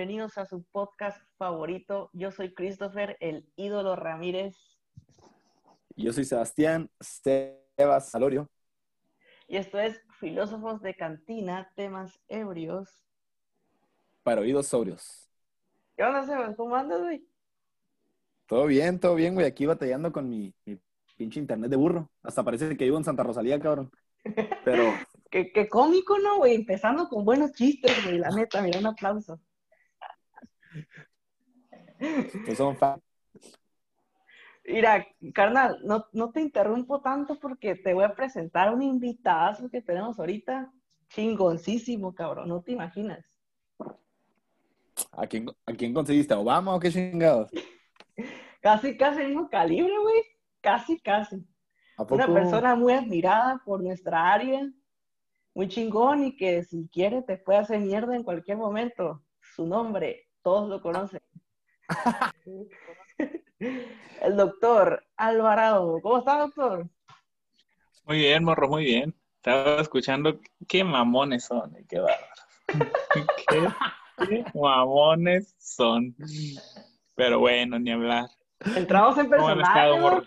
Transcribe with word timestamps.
bienvenidos 0.00 0.38
a 0.38 0.46
su 0.46 0.62
podcast 0.62 1.20
favorito. 1.36 2.08
Yo 2.14 2.30
soy 2.30 2.54
Christopher, 2.54 3.18
el 3.20 3.46
ídolo 3.56 3.96
Ramírez. 3.96 4.56
Yo 5.94 6.14
soy 6.14 6.24
Sebastián 6.24 6.90
Sebas 7.00 8.08
Salorio. 8.08 8.48
Y 9.46 9.58
esto 9.58 9.78
es 9.78 10.00
Filósofos 10.18 10.80
de 10.80 10.96
Cantina, 10.96 11.70
temas 11.76 12.18
ebrios. 12.28 13.04
Para 14.22 14.40
oídos 14.40 14.68
sobrios. 14.68 15.28
¿Qué 15.94 16.02
onda, 16.02 16.24
Sebas? 16.24 16.56
¿Cómo 16.56 16.76
andas, 16.76 17.02
güey? 17.02 17.28
Todo 18.46 18.64
bien, 18.64 18.98
todo 18.98 19.16
bien, 19.16 19.34
güey. 19.34 19.46
Aquí 19.46 19.66
batallando 19.66 20.10
con 20.12 20.30
mi, 20.30 20.54
mi 20.64 20.78
pinche 21.18 21.40
internet 21.40 21.68
de 21.68 21.76
burro. 21.76 22.10
Hasta 22.22 22.42
parece 22.42 22.74
que 22.74 22.84
vivo 22.84 22.96
en 22.96 23.04
Santa 23.04 23.22
Rosalía, 23.22 23.60
cabrón. 23.60 23.90
Pero 24.64 24.94
Qué, 25.30 25.68
cómico, 25.68 26.18
¿no, 26.18 26.38
güey? 26.38 26.54
Empezando 26.54 27.08
con 27.08 27.24
buenos 27.24 27.52
chistes, 27.52 28.02
güey, 28.04 28.18
la 28.18 28.30
neta, 28.34 28.62
mira, 28.62 28.78
un 28.78 28.86
aplauso. 28.86 29.38
Pues 32.44 32.56
son 32.56 32.76
fans. 32.76 33.02
Mira, 34.64 35.06
carnal, 35.34 35.78
no, 35.84 36.06
no 36.12 36.30
te 36.30 36.40
interrumpo 36.40 37.00
tanto 37.00 37.38
porque 37.38 37.74
te 37.74 37.94
voy 37.94 38.04
a 38.04 38.14
presentar 38.14 38.72
un 38.72 38.82
invitado 38.82 39.68
que 39.68 39.82
tenemos 39.82 40.18
ahorita. 40.18 40.72
Chingoncísimo, 41.08 42.14
cabrón, 42.14 42.48
no 42.48 42.62
te 42.62 42.72
imaginas. 42.72 43.24
¿A 45.12 45.26
quién, 45.26 45.50
¿A 45.66 45.72
quién 45.72 45.92
conseguiste? 45.92 46.34
¿A 46.34 46.38
Obama 46.38 46.74
o 46.74 46.80
qué 46.80 46.90
chingados? 46.90 47.50
Casi, 48.62 48.94
casi 48.98 49.24
mismo 49.24 49.48
calibre, 49.48 49.92
güey. 50.02 50.22
Casi, 50.60 51.00
casi. 51.00 51.42
Una 52.10 52.26
persona 52.26 52.74
muy 52.74 52.92
admirada 52.92 53.62
por 53.64 53.82
nuestra 53.82 54.32
área, 54.32 54.70
muy 55.54 55.68
chingón 55.68 56.24
y 56.24 56.36
que 56.36 56.62
si 56.64 56.86
quiere 56.88 57.22
te 57.22 57.38
puede 57.38 57.58
hacer 57.58 57.80
mierda 57.80 58.14
en 58.14 58.22
cualquier 58.22 58.58
momento. 58.58 59.22
Su 59.56 59.66
nombre, 59.66 60.29
todos 60.42 60.68
lo 60.68 60.80
conocen. 60.80 61.20
El 64.20 64.36
doctor 64.36 65.04
Alvarado. 65.16 66.00
¿Cómo 66.02 66.18
está, 66.18 66.38
doctor? 66.38 66.88
Muy 68.04 68.18
bien, 68.18 68.44
morro, 68.44 68.68
muy 68.68 68.84
bien. 68.84 69.14
Estaba 69.36 69.80
escuchando 69.80 70.40
qué 70.68 70.84
mamones 70.84 71.44
son, 71.44 71.74
qué 71.88 71.98
bárbaros. 71.98 72.46
¿Qué, 74.28 74.44
mamones 74.54 75.54
son. 75.58 76.14
Pero 77.14 77.38
bueno, 77.38 77.78
ni 77.78 77.90
hablar. 77.90 78.28
Entramos 78.76 79.16
en 79.18 79.28
personaje. 79.28 79.38
¿Cómo 79.38 79.48
han 79.48 79.60
estado, 79.60 79.98
morro? 79.98 80.26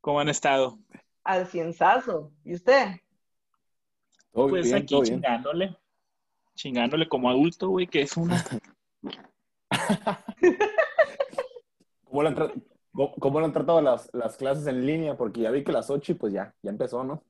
¿Cómo 0.00 0.20
han 0.20 0.28
estado? 0.28 0.78
al 1.24 1.46
cienzazo. 1.46 2.32
¿Y 2.44 2.54
usted? 2.54 3.00
pues 4.32 4.72
aquí 4.72 5.00
chingándole. 5.02 5.76
Chingándole 6.54 7.08
como 7.08 7.30
adulto, 7.30 7.68
güey, 7.68 7.86
que 7.86 8.02
es 8.02 8.16
una. 8.16 8.44
¿Cómo, 12.04 12.22
lo 12.22 12.28
han, 13.46 13.52
tratado 13.52 13.80
las, 13.80 14.10
clases 14.36 14.66
en 14.66 14.84
línea? 14.84 15.16
Porque 15.16 15.40
ya 15.40 15.50
vi 15.50 15.64
que 15.64 15.72
las 15.72 15.88
8 15.88 16.12
y 16.12 16.14
pues 16.14 16.32
ya, 16.32 16.54
ya 16.62 16.70
empezó, 16.70 17.02
¿no? 17.04 17.24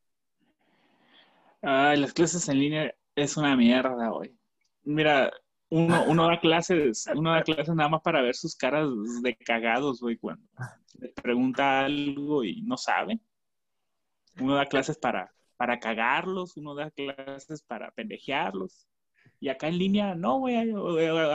Ay, 1.62 2.01
las 2.01 2.12
clases 2.12 2.48
en 2.48 2.59
línea 2.59 2.92
es 3.14 3.36
una 3.36 3.57
mierda, 3.57 4.08
güey. 4.08 4.36
Mira, 4.83 5.30
uno, 5.68 6.05
uno 6.08 6.27
da 6.27 6.41
clases, 6.41 7.07
uno 7.14 7.33
da 7.33 7.45
clases 7.45 7.74
nada 7.74 7.89
más 7.89 8.02
para 8.02 8.23
ver 8.23 8.35
sus 8.35 8.57
caras 8.57 8.89
de 9.23 9.36
cagados, 9.36 10.01
güey, 10.01 10.17
cuando 10.17 10.45
le 10.98 11.11
pregunta 11.11 11.85
algo 11.85 12.42
y 12.45 12.63
no 12.63 12.77
sabe. 12.77 13.20
Uno 14.41 14.55
da 14.57 14.67
clases 14.67 14.98
para, 14.98 15.33
para 15.57 15.79
cagarlos, 15.79 16.57
uno 16.57 16.74
da 16.74 16.91
clases 16.91 17.63
para 17.63 17.91
pendejearlos. 17.92 18.89
Y 19.42 19.48
acá 19.48 19.67
en 19.67 19.77
línea, 19.77 20.14
no, 20.14 20.39
güey, 20.39 20.55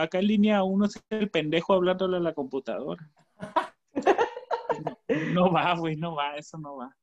acá 0.00 0.18
en 0.20 0.28
línea 0.28 0.62
uno 0.62 0.86
es 0.86 0.98
el 1.10 1.28
pendejo 1.30 1.74
hablándole 1.74 2.16
a 2.16 2.20
la 2.20 2.32
computadora. 2.32 3.06
No, 5.32 5.50
va, 5.50 5.74
güey, 5.74 5.96
no 5.96 6.14
va, 6.14 6.36
eso 6.36 6.58
no 6.58 6.76
va. 6.76 6.94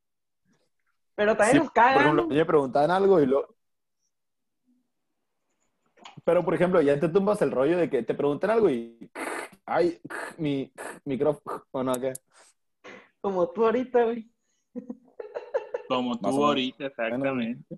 Pero 1.15 1.35
también 1.35 1.63
nos 1.63 1.71
cagan. 1.71 2.15
Por 2.15 2.27
me 2.27 2.45
preguntaban 2.45 2.91
algo 2.91 3.19
y 3.19 3.25
lo... 3.25 3.55
Pero, 6.23 6.45
por 6.45 6.53
ejemplo, 6.53 6.81
ya 6.81 6.99
te 6.99 7.09
tumbas 7.09 7.41
el 7.41 7.51
rollo 7.51 7.77
de 7.77 7.89
que 7.89 8.03
te 8.03 8.13
preguntan 8.13 8.51
algo 8.51 8.69
y... 8.69 9.11
Ay, 9.65 9.99
mi 10.37 10.71
micrófono, 11.03 11.93
¿qué? 11.99 12.13
Como 13.21 13.49
tú 13.49 13.65
ahorita, 13.65 14.03
güey. 14.03 14.31
Como 15.87 16.17
tú 16.19 16.45
ahorita, 16.45 16.85
exactamente. 16.85 17.75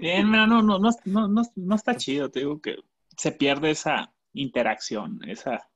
Bien, 0.00 0.30
no, 0.30 0.46
no, 0.46 0.62
no, 0.62 0.78
no, 0.78 1.28
no, 1.56 1.74
está 1.74 1.96
chido, 1.96 2.30
te 2.30 2.40
digo 2.40 2.60
que 2.60 2.76
se 3.16 3.32
pierde 3.32 3.70
esa 3.70 4.12
interacción, 4.32 5.20
esa, 5.28 5.68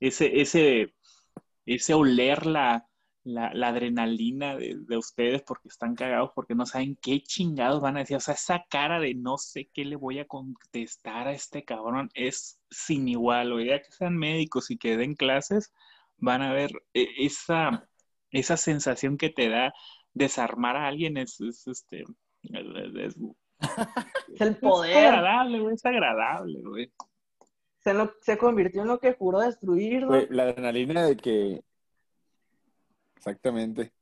ese, 0.00 0.40
ese, 0.40 0.94
ese 1.66 1.94
oler 1.94 2.46
la, 2.46 2.86
la, 3.24 3.68
adrenalina 3.68 4.56
de, 4.56 4.76
de, 4.78 4.96
ustedes 4.96 5.42
porque 5.42 5.68
están 5.68 5.94
cagados, 5.94 6.30
porque 6.34 6.54
no 6.54 6.66
saben 6.66 6.96
qué 7.00 7.22
chingados 7.22 7.80
van 7.80 7.96
a 7.96 8.00
decir. 8.00 8.16
O 8.16 8.20
sea, 8.20 8.34
esa 8.34 8.64
cara 8.68 9.00
de 9.00 9.14
no 9.14 9.38
sé 9.38 9.70
qué 9.72 9.84
le 9.84 9.96
voy 9.96 10.18
a 10.18 10.26
contestar 10.26 11.28
a 11.28 11.32
este 11.32 11.64
cabrón 11.64 12.10
es 12.14 12.60
sin 12.70 13.08
igual. 13.08 13.52
O 13.52 13.60
ya 13.60 13.80
que 13.80 13.90
sean 13.90 14.16
médicos 14.16 14.70
y 14.70 14.76
que 14.78 14.96
den 14.96 15.14
clases, 15.14 15.72
van 16.18 16.42
a 16.42 16.52
ver 16.52 16.70
e, 16.92 17.08
esa, 17.18 17.88
esa 18.30 18.56
sensación 18.56 19.16
que 19.16 19.30
te 19.30 19.48
da 19.48 19.72
desarmar 20.12 20.76
a 20.76 20.86
alguien 20.88 21.16
es, 21.16 21.40
este. 21.40 22.04
Es, 22.52 24.40
el 24.40 24.56
poder. 24.56 24.90
Es 24.90 24.96
agradable, 24.96 25.60
güey. 25.60 25.74
Es 25.74 25.84
agradable, 25.84 26.62
güey. 26.62 26.92
Se, 27.80 27.92
se 28.22 28.38
convirtió 28.38 28.82
en 28.82 28.88
lo 28.88 28.98
que 28.98 29.12
juró 29.14 29.40
destruir, 29.40 30.06
¿no? 30.06 30.20
la 30.30 30.44
adrenalina 30.44 31.06
de 31.06 31.16
que. 31.16 31.62
Exactamente. 33.16 33.92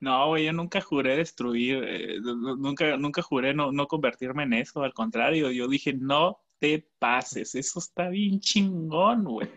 No, 0.00 0.28
güey, 0.28 0.46
yo 0.46 0.52
nunca 0.52 0.80
juré 0.80 1.16
destruir, 1.16 1.84
eh, 1.86 2.20
nunca, 2.22 2.96
nunca 2.96 3.20
juré 3.20 3.52
no, 3.52 3.70
no 3.70 3.86
convertirme 3.86 4.44
en 4.44 4.54
eso, 4.54 4.82
al 4.82 4.94
contrario, 4.94 5.50
yo 5.50 5.68
dije, 5.68 5.92
no 5.92 6.40
te 6.58 6.88
pases, 6.98 7.54
eso 7.54 7.78
está 7.80 8.08
bien 8.08 8.40
chingón, 8.40 9.24
güey 9.24 9.50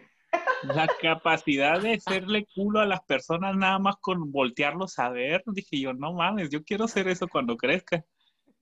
la 0.63 0.87
capacidad 1.01 1.81
de 1.81 1.93
hacerle 1.93 2.47
culo 2.55 2.79
a 2.79 2.85
las 2.85 3.01
personas 3.01 3.55
nada 3.55 3.79
más 3.79 3.97
con 3.97 4.31
voltearlos 4.31 4.97
a 4.99 5.09
ver, 5.09 5.43
dije 5.47 5.79
yo, 5.79 5.93
no 5.93 6.13
mames, 6.13 6.49
yo 6.49 6.63
quiero 6.63 6.85
hacer 6.85 7.07
eso 7.07 7.27
cuando 7.27 7.57
crezca. 7.57 8.03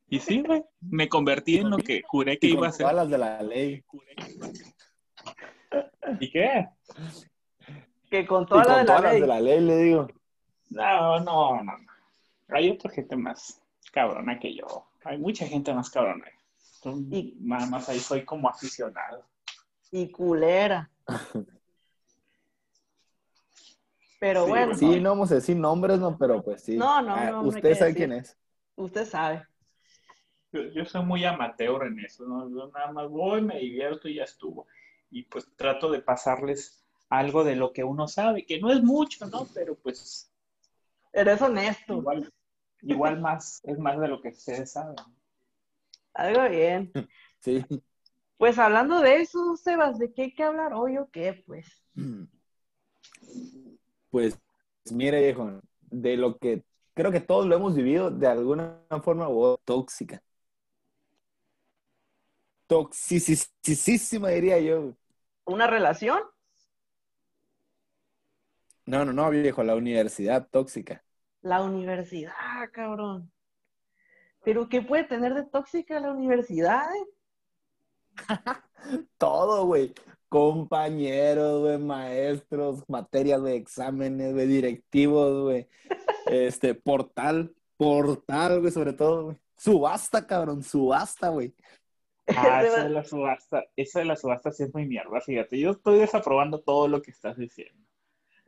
Y 0.10 0.20
sí, 0.20 0.42
güey, 0.42 0.64
me 0.82 1.08
convertí 1.08 1.58
en 1.58 1.70
lo 1.70 1.78
que 1.78 2.02
juré 2.06 2.38
que 2.38 2.48
iba 2.48 2.68
a 2.68 2.72
ser. 2.72 2.84
Todas 2.84 2.96
las 2.96 3.10
de 3.10 3.18
la 3.18 3.42
ley. 3.42 3.84
¿Y 6.20 6.30
qué? 6.30 6.68
Que 8.10 8.28
con 8.28 8.46
todas, 8.46 8.68
las, 8.68 8.80
de, 8.80 8.86
la 8.86 9.14
de 9.14 9.28
la 9.28 9.40
ley, 9.40 9.62
le 9.62 9.78
digo. 9.78 10.08
No, 10.70 11.20
no, 11.22 11.64
no. 11.64 11.74
Hay 12.50 12.70
otra 12.70 12.92
gente 12.92 13.16
más 13.16 13.62
cabrona 13.94 14.38
que 14.38 14.54
yo. 14.54 14.86
Hay 15.06 15.18
mucha 15.18 15.46
gente 15.46 15.74
más 15.74 15.90
cabrona. 15.90 16.26
Y 16.84 17.38
nada 17.40 17.68
más 17.68 17.88
ahí 17.88 18.00
soy 18.00 18.26
como 18.26 18.50
aficionado. 18.50 19.26
Y 19.92 20.12
culera. 20.12 20.90
Pero 24.22 24.46
bueno. 24.46 24.76
Sí, 24.76 25.00
no 25.00 25.10
vamos 25.10 25.32
a 25.32 25.36
decir 25.36 25.58
nombres, 25.58 25.98
no, 25.98 26.16
pero 26.16 26.44
pues 26.44 26.62
sí. 26.62 26.78
No, 26.78 27.02
no, 27.02 27.16
ah, 27.16 27.32
no. 27.32 27.42
usted 27.42 27.76
sabe 27.76 27.96
quién 27.96 28.12
es. 28.12 28.38
Usted 28.76 29.04
sabe. 29.08 29.48
Yo, 30.52 30.86
soy 30.86 31.04
muy 31.04 31.26
amateur 31.26 31.88
en 31.88 32.00
eso, 32.02 32.28
¿no? 32.28 32.48
Yo 32.48 32.70
nada 32.72 32.92
más 32.92 33.10
voy, 33.10 33.42
me 33.42 33.58
divierto 33.58 34.08
y 34.08 34.18
ya 34.18 34.26
estuvo. 34.26 34.68
Y 35.10 35.24
pues 35.24 35.50
trato 35.56 35.90
de 35.90 36.04
pasarles 36.04 36.86
algo 37.10 37.44
de 37.44 37.56
lo 37.56 37.74
que 37.74 37.84
uno 37.84 38.08
sabe, 38.08 38.46
que 38.46 38.60
no 38.60 38.72
es 38.72 38.84
mucho, 38.84 39.26
¿no? 39.26 39.48
Pero 39.56 39.74
pues. 39.74 40.32
Eres 41.12 41.42
honesto. 41.42 41.96
Igual, 41.96 42.32
igual 42.84 43.20
más, 43.20 43.60
es 43.64 43.80
más 43.80 44.00
de 44.00 44.08
lo 44.08 44.22
que 44.22 44.30
ustedes 44.30 44.72
saben. 44.72 44.98
Algo 46.14 46.48
bien. 46.48 46.92
Sí. 47.40 47.66
Pues 48.38 48.60
hablando 48.60 49.02
de 49.02 49.22
eso, 49.22 49.58
Sebas, 49.58 49.98
¿de 49.98 50.14
qué 50.14 50.22
hay 50.22 50.36
que 50.36 50.44
hablar 50.44 50.76
hoy 50.76 51.00
o 51.00 51.10
qué? 51.10 51.44
Pues. 51.48 51.82
Pues 54.12 54.38
mire, 54.92 55.22
viejo, 55.22 55.62
de 55.80 56.18
lo 56.18 56.38
que 56.38 56.64
creo 56.94 57.12
que 57.12 57.22
todos 57.22 57.48
lo 57.48 57.56
hemos 57.56 57.76
vivido 57.76 58.12
de 58.12 58.28
alguna 58.28 58.78
forma 59.04 59.28
o 59.30 59.58
tóxica. 59.58 60.22
Toxicísima, 62.68 64.30
diría 64.30 64.60
yo. 64.60 64.94
¿Una 65.46 65.68
relación? 65.68 66.22
No, 68.86 69.06
no, 69.06 69.14
no, 69.14 69.30
viejo, 69.30 69.64
la 69.64 69.76
universidad 69.76 70.48
tóxica. 70.50 71.04
La 71.42 71.62
universidad, 71.62 72.34
cabrón. 72.74 73.32
¿Pero 74.44 74.68
qué 74.68 74.82
puede 74.82 75.06
tener 75.06 75.34
de 75.34 75.44
tóxica 75.44 76.00
la 76.00 76.12
universidad? 76.12 76.90
Todo, 79.18 79.66
güey 79.66 79.94
compañeros, 80.32 81.60
güey, 81.60 81.78
maestros, 81.78 82.88
materias 82.88 83.44
de 83.44 83.58
exámenes, 83.58 84.34
de 84.34 84.48
directivos, 84.48 85.44
güey. 85.44 85.68
Este, 86.26 86.74
portal, 86.74 87.54
portal, 87.76 88.62
güey, 88.62 88.72
sobre 88.72 88.94
todo, 88.94 89.26
güey. 89.26 89.38
Subasta, 89.58 90.26
cabrón, 90.26 90.64
subasta, 90.64 91.28
güey. 91.28 91.54
Ah, 92.28 92.64
eso 92.66 92.82
de 92.82 92.90
la 92.92 93.04
subasta, 93.04 93.66
eso 93.76 94.00
de 94.00 94.06
la 94.06 94.16
subasta 94.16 94.52
sí 94.52 94.64
es 94.64 94.74
muy 94.74 94.86
mierda, 94.86 95.20
fíjate. 95.20 95.60
Yo 95.60 95.72
estoy 95.72 96.00
desaprobando 96.00 96.62
todo 96.62 96.88
lo 96.88 97.02
que 97.02 97.12
estás 97.12 97.36
diciendo. 97.36 97.86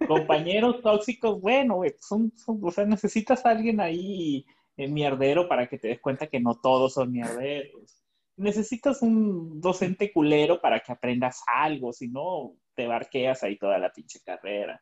Compañeros 0.07 0.81
tóxicos, 0.83 1.41
bueno, 1.41 1.75
güey, 1.75 1.93
son, 1.99 2.31
o 2.47 2.71
sea, 2.71 2.85
necesitas 2.85 3.45
a 3.45 3.49
alguien 3.49 3.81
ahí 3.81 4.45
eh, 4.77 4.87
mierdero 4.87 5.49
para 5.49 5.67
que 5.67 5.77
te 5.77 5.89
des 5.89 5.99
cuenta 5.99 6.27
que 6.27 6.39
no 6.39 6.55
todos 6.55 6.93
son 6.93 7.11
mierderos. 7.11 8.02
Necesitas 8.35 9.01
un 9.01 9.61
docente 9.61 10.11
culero 10.11 10.59
para 10.59 10.79
que 10.79 10.91
aprendas 10.91 11.41
algo, 11.47 11.93
si 11.93 12.09
no 12.09 12.53
te 12.75 12.87
barqueas 12.87 13.43
ahí 13.43 13.57
toda 13.57 13.77
la 13.77 13.91
pinche 13.91 14.19
carrera. 14.25 14.81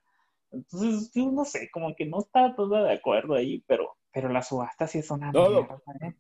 Entonces, 0.52 1.12
yo 1.14 1.32
no 1.32 1.46
sé, 1.46 1.70
como 1.72 1.96
que 1.96 2.06
no 2.06 2.20
está 2.20 2.56
todo 2.56 2.84
de 2.84 2.94
acuerdo 2.94 3.36
ahí, 3.36 3.64
pero, 3.68 3.98
pero 4.12 4.30
la 4.30 4.42
subasta 4.42 4.88
sí 4.88 5.00
es 5.00 5.12
una 5.12 5.32
mierda. 5.32 5.82
¿eh? 6.02 6.14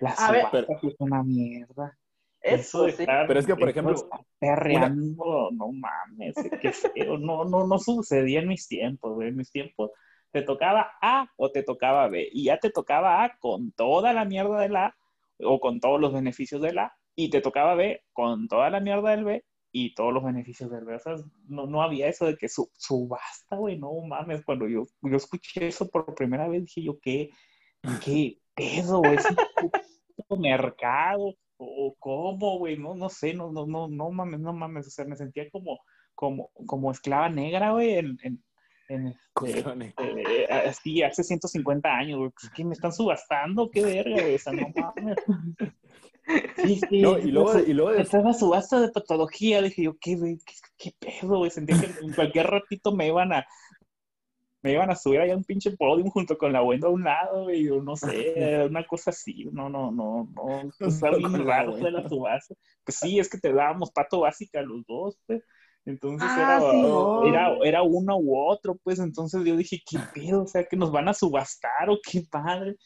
La 0.00 0.16
subasta 0.16 0.78
sí 0.80 0.88
es 0.88 0.96
una 0.98 1.22
mierda. 1.22 1.98
Eso, 2.40 2.88
sí. 2.88 3.04
pero 3.06 3.40
es 3.40 3.46
que, 3.46 3.56
por 3.56 3.68
ejemplo, 3.68 4.08
perreando, 4.38 5.50
no 5.52 5.72
mames, 5.72 6.34
qué 6.60 6.72
feo. 6.72 7.18
No, 7.18 7.44
no, 7.44 7.66
no 7.66 7.78
sucedía 7.78 8.40
en 8.40 8.48
mis 8.48 8.68
tiempos, 8.68 9.14
güey. 9.14 9.28
En 9.28 9.36
mis 9.36 9.50
tiempos 9.50 9.90
te 10.30 10.42
tocaba 10.42 10.92
A 11.02 11.26
o 11.36 11.50
te 11.50 11.64
tocaba 11.64 12.08
B. 12.08 12.28
Y 12.30 12.44
ya 12.44 12.58
te 12.58 12.70
tocaba 12.70 13.24
A 13.24 13.36
con 13.38 13.72
toda 13.72 14.12
la 14.12 14.24
mierda 14.24 14.60
del 14.60 14.76
A 14.76 14.96
o 15.40 15.60
con 15.60 15.80
todos 15.80 16.00
los 16.00 16.12
beneficios 16.12 16.60
del 16.60 16.78
A. 16.78 16.94
Y 17.14 17.30
te 17.30 17.40
tocaba 17.40 17.74
B 17.74 18.02
con 18.12 18.48
toda 18.48 18.70
la 18.70 18.80
mierda 18.80 19.10
del 19.10 19.24
B 19.24 19.44
y 19.72 19.94
todos 19.94 20.12
los 20.12 20.24
beneficios 20.24 20.70
del 20.70 20.84
B. 20.84 20.94
O 20.96 20.98
sea, 20.98 21.16
no, 21.48 21.66
no 21.66 21.82
había 21.82 22.08
eso 22.08 22.26
de 22.26 22.36
que 22.36 22.48
su, 22.48 22.70
subasta, 22.74 23.56
güey, 23.56 23.78
no 23.78 23.90
mames. 24.06 24.44
Cuando 24.44 24.68
yo, 24.68 24.84
yo 25.02 25.16
escuché 25.16 25.68
eso 25.68 25.88
por 25.88 26.14
primera 26.14 26.48
vez, 26.48 26.64
dije 26.64 26.82
yo, 26.82 26.98
¿qué, 27.00 27.30
qué 28.04 28.38
pedo, 28.54 28.98
güey? 28.98 29.16
Es 29.16 29.26
un 30.28 30.40
mercado 30.40 31.34
o 31.58 31.96
cómo, 31.98 32.58
güey, 32.58 32.76
no, 32.78 32.94
no 32.94 33.08
sé, 33.08 33.34
no, 33.34 33.52
no, 33.52 33.66
no, 33.66 33.88
no 33.88 34.10
mames, 34.10 34.40
no 34.40 34.52
mames, 34.52 34.86
o 34.86 34.90
sea, 34.90 35.04
me 35.04 35.16
sentía 35.16 35.48
como, 35.50 35.78
como, 36.14 36.50
como 36.66 36.90
esclava 36.90 37.28
negra, 37.28 37.72
güey, 37.72 37.94
en, 37.94 38.44
en 38.88 39.08
este, 39.08 39.60
eh, 40.06 40.46
así, 40.50 41.02
hace 41.02 41.22
150 41.22 41.88
años, 41.88 42.18
güey, 42.18 42.30
pues, 42.30 42.52
¿qué 42.54 42.64
me 42.64 42.74
están 42.74 42.92
subastando? 42.92 43.70
¿Qué 43.70 43.82
verga, 43.82 44.22
güey? 44.22 44.34
O 44.34 44.38
sea, 44.38 44.52
no 44.52 44.68
mames. 44.74 45.16
Sí, 46.56 46.80
sí, 46.88 47.02
no, 47.02 47.18
y 47.18 47.30
luego, 47.30 47.58
y 47.60 47.72
luego 47.72 47.92
estaba 47.92 48.32
subasta 48.32 48.80
de 48.80 48.90
patología, 48.90 49.62
dije 49.62 49.84
yo, 49.84 49.96
¿qué, 50.00 50.16
güey? 50.16 50.38
¿Qué, 50.38 50.54
qué 50.76 50.92
pedo, 50.98 51.38
güey? 51.38 51.50
Sentía 51.50 51.80
que 51.80 52.04
en 52.04 52.12
cualquier 52.12 52.48
ratito 52.48 52.92
me 52.92 53.06
iban 53.06 53.32
a, 53.32 53.46
me 54.62 54.72
iban 54.72 54.90
a 54.90 54.96
subir 54.96 55.20
allá 55.20 55.36
un 55.36 55.44
pinche 55.44 55.70
podium 55.76 56.10
junto 56.10 56.36
con 56.36 56.52
la 56.52 56.60
buena 56.60 56.88
a 56.88 56.90
un 56.90 57.04
lado, 57.04 57.50
y 57.52 57.66
yo 57.66 57.80
no 57.80 57.94
sé, 57.94 58.34
una 58.68 58.84
cosa 58.84 59.10
así, 59.10 59.44
no, 59.52 59.68
no, 59.68 59.92
no, 59.92 60.28
no, 60.34 60.70
pues 60.78 61.00
bien 61.00 61.46
raro 61.46 61.76
de 61.76 61.90
la 61.92 62.08
subasta. 62.08 62.54
Pues 62.84 62.98
sí, 62.98 63.20
es 63.20 63.28
que 63.28 63.38
te 63.38 63.52
dábamos 63.52 63.92
pato 63.92 64.20
básica 64.20 64.62
los 64.62 64.84
dos, 64.86 65.16
pues. 65.26 65.44
Entonces 65.86 66.28
ah, 66.30 67.22
era, 67.24 67.48
era, 67.48 67.56
era, 67.64 67.82
uno 67.82 68.18
u 68.18 68.36
otro, 68.36 68.76
pues 68.82 68.98
entonces 68.98 69.44
yo 69.44 69.56
dije, 69.56 69.80
¿qué 69.88 69.98
pedo? 70.12 70.42
O 70.42 70.46
sea, 70.46 70.64
que 70.64 70.76
nos 70.76 70.90
van 70.90 71.08
a 71.08 71.14
subastar 71.14 71.88
o 71.88 71.98
qué 72.02 72.22
padre. 72.30 72.76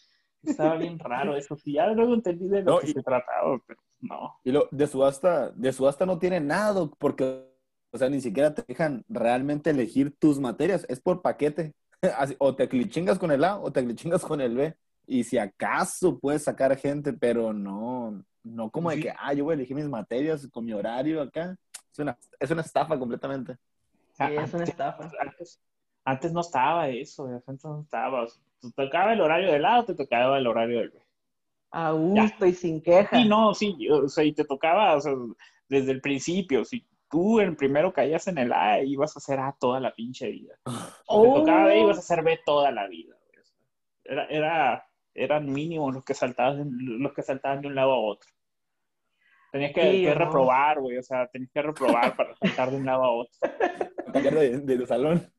Estaba 0.43 0.76
bien 0.76 0.99
raro 0.99 1.37
eso, 1.37 1.56
sí, 1.56 1.75
ya 1.75 1.87
luego 1.88 2.14
entendí 2.14 2.49
de 2.49 2.62
lo 2.62 2.79
que 2.79 2.88
se 2.88 3.02
trataba, 3.02 3.58
pero 3.67 3.81
no. 4.00 4.38
Y 4.44 4.52
lo, 4.52 4.69
de 4.70 4.87
subasta, 4.87 5.50
de 5.50 5.73
subasta 5.73 6.06
no 6.06 6.19
tiene 6.19 6.41
nada, 6.41 6.88
porque 6.99 7.50
o 7.93 7.99
sea, 7.99 8.08
ni 8.08 8.20
siquiera 8.20 8.55
te 8.55 8.62
dejan 8.67 9.05
realmente 9.08 9.70
elegir 9.70 10.17
tus 10.19 10.38
materias, 10.38 10.87
es 10.88 11.00
por 11.00 11.23
paquete. 11.23 11.75
o 12.38 12.55
te 12.55 12.69
clichingas 12.69 13.19
con 13.19 13.31
el 13.31 13.44
A 13.44 13.58
o 13.58 13.73
te 13.73 13.85
clichingas 13.85 14.23
con 14.23 14.41
el 14.41 14.56
B. 14.56 14.75
Y 15.06 15.25
si 15.25 15.38
acaso 15.38 16.19
puedes 16.19 16.44
sacar 16.44 16.76
gente, 16.76 17.12
pero 17.12 17.52
no, 17.52 18.25
no 18.44 18.70
como 18.70 18.91
de 18.91 19.00
que, 19.00 19.12
ah, 19.19 19.35
yo 19.35 19.44
voy 19.44 19.52
a 19.52 19.55
elegir 19.55 19.76
mis 19.76 19.88
materias 19.88 20.49
con 20.52 20.64
mi 20.64 20.73
horario 20.73 21.20
acá. 21.20 21.56
Es 21.93 21.99
una, 21.99 22.17
es 22.39 22.51
una 22.51 22.63
estafa 22.63 22.99
completamente. 22.99 23.57
Sí, 24.13 24.25
es 24.25 24.55
una 24.55 24.65
estafa. 24.65 25.11
Antes, 26.05 26.33
no 26.33 26.41
estaba 26.41 26.89
eso, 26.89 27.27
antes 27.27 27.65
no 27.65 27.81
estaba. 27.83 28.27
te 28.27 28.71
tocaba 28.71 29.13
el 29.13 29.21
horario 29.21 29.53
del 29.53 29.65
A 29.65 29.81
o 29.81 29.85
te 29.85 29.95
tocaba 29.95 30.39
el 30.39 30.47
horario 30.47 30.81
del 30.81 30.91
B. 30.91 31.03
A 31.73 31.93
gusto 31.93 32.47
y 32.47 32.53
sin 32.53 32.83
queja. 32.83 33.17
Sí, 33.17 33.29
no, 33.29 33.55
sí, 33.55 33.89
o 33.89 34.09
sea, 34.09 34.25
y 34.25 34.33
te 34.33 34.45
tocaba, 34.45 34.97
o 34.97 35.01
sea, 35.01 35.13
desde 35.69 35.93
el 35.93 36.01
principio, 36.01 36.65
si 36.65 36.85
tú 37.11 37.41
en 37.41 37.57
primero 37.57 37.93
caías 37.93 38.27
en 38.29 38.39
el 38.39 38.53
A 38.53 38.83
ibas 38.83 39.15
a 39.17 39.19
hacer 39.19 39.39
A 39.39 39.55
toda 39.59 39.79
la 39.81 39.93
pinche 39.93 40.31
vida. 40.31 40.55
O 41.07 41.23
te 41.23 41.41
tocaba 41.41 41.67
B 41.67 41.81
ibas 41.81 41.97
a 41.99 42.01
hacer 42.01 42.23
B 42.23 42.41
toda 42.45 42.71
la 42.71 42.87
vida. 42.89 43.17
Era, 44.05 44.27
era, 44.27 44.89
eran 45.15 45.53
mínimos 45.53 45.95
los 45.95 46.05
que 46.05 46.15
saltaban, 46.15 46.71
los 46.73 47.13
que 47.13 47.23
saltaban 47.23 47.61
de 47.61 47.69
un 47.69 47.75
lado 47.75 47.93
a 47.93 48.01
otro. 48.01 48.29
Tenías 49.50 49.73
que, 49.73 50.14
reprobar, 50.14 50.81
güey, 50.81 50.99
o 50.99 51.02
sea, 51.02 51.26
tenías 51.26 51.50
que 51.52 51.62
reprobar 51.62 52.17
para 52.17 52.35
saltar 52.37 52.70
de 52.70 52.76
un 52.76 52.87
lado 52.87 53.05
a 53.05 53.11
otro. 53.11 53.32
Cambiar 54.12 54.35
de, 54.35 54.58
de, 54.61 54.87
salón. 54.87 55.32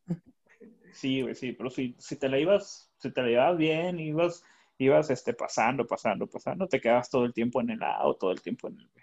Sí, 0.92 1.22
güey, 1.22 1.36
sí, 1.36 1.54
pero 1.54 1.70
si, 1.70 1.96
si 1.98 2.18
te 2.18 2.28
la 2.28 2.38
ibas, 2.38 2.92
si 2.98 3.12
te 3.12 3.22
la 3.22 3.30
ibas 3.30 3.58
bien, 3.58 4.00
ibas, 4.00 4.44
ibas 4.78 5.10
este, 5.10 5.34
pasando, 5.34 5.88
pasando, 5.88 6.28
pasando, 6.28 6.68
te 6.68 6.82
quedabas 6.82 7.10
todo 7.10 7.24
el 7.24 7.34
tiempo 7.34 7.62
en 7.62 7.70
el 7.70 7.84
A 7.84 8.06
o 8.06 8.16
todo 8.16 8.32
el 8.32 8.42
tiempo 8.42 8.68
en 8.68 8.80
el 8.80 8.90
B. 8.94 9.02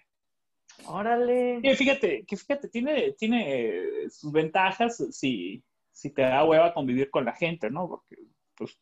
Órale. 0.86 1.74
Fíjate, 1.74 2.24
que 2.24 2.36
fíjate, 2.36 2.68
tiene, 2.68 3.12
tiene 3.12 4.08
sus 4.10 4.30
ventajas 4.30 5.02
si, 5.10 5.62
si 5.90 6.10
te 6.10 6.22
da 6.22 6.44
hueva 6.44 6.74
convivir 6.74 7.10
con 7.10 7.24
la 7.24 7.34
gente, 7.34 7.70
¿no? 7.70 7.88
Porque 7.88 8.16
pues, 8.54 8.78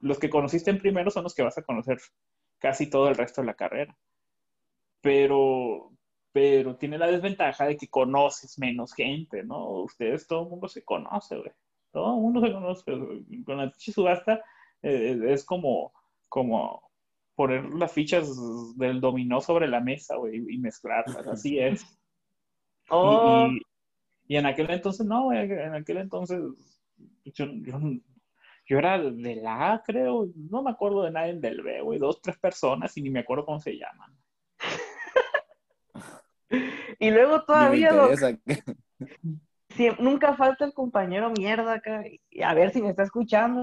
los 0.00 0.18
que 0.18 0.30
conociste 0.30 0.70
en 0.70 0.78
primero 0.78 1.10
son 1.10 1.24
los 1.24 1.34
que 1.34 1.42
vas 1.42 1.58
a 1.58 1.62
conocer 1.62 1.98
casi 2.58 2.88
todo 2.88 3.08
el 3.08 3.16
resto 3.16 3.40
de 3.40 3.46
la 3.46 3.54
carrera. 3.54 3.96
Pero, 5.04 5.92
pero 6.32 6.76
tiene 6.76 6.96
la 6.96 7.08
desventaja 7.08 7.66
de 7.66 7.76
que 7.76 7.88
conoces 7.88 8.58
menos 8.58 8.94
gente, 8.94 9.44
¿no? 9.44 9.82
Ustedes, 9.82 10.26
todo 10.26 10.44
el 10.44 10.48
mundo 10.48 10.66
se 10.66 10.82
conoce, 10.82 11.36
güey. 11.36 11.50
Todo 11.92 12.16
el 12.16 12.22
mundo 12.22 12.40
se 12.40 12.52
conoce. 12.54 12.92
Con 13.44 13.58
la 13.58 13.70
subasta 13.76 14.42
eh, 14.80 15.20
es 15.28 15.44
como, 15.44 15.92
como 16.30 16.90
poner 17.34 17.66
las 17.74 17.92
fichas 17.92 18.34
del 18.78 19.02
dominó 19.02 19.42
sobre 19.42 19.68
la 19.68 19.80
mesa, 19.80 20.16
güey, 20.16 20.42
y 20.48 20.56
mezclarlas, 20.56 21.26
así 21.26 21.58
es. 21.60 21.84
Oh. 22.88 23.46
Y, 24.26 24.36
en 24.36 24.46
aquel 24.46 24.70
entonces, 24.70 25.04
no, 25.04 25.24
güey, 25.24 25.38
en 25.50 25.74
aquel 25.74 25.98
entonces 25.98 26.40
yo, 27.26 27.44
yo, 28.66 28.78
era 28.78 28.98
de 28.98 29.36
la 29.36 29.74
A, 29.74 29.82
creo, 29.82 30.30
no 30.34 30.62
me 30.62 30.70
acuerdo 30.70 31.02
de 31.02 31.10
nadie 31.10 31.34
del 31.34 31.60
B, 31.60 31.82
güey, 31.82 31.98
dos, 31.98 32.22
tres 32.22 32.38
personas 32.38 32.96
y 32.96 33.02
ni 33.02 33.10
me 33.10 33.20
acuerdo 33.20 33.44
cómo 33.44 33.60
se 33.60 33.76
llaman. 33.76 34.13
y 36.98 37.10
luego 37.10 37.42
todavía... 37.44 37.92
nunca 39.98 40.34
falta 40.34 40.64
el 40.64 40.72
compañero 40.72 41.30
mierda 41.30 41.74
acá, 41.74 42.04
y 42.30 42.42
a 42.42 42.54
ver 42.54 42.72
si 42.72 42.82
me 42.82 42.90
está 42.90 43.02
escuchando 43.02 43.60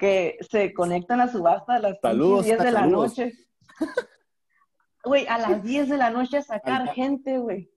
que 0.00 0.38
se 0.50 0.72
conectan 0.72 1.20
a 1.20 1.30
subasta 1.30 1.74
a 1.74 1.78
las 1.78 2.00
10 2.00 2.58
de 2.58 2.72
la 2.72 2.86
noche. 2.86 3.32
Güey, 5.04 5.26
a 5.28 5.38
las 5.38 5.62
10 5.62 5.88
de 5.90 5.96
la 5.98 6.10
noche 6.10 6.38
a 6.38 6.42
sacar 6.42 6.88
gente, 6.94 7.38
güey. 7.38 7.70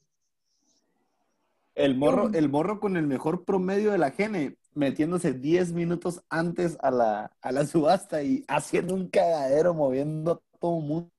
El 1.76 1.96
morro, 1.96 2.30
el 2.34 2.50
morro 2.50 2.80
con 2.80 2.98
el 2.98 3.08
mejor 3.08 3.46
promedio 3.46 3.92
de 3.92 3.98
la 3.98 4.12
gene, 4.12 4.58
metiéndose 4.74 5.34
10 5.34 5.74
minutos 5.74 6.24
antes 6.30 6.78
a 6.82 6.92
la, 6.92 7.32
a 7.42 7.52
la 7.52 7.66
subasta 7.66 8.24
y 8.24 8.46
haciendo 8.48 8.94
un 8.94 9.10
cagadero, 9.10 9.74
moviendo 9.74 10.44
todo 10.60 10.80
el 10.80 10.86
mundo. 10.86 11.12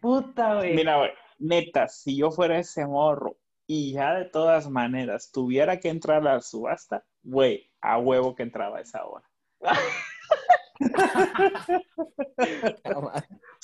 Puta, 0.00 0.56
güey. 0.56 0.74
Mira, 0.74 0.96
güey, 0.96 1.10
neta, 1.40 1.88
si 1.88 2.16
yo 2.16 2.30
fuera 2.30 2.58
ese 2.58 2.86
morro 2.86 3.36
y 3.66 3.92
ya 3.92 4.14
de 4.14 4.26
todas 4.26 4.70
maneras 4.70 5.30
tuviera 5.32 5.80
que 5.80 5.88
entrar 5.88 6.26
a 6.26 6.34
la 6.34 6.40
subasta, 6.40 7.04
güey, 7.22 7.70
a 7.80 7.98
huevo 7.98 8.34
que 8.34 8.44
entraba 8.44 8.78
a 8.78 8.82
esa 8.82 9.04
hora 9.04 9.28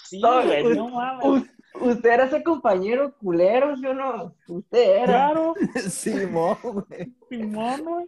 sí, 0.04 0.20
güey, 0.20 0.76
no 0.76 0.88
mames. 0.88 1.44
Usted 1.80 2.10
era 2.10 2.24
ese 2.24 2.42
compañero 2.42 3.14
culero, 3.18 3.76
¿sí 3.76 3.86
o 3.86 3.94
no? 3.94 4.34
Usted 4.48 5.02
era. 5.02 5.04
Claro. 5.04 5.54
Simón, 5.88 6.56
güey. 6.62 7.14
Simón, 7.28 7.84
güey. 7.84 8.06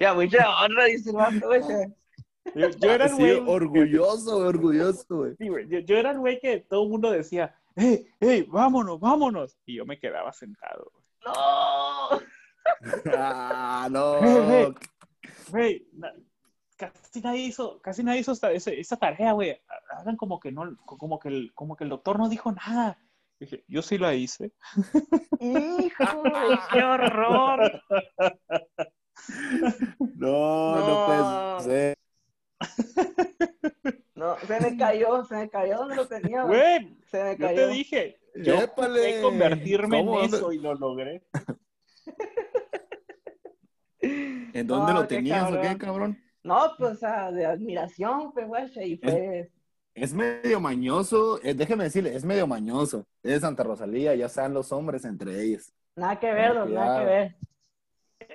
Ya, 0.00 0.14
mucha 0.14 0.64
honra, 0.64 0.84
dice 0.84 1.10
el 1.10 1.16
vato, 1.16 1.46
güey. 1.46 1.60
Yo, 2.54 2.68
yo, 2.70 2.90
era 2.90 3.06
el 3.06 3.14
güey. 3.14 3.42
orgulloso, 3.46 4.36
orgulloso, 4.36 5.04
güey. 5.08 5.34
Sí, 5.38 5.48
güey. 5.48 5.68
Yo, 5.68 5.78
yo, 5.80 5.96
era 5.96 6.10
el 6.10 6.18
güey 6.18 6.40
que 6.40 6.60
todo 6.60 6.84
el 6.84 6.90
mundo 6.90 7.10
decía, 7.10 7.54
¡hey, 7.76 8.06
hey, 8.20 8.46
vámonos, 8.48 9.00
vámonos! 9.00 9.58
Y 9.66 9.76
yo 9.76 9.86
me 9.86 9.98
quedaba 9.98 10.32
sentado. 10.32 10.92
¡No! 11.24 12.20
ah, 13.16 13.88
no. 13.90 14.20
Güey, 15.50 15.86
casi 16.76 17.20
nadie 17.20 17.42
hizo, 17.42 17.80
casi 17.80 18.02
nadie 18.02 18.20
hizo 18.20 18.32
esta, 18.32 18.52
esa, 18.52 18.96
tarea, 18.96 19.32
güey. 19.32 19.60
Hagan 19.90 20.16
como 20.16 20.40
que 20.40 20.52
no, 20.52 20.76
como 20.84 21.18
que 21.18 21.28
el, 21.28 21.52
como 21.54 21.76
que 21.76 21.84
el 21.84 21.90
doctor 21.90 22.18
no 22.18 22.28
dijo 22.28 22.52
nada. 22.52 22.98
Dije, 23.38 23.64
yo 23.68 23.82
sí 23.82 23.98
la 23.98 24.14
hice. 24.14 24.52
Hijo, 25.40 26.22
qué 26.72 26.82
horror. 26.82 27.82
No, 30.16 30.74
no, 30.74 31.06
puede 31.06 31.60
ser. 31.64 31.98
No, 34.14 34.38
se 34.38 34.60
me 34.60 34.76
cayó, 34.76 35.24
se 35.24 35.34
me 35.34 35.50
cayó 35.50 35.78
donde 35.78 35.96
lo 35.96 36.06
tenía. 36.06 36.44
Güey, 36.44 36.96
se 37.10 37.22
me 37.22 37.36
cayó. 37.36 37.62
Yo 37.62 37.66
te 37.66 37.72
dije, 37.72 38.20
yo 38.36 38.74
pude 38.74 39.20
convertirme 39.20 40.00
en 40.00 40.08
eso 40.14 40.52
y 40.52 40.60
lo 40.60 40.74
logré. 40.74 41.22
¿En 44.00 44.66
dónde 44.66 44.92
lo 44.92 45.06
tenías 45.06 45.52
o 45.52 45.60
qué, 45.60 45.76
cabrón? 45.76 46.18
No, 46.44 46.72
pues, 46.78 47.00
de 47.00 47.44
admiración, 47.44 48.32
pues, 48.32 48.46
güey, 48.46 48.92
y 48.92 48.96
fue... 48.98 49.50
Es, 49.94 50.12
medio 50.12 50.60
mañoso, 50.60 51.40
eh, 51.42 51.54
déjeme 51.54 51.84
decirle, 51.84 52.14
es 52.14 52.24
medio 52.24 52.46
mañoso. 52.46 53.06
Es 53.22 53.40
Santa 53.40 53.62
Rosalía, 53.62 54.14
ya 54.14 54.28
sean 54.28 54.54
los 54.54 54.72
hombres 54.72 55.04
entre 55.04 55.42
ellos. 55.42 55.72
Nada 55.96 56.18
que 56.18 56.32
ver, 56.32 56.68
nada 56.68 56.98
que 56.98 57.04
ver. 57.04 57.36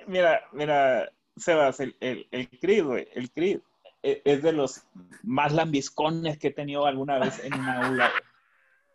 Mira, 0.06 0.40
mira, 0.52 1.10
Sebas, 1.36 1.80
el, 1.80 1.96
el, 2.00 2.26
el 2.30 2.48
Creed, 2.58 2.84
güey, 2.84 3.08
el 3.14 3.30
Creed 3.30 3.60
es 4.02 4.42
de 4.42 4.52
los 4.52 4.82
más 5.22 5.52
lambiscones 5.52 6.38
que 6.38 6.48
he 6.48 6.52
tenido 6.52 6.86
alguna 6.86 7.18
vez 7.18 7.42
en 7.44 7.54
una 7.54 7.86
aula. 7.86 8.10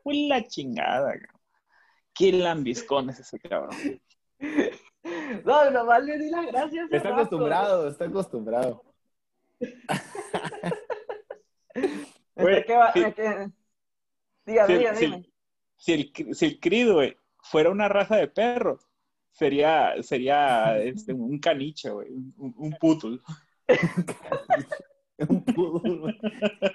Fue 0.03 0.13
la 0.27 0.43
chingada, 0.47 1.13
cabrón. 1.13 1.41
Qué 2.13 2.31
lambiscón 2.31 3.09
es 3.09 3.19
ese 3.19 3.39
cabrón. 3.39 3.75
No, 5.43 5.69
nomás 5.69 6.03
le 6.03 6.17
di 6.17 6.29
las 6.29 6.47
gracias. 6.47 6.87
Está 6.91 7.09
acostumbrado, 7.09 7.87
está 7.87 8.05
acostumbrado. 8.05 8.83
Güey, 12.35 12.63
¿Qué 12.65 12.73
va? 12.75 12.91
Si, 12.93 13.03
dígame, 14.45 14.95
si, 14.95 15.33
Si, 15.77 15.93
el, 15.93 16.35
si 16.35 16.45
el 16.45 16.59
crido, 16.59 16.95
güey, 16.95 17.17
fuera 17.41 17.69
una 17.69 17.87
raza 17.87 18.15
de 18.15 18.27
perro, 18.27 18.79
sería, 19.31 19.93
sería 20.01 20.77
este, 20.77 21.13
un 21.13 21.39
caniche, 21.39 21.89
güey, 21.89 22.09
un, 22.09 22.53
un 22.57 22.77
puto. 25.17 25.27
un 25.29 25.43
puto, 25.43 26.07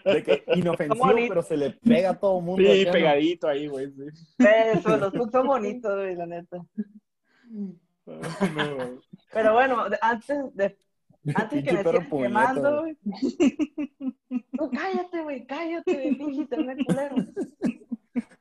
De 0.05 0.23
que 0.23 0.45
inofensivo, 0.55 1.15
pero 1.29 1.43
se 1.43 1.57
le 1.57 1.71
pega 1.71 2.11
a 2.11 2.19
todo 2.19 2.39
el 2.39 2.45
mundo. 2.45 2.63
Sí, 2.63 2.87
pegadito 2.91 3.49
ahí, 3.49 3.67
güey. 3.67 3.91
Sí. 3.93 4.05
Eso, 4.39 4.97
los 4.97 5.13
putos 5.13 5.33
son 5.33 5.47
bonitos, 5.47 5.95
güey, 5.95 6.15
la 6.17 6.27
neta. 6.27 6.65
Pero 9.33 9.53
bueno, 9.53 9.85
antes 10.01 10.55
de 10.55 10.77
antes 11.35 11.65
que 11.65 11.73
me 11.73 11.83
sigas 11.83 12.07
quemando, 12.09 12.81
güey. 12.81 12.97
Tú 14.57 14.71
cállate, 14.71 15.23
güey, 15.23 15.47
cállate, 15.47 16.15
pinche 16.19 16.41
internet 16.41 16.79
culero. 16.87 17.17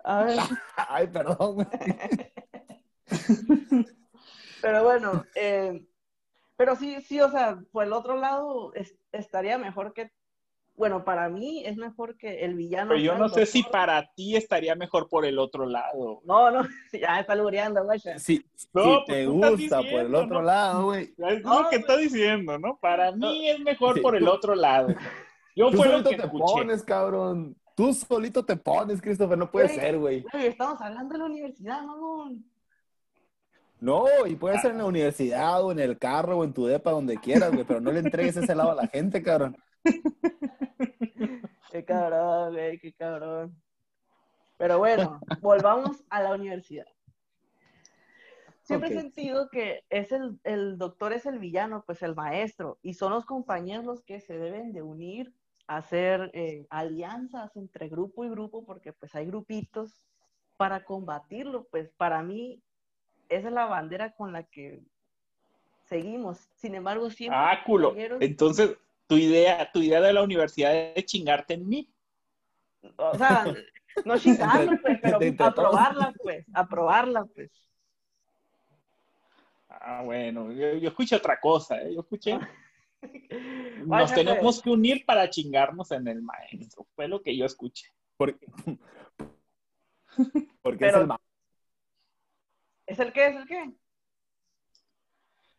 A 0.03 0.24
ver. 0.24 0.38
Ay, 0.89 1.08
perdón, 1.08 1.56
güey. 1.56 1.68
Pero 4.62 4.84
bueno, 4.84 5.25
eh, 5.36 5.86
pero 6.60 6.75
sí, 6.75 7.00
sí, 7.04 7.22
o 7.22 7.32
sea, 7.32 7.58
por 7.72 7.86
el 7.86 7.94
otro 7.94 8.18
lado 8.18 8.74
estaría 9.13 9.58
mejor 9.58 9.94
que 9.94 10.12
bueno, 10.75 11.06
para 11.06 11.30
mí 11.30 11.66
es 11.66 11.78
mejor 11.78 12.18
que 12.18 12.44
el 12.44 12.56
villano. 12.56 12.89
Pero 12.89 13.01
yo 13.01 13.18
no 13.18 13.30
sé 13.30 13.46
si 13.46 13.63
para 13.63 14.12
ti 14.13 14.36
estaría 14.36 14.75
mejor 14.75 15.08
por 15.08 15.25
el 15.25 15.39
otro 15.39 15.66
lado. 15.66 16.22
No, 16.25 16.51
no, 16.51 16.62
ya 16.94 17.22
está 17.22 17.34
lureando, 17.36 17.84
güey. 17.86 18.00
Si, 18.18 18.46
no, 18.74 19.06
te 19.06 19.25
pues 19.25 19.58
gusta 19.58 19.78
por 19.78 20.01
el 20.01 20.13
otro 20.13 20.42
lado, 20.42 20.86
güey. 20.86 21.13
Es 21.18 21.44
lo 21.44 21.70
que 21.70 21.78
está 21.78 21.96
diciendo, 21.96 22.60
¿no? 22.60 22.78
Para 22.78 23.13
mí 23.13 23.50
es 23.50 23.60
mejor 23.62 24.01
por 24.01 24.18
el 24.18 24.28
otro 24.28 24.54
lado. 24.54 24.89
Yo 25.56 25.72
Tú 25.72 25.78
solito 25.78 26.10
te 26.10 26.28
pones, 26.28 26.84
cabrón. 26.84 27.56
Tú 27.74 27.94
solito 27.94 28.44
te 28.44 28.58
pones, 28.58 29.01
Christopher, 29.01 29.38
no 29.38 29.50
puede 29.50 29.70
ser, 29.70 29.98
güey. 29.98 30.25
Estamos 30.34 30.82
hablando 30.82 31.13
de 31.13 31.20
la 31.20 31.25
universidad, 31.25 31.84
mamón. 31.84 32.44
No, 33.79 34.05
y 34.27 34.36
puede 34.36 34.59
ser 34.59 34.71
en 34.71 34.79
la 34.79 34.86
universidad 34.86 35.63
o 35.63 35.71
en 35.71 35.79
el 35.79 35.98
carro 35.98 36.39
o 36.39 36.43
en 36.43 36.53
tu 36.53 36.65
depa, 36.65 36.91
donde 36.91 37.17
quieras, 37.17 37.51
güey, 37.51 37.63
pero 37.65 37.79
no 37.79 37.91
le 37.91 38.00
entregues 38.00 38.36
ese 38.36 38.53
lado 38.53 38.71
a 38.71 38.75
la 38.75 38.88
gente, 38.88 39.24
cabrón. 39.24 39.57
Qué 41.71 41.86
cabrón, 41.86 42.53
güey, 42.53 42.79
qué 42.79 42.93
cabrón. 42.93 43.55
Pero 44.57 44.79
bueno, 44.79 45.19
volvamos 45.39 46.03
a 46.09 46.24
la 46.24 46.33
universidad. 46.33 46.88
Siempre 48.63 48.89
he 48.89 48.93
sentido 48.93 49.50
que 49.50 49.83
es 49.89 50.12
el, 50.12 50.39
el, 50.43 50.77
doctor 50.77 51.13
es 51.13 51.25
el 51.25 51.39
villano, 51.39 51.83
pues 51.86 52.01
el 52.01 52.15
maestro, 52.15 52.79
y 52.81 52.95
son 52.95 53.12
los 53.12 53.25
compañeros 53.25 53.86
los 53.86 54.03
que 54.03 54.19
se 54.19 54.38
deben 54.38 54.74
de 54.74 54.81
unir, 54.81 55.33
hacer 55.67 56.31
eh, 56.33 56.65
alianzas 56.69 57.55
entre 57.55 57.88
grupo 57.88 58.25
y 58.25 58.29
grupo, 58.29 58.65
porque 58.65 58.93
pues 58.93 59.15
hay 59.15 59.27
grupitos 59.27 60.01
para 60.57 60.83
combatirlo. 60.83 61.67
Pues 61.71 61.89
para 61.91 62.21
mí, 62.24 62.62
esa 63.29 63.48
es 63.48 63.53
la 63.53 63.65
bandera 63.65 64.12
con 64.12 64.33
la 64.33 64.43
que 64.43 64.81
seguimos. 65.86 66.50
Sin 66.55 66.75
embargo, 66.75 67.09
siempre... 67.09 67.39
Ah, 67.39 67.62
culo. 67.65 67.95
Entonces, 68.19 68.77
tu 69.07 69.15
idea, 69.15 69.71
tu 69.71 69.79
idea 69.79 70.01
de 70.01 70.13
la 70.13 70.24
universidad 70.24 70.74
es 70.95 71.05
chingarte 71.05 71.55
en 71.55 71.67
mí. 71.67 71.89
O 72.95 73.17
sea, 73.17 73.45
no 74.05 74.17
chingarlo, 74.17 74.77
pues, 74.81 75.00
pero 75.01 75.19
aprobarla, 75.39 76.13
pues, 76.21 76.45
aprobarla, 76.53 77.25
pues. 77.25 77.51
Ah, 79.67 80.01
bueno, 80.03 80.51
yo, 80.51 80.88
escuché 80.88 81.15
otra 81.15 81.39
cosa, 81.39 81.81
¿eh? 81.81 81.93
yo 81.93 82.01
escuché. 82.01 82.39
Nos 83.86 84.13
tenemos 84.13 84.62
que 84.62 84.69
unir 84.69 85.05
para 85.05 85.29
chingarnos 85.29 85.91
en 85.91 86.07
el 86.07 86.21
maestro, 86.21 86.86
fue 86.95 87.07
lo 87.07 87.21
que 87.21 87.36
yo 87.36 87.45
escuché. 87.45 87.88
Porque, 88.17 88.45
porque 90.62 90.88
es 90.88 90.93
el 90.93 91.07
maestro. 91.07 91.28
¿Es 92.89 92.98
el 92.98 93.13
qué? 93.13 93.27
¿Es 93.27 93.36
el 93.36 93.46
qué? 93.46 93.72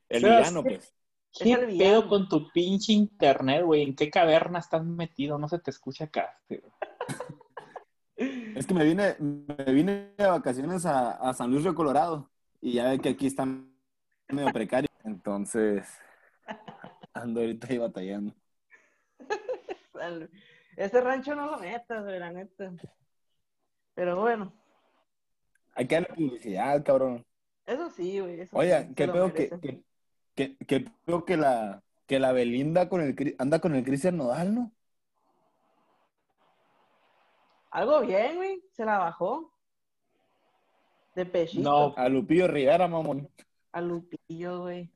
El 0.08 0.24
villano, 0.24 0.64
pues. 0.64 0.92
¿Qué 1.32 1.56
pedo 1.78 2.08
con 2.08 2.28
tu 2.28 2.50
pinche 2.50 2.92
internet, 2.92 3.64
güey? 3.64 3.82
¿En 3.82 3.94
qué 3.94 4.10
caverna 4.10 4.58
estás 4.58 4.84
metido? 4.84 5.38
No 5.38 5.48
se 5.48 5.60
te 5.60 5.70
escucha 5.70 6.04
acá. 6.04 6.38
Es 8.54 8.66
que 8.66 8.74
me 8.74 8.84
vine, 8.84 9.16
me 9.18 9.72
vine 9.72 10.12
de 10.18 10.26
vacaciones 10.26 10.84
a, 10.84 11.32
San 11.32 11.50
Luis 11.50 11.62
Río 11.62 11.74
Colorado 11.74 12.30
y 12.60 12.74
ya 12.74 12.90
ve 12.90 12.98
que 12.98 13.08
aquí 13.08 13.26
están 13.26 13.74
medio 14.28 14.52
precarios. 14.52 14.90
Entonces, 15.04 15.88
ando 17.14 17.40
ahorita 17.40 17.68
ahí 17.70 17.78
batallando. 17.78 18.34
Ese 20.76 21.00
rancho 21.00 21.34
no 21.34 21.46
lo 21.46 21.58
metas, 21.60 22.04
la 22.04 22.30
neta. 22.30 22.70
Pero 23.94 24.20
bueno. 24.20 24.59
Hay 25.74 25.86
que 25.86 25.94
darle 25.94 26.14
publicidad, 26.14 26.84
cabrón. 26.84 27.24
Eso 27.66 27.90
sí, 27.90 28.20
güey. 28.20 28.48
Oye, 28.52 28.90
¿qué 28.96 29.08
pedo 29.08 29.32
que, 29.32 29.82
que, 30.34 30.56
que 30.56 30.84
creo 31.04 31.24
que 31.24 31.36
la, 31.36 31.82
que 32.06 32.18
la 32.18 32.32
Belinda 32.32 32.88
con 32.88 33.00
el, 33.00 33.36
anda 33.38 33.60
con 33.60 33.74
el 33.74 33.84
Cristian 33.84 34.16
Nodal, 34.16 34.54
¿no? 34.54 34.72
Algo 37.70 38.00
bien, 38.00 38.36
güey. 38.36 38.64
Se 38.72 38.84
la 38.84 38.98
bajó. 38.98 39.52
De 41.14 41.24
pechito. 41.24 41.62
No, 41.62 41.94
a 41.96 42.08
Lupillo 42.08 42.48
Rivera, 42.48 42.88
mamón. 42.88 43.28
A 43.72 43.80
Lupillo, 43.80 44.60
güey. 44.62 44.90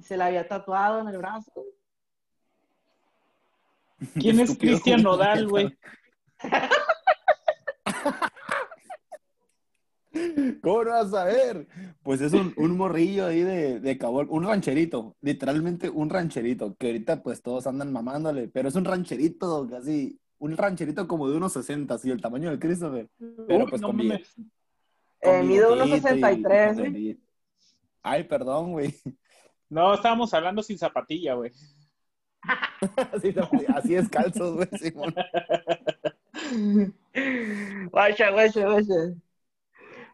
Se 0.00 0.16
la 0.16 0.26
había 0.26 0.48
tatuado 0.48 1.00
en 1.00 1.08
el 1.08 1.18
brazo. 1.18 1.52
¿Quién 4.14 4.40
es 4.40 4.58
Cristian 4.58 5.02
Nodal, 5.02 5.46
güey? 5.48 5.78
¿Cómo 10.62 10.84
no 10.84 10.90
vas 10.90 11.14
a 11.14 11.24
ver? 11.24 11.66
Pues 12.02 12.20
es 12.20 12.32
un, 12.32 12.76
morrillo 12.76 13.26
ahí 13.26 13.42
de, 13.42 13.80
de 13.80 13.98
cabol, 13.98 14.26
un 14.30 14.44
rancherito, 14.44 15.16
literalmente 15.20 15.88
un 15.88 16.10
rancherito, 16.10 16.76
que 16.76 16.88
ahorita 16.88 17.22
pues 17.22 17.42
todos 17.42 17.66
andan 17.66 17.92
mamándole, 17.92 18.48
pero 18.48 18.68
es 18.68 18.74
un 18.74 18.84
rancherito 18.84 19.66
casi, 19.68 20.18
un 20.38 20.56
rancherito 20.56 21.06
como 21.08 21.28
de 21.28 21.36
unos 21.36 21.52
60, 21.52 21.94
así 21.94 22.10
el 22.10 22.20
tamaño 22.20 22.50
del 22.50 22.58
Christopher, 22.58 23.08
pero 23.46 23.66
pues 23.66 23.80
con, 23.80 24.00
eh, 24.00 25.42
mide 25.44 25.72
unos 25.72 25.88
63, 25.88 27.16
Ay, 28.02 28.24
perdón, 28.24 28.72
güey. 28.72 28.94
No, 29.68 29.94
estábamos 29.94 30.34
hablando 30.34 30.62
sin 30.62 30.76
zapatilla, 30.76 31.34
güey. 31.34 31.52
así 33.76 33.94
es 33.94 34.08
calzos, 34.08 34.54
güey, 34.56 34.68
Guacha, 37.90 38.30
guacha, 38.30 38.66
guacha. 38.66 39.14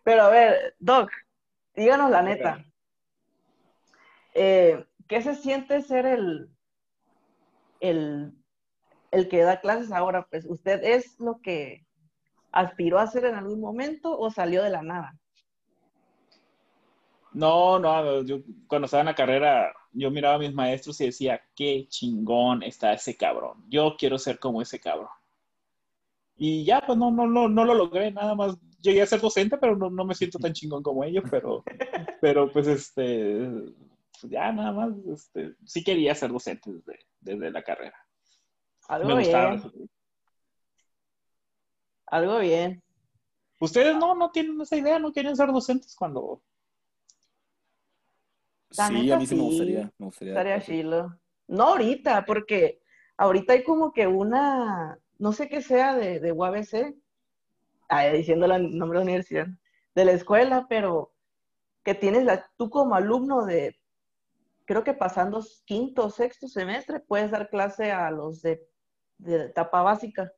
Pero 0.04 0.22
a 0.22 0.28
ver, 0.30 0.74
Doc, 0.78 1.10
díganos 1.74 2.10
la 2.10 2.22
neta. 2.22 2.64
Eh, 4.34 4.84
¿Qué 5.08 5.22
se 5.22 5.34
siente 5.34 5.82
ser 5.82 6.06
el, 6.06 6.50
el, 7.80 8.32
el 9.10 9.28
que 9.28 9.42
da 9.42 9.60
clases 9.60 9.90
ahora? 9.92 10.26
Pues, 10.30 10.44
¿usted 10.46 10.82
es 10.84 11.18
lo 11.18 11.40
que 11.40 11.86
aspiró 12.52 12.98
a 12.98 13.02
hacer 13.02 13.24
en 13.24 13.34
algún 13.34 13.60
momento 13.60 14.18
o 14.18 14.30
salió 14.30 14.62
de 14.62 14.70
la 14.70 14.82
nada? 14.82 15.18
No, 17.32 17.78
no, 17.78 18.22
yo 18.22 18.38
cuando 18.66 18.86
estaba 18.86 19.02
en 19.02 19.06
la 19.06 19.14
carrera, 19.14 19.72
yo 19.92 20.10
miraba 20.10 20.36
a 20.36 20.38
mis 20.38 20.52
maestros 20.52 21.00
y 21.00 21.06
decía, 21.06 21.40
qué 21.54 21.86
chingón 21.88 22.62
está 22.62 22.92
ese 22.92 23.16
cabrón. 23.16 23.64
Yo 23.68 23.96
quiero 23.98 24.18
ser 24.18 24.38
como 24.38 24.62
ese 24.62 24.80
cabrón. 24.80 25.08
Y 26.36 26.64
ya, 26.64 26.82
pues 26.86 26.96
no, 26.96 27.10
no, 27.10 27.26
no, 27.26 27.48
no 27.48 27.64
lo 27.64 27.74
logré, 27.74 28.12
nada 28.12 28.34
más 28.34 28.56
llegué 28.80 29.02
a 29.02 29.06
ser 29.06 29.20
docente, 29.20 29.58
pero 29.58 29.76
no, 29.76 30.04
me 30.04 30.14
siento 30.14 30.38
tan 30.38 30.52
chingón 30.52 30.82
como 30.82 31.04
ellos, 31.04 31.24
pero, 31.30 31.64
pero 32.20 32.50
pues 32.50 32.66
este, 32.66 33.48
ya 34.22 34.52
nada 34.52 34.72
más, 34.72 34.90
este, 35.12 35.54
sí 35.64 35.82
quería 35.82 36.14
ser 36.14 36.30
docente 36.30 36.70
desde, 37.20 37.50
la 37.50 37.62
carrera. 37.62 37.96
Algo 38.88 39.16
bien. 39.16 39.62
Algo 42.06 42.38
bien. 42.38 42.82
¿Ustedes 43.60 43.96
no, 43.96 44.14
no 44.14 44.30
tienen 44.30 44.60
esa 44.60 44.76
idea? 44.76 44.98
¿No 44.98 45.12
quieren 45.12 45.36
ser 45.36 45.48
docentes 45.48 45.94
cuando...? 45.96 46.42
sí, 48.70 49.10
a 49.10 49.18
mí 49.18 49.26
sí, 49.26 49.34
me 49.34 49.42
gustaría. 49.42 49.92
Me 49.98 50.06
gustaría 50.06 50.60
chilo. 50.60 51.18
No 51.48 51.64
ahorita, 51.64 52.24
porque 52.24 52.80
ahorita 53.16 53.54
hay 53.54 53.64
como 53.64 53.92
que 53.92 54.06
una, 54.06 54.98
no 55.18 55.32
sé 55.32 55.48
qué 55.48 55.62
sea 55.62 55.94
de, 55.94 56.20
de 56.20 56.32
UABC, 56.32 56.94
diciendo 58.12 58.46
el 58.46 58.76
nombre 58.76 58.98
de 58.98 59.04
la 59.04 59.10
universidad, 59.10 59.46
de 59.94 60.04
la 60.04 60.12
escuela, 60.12 60.66
pero 60.68 61.12
que 61.82 61.94
tienes 61.94 62.24
la, 62.24 62.48
tú 62.56 62.70
como 62.70 62.94
alumno 62.94 63.44
de, 63.44 63.76
creo 64.64 64.84
que 64.84 64.94
pasando 64.94 65.42
quinto 65.64 66.06
o 66.06 66.10
sexto 66.10 66.48
semestre, 66.48 67.00
puedes 67.00 67.30
dar 67.30 67.48
clase 67.48 67.90
a 67.90 68.10
los 68.10 68.42
de, 68.42 68.62
de 69.18 69.46
etapa 69.46 69.82
básica. 69.82 70.32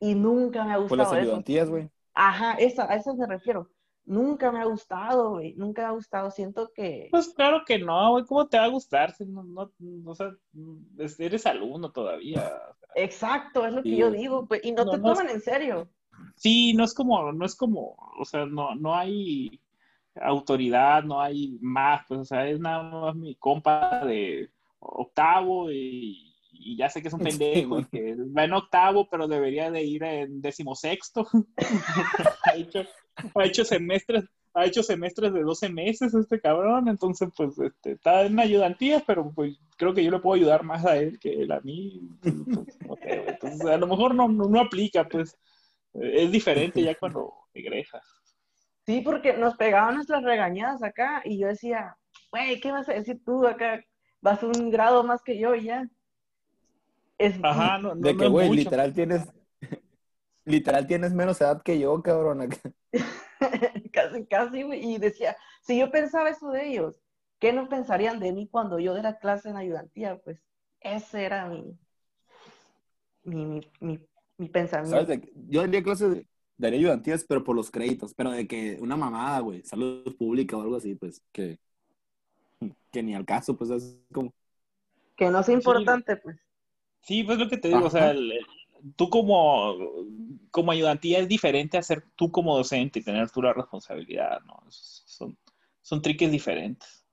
Y 0.00 0.14
nunca 0.14 0.64
me 0.64 0.72
ha 0.72 0.78
gustado. 0.78 0.88
Por 0.88 0.98
las 0.98 1.12
ayudantías, 1.12 1.70
güey. 1.70 1.88
Ajá, 2.14 2.54
esa, 2.54 2.90
a 2.90 2.96
esas 2.96 3.14
me 3.16 3.26
refiero. 3.26 3.70
Nunca 4.04 4.50
me 4.50 4.58
ha 4.58 4.64
gustado, 4.64 5.30
güey. 5.30 5.54
Nunca 5.54 5.82
me 5.82 5.88
ha 5.88 5.92
gustado. 5.92 6.30
Siento 6.30 6.72
que. 6.74 7.08
Pues 7.10 7.28
claro 7.28 7.62
que 7.64 7.78
no, 7.78 8.10
güey. 8.10 8.24
¿Cómo 8.24 8.48
te 8.48 8.58
va 8.58 8.64
a 8.64 8.68
gustar 8.68 9.12
si 9.12 9.26
no, 9.26 9.44
no, 9.44 9.70
o 10.04 10.14
sea, 10.14 10.34
eres 11.18 11.46
alumno 11.46 11.92
todavía? 11.92 12.52
Exacto, 12.96 13.64
es 13.64 13.72
lo 13.72 13.82
que 13.82 13.96
yo 13.96 14.10
digo. 14.10 14.46
Pues, 14.46 14.64
y 14.64 14.72
no, 14.72 14.90
te 14.90 14.98
toman 14.98 15.28
en 15.28 15.40
serio. 15.40 15.88
Sí, 16.36 16.74
no 16.74 16.84
es 16.84 16.94
como, 16.94 17.32
no 17.32 17.44
es 17.44 17.56
como, 17.56 17.96
o 18.18 18.24
sea, 18.24 18.46
no, 18.46 18.74
no 18.74 18.94
hay 18.94 19.60
autoridad, 20.20 21.04
no 21.04 21.20
hay 21.20 21.58
más, 21.60 22.04
pues, 22.08 22.20
o 22.20 22.24
sea, 22.24 22.48
es 22.48 22.60
nada 22.60 22.82
más 22.82 23.16
mi 23.16 23.34
compa 23.36 24.04
de 24.04 24.50
octavo 24.80 25.70
y 25.70 26.32
y 26.64 26.76
ya 26.76 26.88
sé 26.88 27.02
que 27.02 27.08
es 27.08 27.14
un 27.14 27.20
pendejo, 27.20 27.84
que 27.90 28.16
va 28.36 28.44
en 28.44 28.52
octavo, 28.52 29.08
pero 29.10 29.26
debería 29.26 29.70
de 29.70 29.82
ir 29.82 30.02
en 30.04 30.40
decimosexto. 30.40 31.26
ha, 32.44 32.54
hecho, 32.54 32.84
ha 33.34 33.44
hecho 33.44 33.64
semestres, 33.64 34.24
ha 34.54 34.66
hecho 34.66 34.82
semestres 34.82 35.32
de 35.32 35.42
12 35.42 35.68
meses 35.70 36.14
este 36.14 36.40
cabrón, 36.40 36.88
entonces 36.88 37.30
pues 37.36 37.58
este, 37.58 37.92
está 37.92 38.24
en 38.24 38.38
ayudantía, 38.38 39.02
pero 39.06 39.32
pues 39.34 39.58
creo 39.76 39.94
que 39.94 40.04
yo 40.04 40.10
le 40.10 40.20
puedo 40.20 40.36
ayudar 40.36 40.62
más 40.62 40.84
a 40.84 40.96
él 40.96 41.18
que 41.18 41.42
él 41.42 41.52
a 41.52 41.60
mí. 41.60 42.08
Entonces, 42.22 43.66
a 43.66 43.76
lo 43.76 43.86
mejor 43.86 44.14
no, 44.14 44.28
no, 44.28 44.60
aplica, 44.60 45.08
pues 45.08 45.36
es 45.94 46.30
diferente 46.30 46.82
ya 46.82 46.94
cuando 47.00 47.32
egresas. 47.54 48.02
Sí, 48.86 49.00
porque 49.00 49.34
nos 49.34 49.56
pegaban 49.56 49.94
nuestras 49.94 50.24
regañadas 50.24 50.82
acá 50.82 51.22
y 51.24 51.38
yo 51.38 51.46
decía, 51.46 51.96
güey, 52.30 52.58
¿qué 52.60 52.72
vas 52.72 52.88
a 52.88 52.94
decir 52.94 53.22
tú 53.24 53.46
acá? 53.46 53.84
Vas 54.20 54.42
un 54.42 54.70
grado 54.70 55.04
más 55.04 55.22
que 55.22 55.38
yo 55.38 55.54
y 55.54 55.64
ya. 55.64 55.88
Ajá, 57.42 57.78
no, 57.78 57.94
de 57.94 58.16
que, 58.16 58.26
güey, 58.26 58.50
literal 58.50 58.92
tienes, 58.92 59.28
literal 60.44 60.86
tienes 60.86 61.12
menos 61.12 61.40
edad 61.40 61.62
que 61.62 61.78
yo, 61.78 62.02
cabrón. 62.02 62.48
casi, 63.92 64.26
casi, 64.26 64.62
güey. 64.62 64.94
Y 64.94 64.98
decía, 64.98 65.36
si 65.60 65.78
yo 65.78 65.90
pensaba 65.90 66.30
eso 66.30 66.50
de 66.50 66.68
ellos, 66.68 66.96
¿qué 67.38 67.52
no 67.52 67.68
pensarían 67.68 68.18
de 68.18 68.32
mí 68.32 68.48
cuando 68.48 68.80
yo 68.80 68.94
la 68.94 69.18
clase 69.18 69.50
en 69.50 69.56
ayudantía? 69.56 70.18
Pues 70.18 70.42
ese 70.80 71.24
era 71.24 71.46
mi, 71.46 71.78
mi, 73.22 73.44
mi, 73.46 73.70
mi, 73.80 74.08
pensamiento. 74.48 75.28
Yo 75.48 75.60
daría 75.60 75.82
clases 75.82 76.24
de, 76.56 76.66
ayudantías, 76.66 77.24
pero 77.24 77.44
por 77.44 77.56
los 77.56 77.70
créditos, 77.70 78.14
pero 78.14 78.30
de 78.30 78.46
que 78.46 78.78
una 78.80 78.96
mamada, 78.96 79.40
güey, 79.40 79.62
salud 79.62 80.16
pública 80.16 80.56
o 80.56 80.62
algo 80.62 80.76
así, 80.76 80.94
pues, 80.94 81.22
que, 81.32 81.58
que 82.90 83.02
ni 83.02 83.14
al 83.14 83.24
caso, 83.24 83.56
pues 83.56 83.70
es 83.70 83.98
como... 84.12 84.32
Que 85.16 85.30
no 85.30 85.42
sea 85.42 85.54
importante, 85.54 86.16
pues. 86.16 86.36
Sí, 87.00 87.24
pues 87.24 87.38
lo 87.38 87.48
que 87.48 87.58
te 87.58 87.68
digo, 87.68 87.84
o 87.84 87.90
sea, 87.90 88.14
tú 88.96 89.10
como, 89.10 89.74
como 90.50 90.72
ayudantía 90.72 91.18
es 91.18 91.28
diferente 91.28 91.78
a 91.78 91.82
ser 91.82 92.04
tú 92.16 92.30
como 92.30 92.56
docente 92.56 93.00
y 93.00 93.02
tener 93.02 93.30
tú 93.30 93.42
la 93.42 93.52
responsabilidad, 93.52 94.40
¿no? 94.42 94.62
Son, 94.68 95.36
son 95.80 96.02
triques 96.02 96.30
diferentes. 96.30 97.04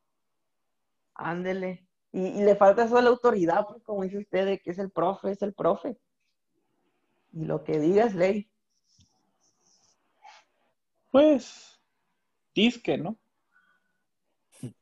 Ándele. 1.15 1.87
Y, 2.11 2.41
le 2.41 2.55
falta 2.55 2.85
eso 2.85 2.95
de 2.95 3.03
la 3.03 3.09
autoridad, 3.09 3.67
pues, 3.67 3.83
como 3.83 4.03
dice 4.03 4.17
usted, 4.17 4.45
de 4.45 4.59
que 4.59 4.71
es 4.71 4.79
el 4.79 4.89
profe, 4.89 5.31
es 5.31 5.41
el 5.41 5.53
profe. 5.53 5.97
Y 7.31 7.45
lo 7.45 7.63
que 7.63 7.79
diga 7.79 8.05
es 8.05 8.15
ley. 8.15 8.49
Pues, 11.11 11.79
disque, 12.53 12.97
¿no? 12.97 13.17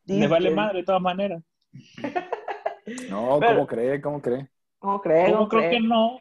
Me 0.06 0.28
vale 0.28 0.50
madre 0.52 0.80
de 0.80 0.86
todas 0.86 1.02
maneras. 1.02 1.44
No, 3.10 3.42
¿cómo 3.42 3.68
cree? 3.68 4.00
¿Cómo 4.00 4.22
cree? 4.22 4.50
¿Cómo 4.80 5.02
creo? 5.02 5.50
creo 5.50 5.70
que 5.70 5.80
no? 5.82 6.20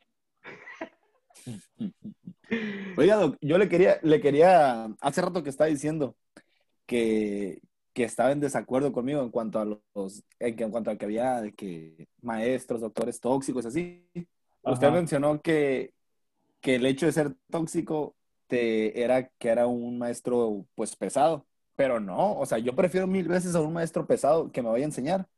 Oiga, 2.96 3.32
yo 3.40 3.58
le 3.58 3.68
quería, 3.68 3.98
le 4.02 4.20
quería, 4.20 4.86
hace 5.00 5.22
rato 5.22 5.44
que 5.44 5.50
estaba 5.50 5.68
diciendo 5.68 6.16
que, 6.86 7.60
que 7.92 8.04
estaba 8.04 8.32
en 8.32 8.40
desacuerdo 8.40 8.92
conmigo 8.92 9.22
en 9.22 9.30
cuanto 9.30 9.58
a 9.58 9.64
los, 9.64 10.24
en, 10.38 10.70
cuanto 10.70 10.90
a 10.90 10.96
que 10.96 11.04
había 11.04 11.40
de 11.40 11.54
que 11.54 12.08
maestros, 12.20 12.80
doctores 12.80 13.20
tóxicos, 13.20 13.64
así. 13.66 14.06
Usted 14.62 14.90
mencionó 14.90 15.40
que, 15.40 15.94
que 16.66 16.74
el 16.74 16.84
hecho 16.84 17.06
de 17.06 17.12
ser 17.12 17.32
tóxico 17.48 18.16
te, 18.48 19.00
era 19.00 19.28
que 19.38 19.48
era 19.50 19.68
un 19.68 19.98
maestro 19.98 20.66
pues 20.74 20.96
pesado, 20.96 21.46
pero 21.76 22.00
no, 22.00 22.36
o 22.36 22.44
sea, 22.44 22.58
yo 22.58 22.74
prefiero 22.74 23.06
mil 23.06 23.28
veces 23.28 23.54
a 23.54 23.60
un 23.60 23.72
maestro 23.72 24.04
pesado 24.04 24.50
que 24.50 24.62
me 24.62 24.70
vaya 24.70 24.84
a 24.84 24.86
enseñar 24.86 25.28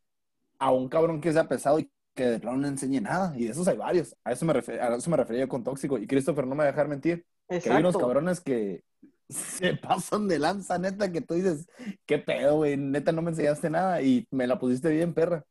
a 0.59 0.73
un 0.73 0.89
cabrón 0.89 1.21
que 1.21 1.31
sea 1.31 1.47
pesado 1.47 1.81
y 1.81 1.91
que 2.15 2.25
de 2.25 2.41
plano 2.41 2.57
no 2.57 2.67
enseñe 2.67 3.03
nada. 3.03 3.35
Y 3.37 3.45
de 3.45 3.51
esos 3.51 3.69
hay 3.69 3.77
varios. 3.77 4.17
A 4.25 4.33
eso 4.33 4.47
me, 4.47 4.55
a 4.55 4.95
eso 4.97 5.11
me 5.11 5.19
refería 5.19 5.47
con 5.47 5.63
tóxico. 5.63 5.99
Y 5.99 6.07
Christopher 6.07 6.47
no 6.47 6.55
me 6.55 6.63
va 6.63 6.65
a 6.65 6.73
dejar 6.73 6.89
mentir. 6.89 7.27
Que 7.47 7.71
hay 7.71 7.81
unos 7.81 7.99
cabrones 7.99 8.41
que 8.41 8.83
se 9.29 9.77
pasan 9.77 10.29
de 10.29 10.39
lanza, 10.39 10.79
neta, 10.79 11.13
que 11.13 11.21
tú 11.21 11.35
dices, 11.35 11.69
qué 12.07 12.17
pedo, 12.17 12.57
güey, 12.57 12.79
neta 12.79 13.13
no 13.13 13.21
me 13.21 13.33
enseñaste 13.33 13.69
nada 13.69 14.01
y 14.01 14.27
me 14.31 14.47
la 14.47 14.59
pusiste 14.59 14.89
bien, 14.89 15.13
perra. 15.13 15.45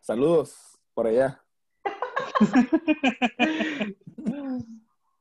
Saludos 0.00 0.56
por 0.94 1.06
allá. 1.06 1.44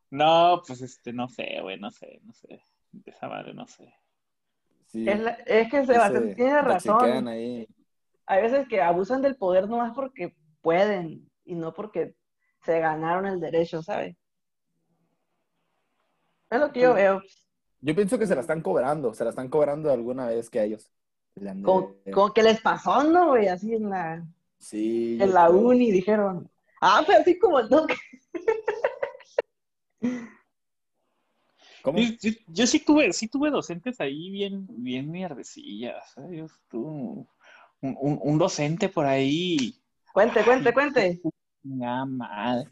no, 0.10 0.62
pues 0.66 0.82
este, 0.82 1.14
no 1.14 1.28
sé, 1.28 1.60
güey, 1.62 1.80
no 1.80 1.92
sé, 1.92 2.20
no 2.24 2.34
sé. 2.34 2.62
De 2.92 3.12
esa 3.12 3.28
madre, 3.28 3.54
no 3.54 3.68
sé. 3.68 3.94
es, 4.94 5.70
que 5.70 5.86
Sebastián 5.86 6.36
tiene 6.36 6.62
razón. 6.62 7.28
Ahí 7.28 7.68
hay 8.28 8.42
veces 8.42 8.68
que 8.68 8.82
abusan 8.82 9.22
del 9.22 9.38
poder 9.38 9.68
nomás 9.68 9.94
porque 9.96 10.36
pueden 10.62 11.28
y 11.46 11.56
no 11.56 11.74
porque 11.74 12.14
se 12.64 12.80
ganaron 12.80 13.26
el 13.26 13.40
derecho, 13.40 13.82
¿sabes? 13.82 14.16
Es 16.50 16.60
lo 16.60 16.72
que 16.72 16.82
yo 16.82 16.94
veo. 16.94 17.22
Yo 17.80 17.96
pienso 17.96 18.20
que 18.20 18.28
se 18.28 18.36
la 18.36 18.42
están 18.42 18.62
cobrando, 18.62 19.14
se 19.14 19.24
la 19.24 19.30
están 19.30 19.48
cobrando 19.48 19.92
alguna 19.92 20.28
vez 20.28 20.50
que 20.50 20.60
a 20.60 20.64
ellos. 20.64 20.92
Como, 21.64 22.34
que 22.34 22.44
les 22.44 22.60
pasó, 22.62 23.04
¿no, 23.04 23.30
güey? 23.30 23.48
Así 23.48 23.74
en 23.74 23.90
la, 23.90 24.26
sí, 24.58 25.18
en 25.22 25.34
la 25.34 25.50
uni 25.50 25.92
dijeron, 25.92 26.50
ah, 26.82 27.04
pero 27.08 27.20
así 27.20 27.40
como 27.40 27.60
el 27.60 27.70
toque. 27.70 27.96
¿Cómo? 31.82 32.00
Yo, 32.48 32.68
sí 32.68 32.80
tuve, 32.80 33.14
sí 33.14 33.28
tuve 33.28 33.50
docentes 33.50 34.00
ahí 34.02 34.30
bien, 34.30 34.66
bien 34.70 35.10
mierdecillas, 35.10 36.12
¿sabes? 36.12 36.52
Tú, 36.68 37.28
un, 37.82 38.20
un, 38.22 38.38
docente 38.38 38.90
por 38.90 39.06
ahí. 39.06 39.80
Cuente, 40.14 40.44
cuente, 40.44 40.74
cuente. 40.74 41.22
Ya, 41.64 42.06
madre. 42.06 42.70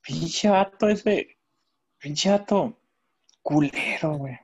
Pinche 0.00 0.48
vato 0.48 0.88
ese. 0.88 1.38
Pinche 1.98 2.30
vato 2.30 2.78
culero, 3.42 4.16
güey. 4.18 4.38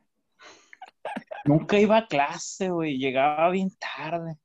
Nunca 1.44 1.79
iba 1.79 1.99
a 1.99 2.07
clase, 2.07 2.71
güey. 2.71 2.99
Llegaba 2.99 3.51
bien 3.51 3.71
tarde. 3.79 4.37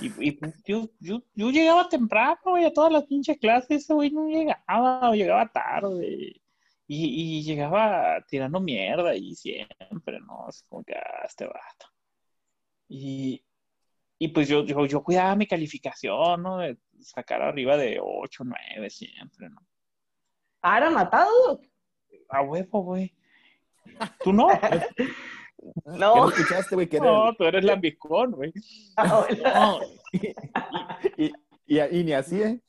Y, 0.00 0.28
y 0.28 0.32
pues, 0.32 0.54
yo, 0.64 0.88
yo, 1.00 1.22
yo, 1.34 1.50
llegaba 1.50 1.88
temprano, 1.88 2.40
güey, 2.44 2.64
a 2.64 2.72
todas 2.72 2.92
las 2.92 3.04
pinches 3.04 3.38
clases. 3.38 3.82
Ese 3.82 3.92
güey 3.92 4.10
no 4.10 4.26
llegaba, 4.26 5.10
o 5.10 5.14
llegaba 5.14 5.50
tarde. 5.50 6.41
Y, 6.94 7.38
y, 7.38 7.42
llegaba 7.42 8.22
tirando 8.28 8.60
mierda 8.60 9.14
y 9.14 9.34
siempre, 9.34 10.20
¿no? 10.26 10.46
Es 10.50 10.62
como 10.68 10.84
que, 10.84 10.92
ah, 10.92 11.22
este 11.24 11.46
vato. 11.46 11.86
Y, 12.86 13.42
y 14.18 14.28
pues 14.28 14.46
yo, 14.46 14.62
yo, 14.62 14.84
yo 14.84 15.02
cuidaba 15.02 15.34
mi 15.34 15.46
calificación, 15.46 16.42
¿no? 16.42 16.58
De 16.58 16.76
sacar 17.00 17.40
arriba 17.40 17.78
de 17.78 17.98
8, 17.98 18.44
9 18.44 18.90
siempre, 18.90 19.48
¿no? 19.48 19.66
¿Ah, 20.60 20.76
era 20.76 20.90
matado? 20.90 21.62
A 22.28 22.42
huevo, 22.42 22.82
güey. 22.82 23.16
¿Tú 24.22 24.34
no? 24.34 24.48
no. 25.86 26.28
¿Qué 26.28 26.42
escuchaste, 26.42 26.74
güey? 26.74 26.90
No, 27.00 27.34
tú 27.34 27.44
eres 27.44 27.64
lambicón, 27.64 28.32
güey. 28.32 28.52
Ah, 28.98 29.26
no. 29.42 29.80
y, 31.16 31.32
y, 31.66 31.80
y, 31.80 32.04
ni 32.04 32.12
así, 32.12 32.42
¿eh? 32.42 32.60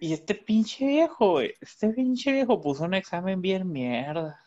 Y 0.00 0.14
este 0.14 0.34
pinche 0.34 0.86
viejo, 0.86 1.32
güey, 1.32 1.54
este 1.60 1.90
pinche 1.90 2.32
viejo 2.32 2.58
puso 2.58 2.84
un 2.84 2.94
examen 2.94 3.42
bien 3.42 3.70
mierda. 3.70 4.40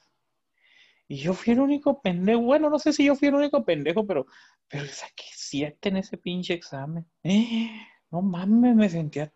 Y 1.07 1.17
yo 1.17 1.35
fui 1.35 1.53
el 1.53 1.59
único 1.59 2.01
pendejo, 2.01 2.41
bueno, 2.41 2.71
no 2.71 2.79
sé 2.79 2.91
si 2.91 3.05
yo 3.05 3.15
fui 3.15 3.27
el 3.27 3.35
único 3.35 3.63
pendejo, 3.63 4.05
pero, 4.07 4.25
pero 4.67 4.87
saqué 4.87 5.25
siete 5.31 5.89
en 5.89 5.97
ese 5.97 6.17
pinche 6.17 6.55
examen. 6.55 7.05
Eh, 7.21 7.69
no 8.11 8.23
mames, 8.23 8.75
me 8.75 8.89
sentía, 8.89 9.31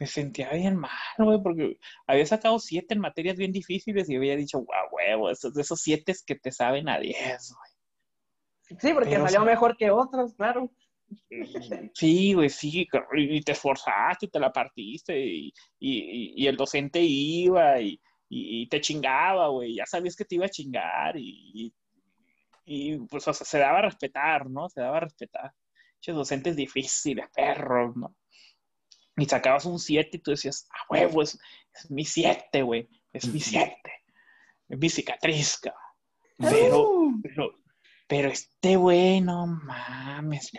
me 0.00 0.08
sentía 0.08 0.50
bien 0.50 0.76
mal, 0.76 0.90
güey, 1.18 1.40
porque 1.40 1.78
había 2.08 2.26
sacado 2.26 2.58
siete 2.58 2.94
en 2.94 3.00
materias 3.00 3.36
bien 3.36 3.52
difíciles 3.52 4.10
y 4.10 4.16
había 4.16 4.34
dicho, 4.34 4.58
guau, 4.58 4.88
huevo, 4.90 5.30
esos, 5.30 5.56
esos 5.56 5.80
siete 5.80 6.10
es 6.10 6.24
que 6.24 6.34
te 6.34 6.50
saben 6.50 6.88
a 6.88 6.98
diez, 6.98 7.54
güey. 7.54 8.80
Sí, 8.80 8.92
porque 8.92 9.18
salió 9.18 9.44
mejor 9.44 9.76
que 9.76 9.92
otros, 9.92 10.34
claro. 10.34 10.68
Sí, 11.94 12.34
güey, 12.34 12.48
sí, 12.48 12.86
y 13.16 13.40
te 13.42 13.52
esforzaste, 13.52 14.28
te 14.28 14.40
la 14.40 14.52
partiste, 14.52 15.18
y, 15.18 15.52
y, 15.78 16.34
y 16.42 16.46
el 16.46 16.56
docente 16.56 17.00
iba 17.00 17.80
y, 17.80 18.00
te 18.68 18.80
chingaba, 18.80 19.48
güey, 19.48 19.76
ya 19.76 19.86
sabías 19.86 20.16
que 20.16 20.24
te 20.24 20.34
iba 20.34 20.46
a 20.46 20.50
chingar, 20.50 21.16
y, 21.16 21.72
y 22.64 22.98
pues, 23.06 23.28
o 23.28 23.32
sea, 23.32 23.46
se 23.46 23.58
daba 23.58 23.78
a 23.78 23.82
respetar, 23.82 24.48
¿no? 24.50 24.68
Se 24.68 24.80
daba 24.80 24.96
a 24.96 25.00
respetar. 25.00 25.52
Esos 26.00 26.16
docentes 26.16 26.56
difíciles, 26.56 27.26
perros, 27.34 27.96
¿no? 27.96 28.14
y 29.16 29.26
sacabas 29.26 29.64
un 29.64 29.78
7 29.78 30.16
y 30.16 30.20
tú 30.20 30.32
decías, 30.32 30.66
ah, 30.70 30.86
huevo, 30.90 31.22
es, 31.22 31.38
mi 31.88 32.04
7, 32.04 32.62
güey, 32.62 32.88
es 33.12 33.26
mi 33.26 33.40
7, 33.40 33.76
es 34.68 34.78
mi 34.78 34.88
cicatriz, 34.88 35.58
cabrón. 35.58 35.80
Pero, 36.38 36.90
pero, 37.22 37.54
pero 38.08 38.28
este 38.28 38.76
güey, 38.76 39.20
no 39.20 39.46
mames, 39.46 40.50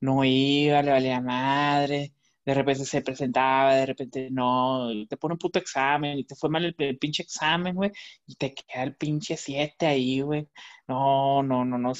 no 0.00 0.24
iba, 0.24 0.82
le 0.82 0.90
valía 0.90 1.20
madre, 1.20 2.12
de 2.48 2.54
repente 2.54 2.86
se 2.86 3.02
presentaba, 3.02 3.74
de 3.74 3.84
repente 3.84 4.28
no, 4.30 4.88
te 5.06 5.18
pone 5.18 5.34
un 5.34 5.38
puto 5.38 5.58
examen 5.58 6.18
y 6.18 6.24
te 6.24 6.34
fue 6.34 6.48
mal 6.48 6.64
el, 6.64 6.98
pinche 6.98 7.22
examen, 7.22 7.74
güey, 7.74 7.92
y 8.26 8.36
te 8.36 8.54
queda 8.54 8.84
el 8.84 8.96
pinche 8.96 9.36
7 9.36 9.84
ahí, 9.86 10.22
güey. 10.22 10.48
No, 10.86 11.42
no, 11.42 11.66
no, 11.66 11.76
no, 11.76 11.92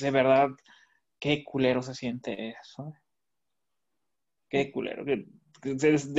de 0.00 0.10
verdad, 0.10 0.48
qué 1.20 1.44
culero 1.44 1.80
se 1.80 1.94
siente 1.94 2.56
eso, 2.60 2.86
güey. 2.86 3.00
Qué 4.48 4.72
culero. 4.72 5.04
De, 5.04 5.26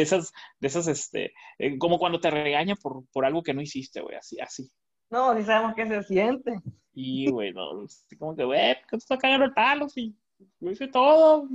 esas, 0.01 0.33
de 0.33 0.67
esas, 0.67 0.87
este, 0.87 1.33
eh, 1.59 1.77
como 1.77 1.99
cuando 1.99 2.21
te 2.21 2.31
regaña 2.31 2.75
por, 2.75 3.05
por 3.11 3.25
algo 3.25 3.43
que 3.43 3.53
no 3.53 3.61
hiciste, 3.61 3.99
güey, 3.99 4.15
así, 4.15 4.39
así. 4.39 4.71
No, 5.09 5.35
sí 5.35 5.43
sabemos 5.43 5.75
qué 5.75 5.85
se 5.85 6.01
siente. 6.03 6.61
Y, 6.93 7.29
güey, 7.29 7.51
no, 7.51 7.85
como 8.17 8.37
que, 8.37 8.45
güey, 8.45 8.75
que 8.75 8.91
te 8.91 8.97
está 8.97 9.17
cagando 9.17 9.45
el 9.45 9.53
palo, 9.53 9.89
sí, 9.89 10.15
lo 10.59 10.71
hice 10.71 10.87
todo. 10.87 11.47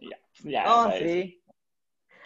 Ya, 0.00 0.18
ya. 0.42 0.64
No, 0.64 0.92
sí. 0.92 1.40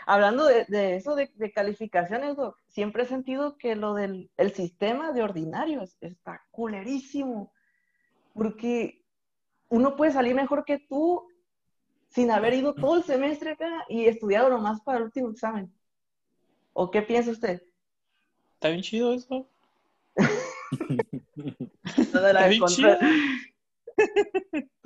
Hablando 0.06 0.46
de, 0.46 0.64
de 0.68 0.96
eso 0.96 1.14
de, 1.14 1.30
de, 1.34 1.52
calificaciones, 1.52 2.36
siempre 2.68 3.02
he 3.02 3.06
sentido 3.06 3.58
que 3.58 3.76
lo 3.76 3.92
del 3.94 4.30
el 4.38 4.52
sistema 4.52 5.12
de 5.12 5.22
ordinarios 5.22 5.96
está 6.00 6.42
culerísimo. 6.50 7.52
Porque 8.32 9.02
uno 9.68 9.96
puede 9.96 10.12
salir 10.12 10.34
mejor 10.34 10.64
que 10.64 10.78
tú 10.78 11.28
sin 12.08 12.30
haber 12.30 12.54
ido 12.54 12.74
todo 12.74 12.96
el 12.96 13.02
semestre 13.04 13.50
acá 13.52 13.84
y 13.88 14.06
estudiado 14.06 14.48
nomás 14.48 14.80
para 14.80 14.98
el 14.98 15.04
último 15.04 15.30
examen. 15.30 15.72
¿O 16.72 16.90
qué 16.90 17.02
piensa 17.02 17.30
usted? 17.30 17.62
Está 18.54 18.70
bien 18.70 18.82
chido 18.82 19.12
eso. 19.12 19.48
Está 21.96 22.48
bien 22.48 22.64
chido. 22.66 22.98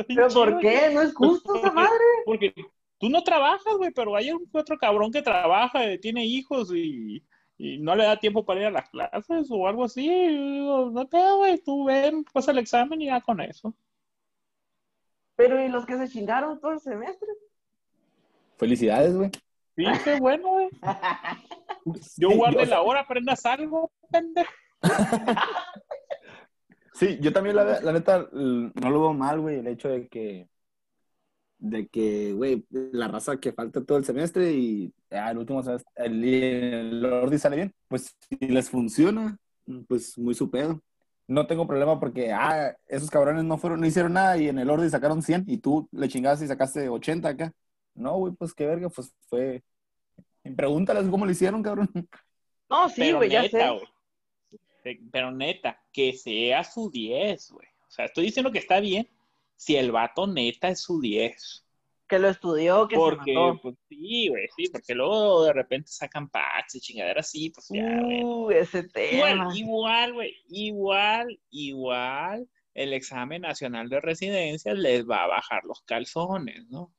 ¿Pero 0.08 0.28
por 0.28 0.58
qué? 0.60 0.90
¿No 0.92 1.02
es 1.02 1.14
justo 1.14 1.56
esa 1.56 1.72
madre? 1.72 2.04
Porque 2.24 2.54
tú 2.98 3.08
no 3.08 3.22
trabajas, 3.22 3.74
güey, 3.76 3.90
pero 3.90 4.14
hay 4.16 4.30
un 4.30 4.48
otro 4.52 4.78
cabrón 4.78 5.10
que 5.10 5.22
trabaja, 5.22 5.80
tiene 6.00 6.24
hijos 6.24 6.72
y, 6.74 7.24
y, 7.58 7.78
no 7.78 7.94
le 7.94 8.04
da 8.04 8.18
tiempo 8.18 8.44
para 8.44 8.60
ir 8.60 8.66
a 8.66 8.70
las 8.70 8.88
clases 8.90 9.48
o 9.50 9.66
algo 9.66 9.84
así. 9.84 10.08
No 10.08 11.06
te 11.06 11.18
güey, 11.36 11.58
tú 11.58 11.84
ven, 11.84 12.24
pasa 12.32 12.52
el 12.52 12.58
examen 12.58 13.00
y 13.00 13.06
ya 13.06 13.20
con 13.20 13.40
eso. 13.40 13.74
Pero 15.36 15.62
¿y 15.64 15.68
los 15.68 15.86
que 15.86 15.96
se 15.96 16.08
chingaron 16.08 16.60
todo 16.60 16.72
el 16.72 16.80
semestre? 16.80 17.28
Felicidades, 18.56 19.16
güey. 19.16 19.30
Sí, 19.74 19.84
qué 20.04 20.20
bueno, 20.20 20.48
güey. 20.48 20.68
Yo 22.16 22.30
guardé 22.30 22.66
la 22.66 22.82
hora, 22.82 23.00
aprendas 23.00 23.44
algo, 23.46 23.90
pendejo. 24.10 24.52
Sí, 26.94 27.18
yo 27.20 27.32
también 27.32 27.56
la, 27.56 27.80
la, 27.80 27.92
neta 27.92 28.28
no 28.32 28.90
lo 28.90 29.00
veo 29.00 29.14
mal, 29.14 29.40
güey, 29.40 29.58
el 29.58 29.66
hecho 29.66 29.88
de 29.88 30.08
que 30.08 30.48
de 31.58 31.86
que, 31.86 32.32
güey, 32.32 32.66
la 32.70 33.06
raza 33.08 33.38
que 33.38 33.52
falta 33.52 33.84
todo 33.84 33.96
el 33.96 34.04
semestre 34.04 34.52
y 34.52 34.92
ah, 35.10 35.30
el 35.30 35.38
último 35.38 35.62
semestre, 35.62 35.90
el, 35.96 36.24
el 36.24 37.04
Ordi 37.04 37.38
sale 37.38 37.56
bien, 37.56 37.74
pues 37.88 38.16
si 38.28 38.48
les 38.48 38.68
funciona, 38.68 39.38
pues 39.86 40.18
muy 40.18 40.34
su 40.34 40.50
pedo 40.50 40.82
no 41.32 41.46
tengo 41.46 41.66
problema 41.66 41.98
porque, 41.98 42.32
ah, 42.32 42.76
esos 42.86 43.10
cabrones 43.10 43.44
no 43.44 43.56
fueron, 43.58 43.80
no 43.80 43.86
hicieron 43.86 44.12
nada 44.12 44.36
y 44.36 44.48
en 44.48 44.58
el 44.58 44.70
orden 44.70 44.90
sacaron 44.90 45.22
100 45.22 45.44
y 45.46 45.58
tú 45.58 45.88
le 45.92 46.08
chingaste 46.08 46.44
y 46.44 46.48
sacaste 46.48 46.88
80 46.88 47.28
acá. 47.28 47.52
No, 47.94 48.16
güey, 48.16 48.32
pues 48.34 48.54
qué 48.54 48.66
verga, 48.66 48.88
pues 48.88 49.12
fue. 49.28 49.62
Pregúntales 50.56 51.08
cómo 51.08 51.24
lo 51.24 51.30
hicieron, 51.30 51.62
cabrón. 51.62 51.88
No, 52.68 52.88
sí, 52.88 53.12
güey, 53.12 53.30
ya 53.30 53.48
sé. 53.48 53.62
Pero 54.82 55.30
neta, 55.30 55.82
que 55.92 56.12
sea 56.12 56.64
su 56.64 56.90
10, 56.90 57.50
güey. 57.52 57.68
O 57.86 57.90
sea, 57.90 58.06
estoy 58.06 58.26
diciendo 58.26 58.50
que 58.50 58.58
está 58.58 58.80
bien 58.80 59.08
si 59.56 59.76
el 59.76 59.92
vato 59.92 60.26
neta 60.26 60.68
es 60.68 60.80
su 60.80 61.00
10 61.00 61.62
que 62.12 62.18
lo 62.18 62.28
estudió, 62.28 62.86
que 62.88 62.96
porque, 62.96 63.32
se 63.32 63.38
mató. 63.38 63.60
Pues, 63.62 63.76
sí, 63.88 64.28
güey, 64.28 64.46
sí, 64.54 64.68
porque 64.70 64.94
luego 64.94 65.44
de 65.44 65.54
repente 65.54 65.90
sacan 65.90 66.28
packs 66.28 66.74
y 66.74 66.80
chingaderas 66.80 67.26
así, 67.26 67.48
pues 67.48 67.68
ya, 67.70 68.02
Uh, 68.02 68.50
ese 68.50 68.82
tema. 68.82 69.48
Igual, 69.56 70.12
güey, 70.12 70.36
igual, 70.48 71.40
igual, 71.48 72.46
el 72.74 72.92
examen 72.92 73.40
nacional 73.40 73.88
de 73.88 74.02
residencia 74.02 74.74
les 74.74 75.08
va 75.08 75.24
a 75.24 75.28
bajar 75.28 75.64
los 75.64 75.80
calzones, 75.82 76.68
¿no? 76.68 76.92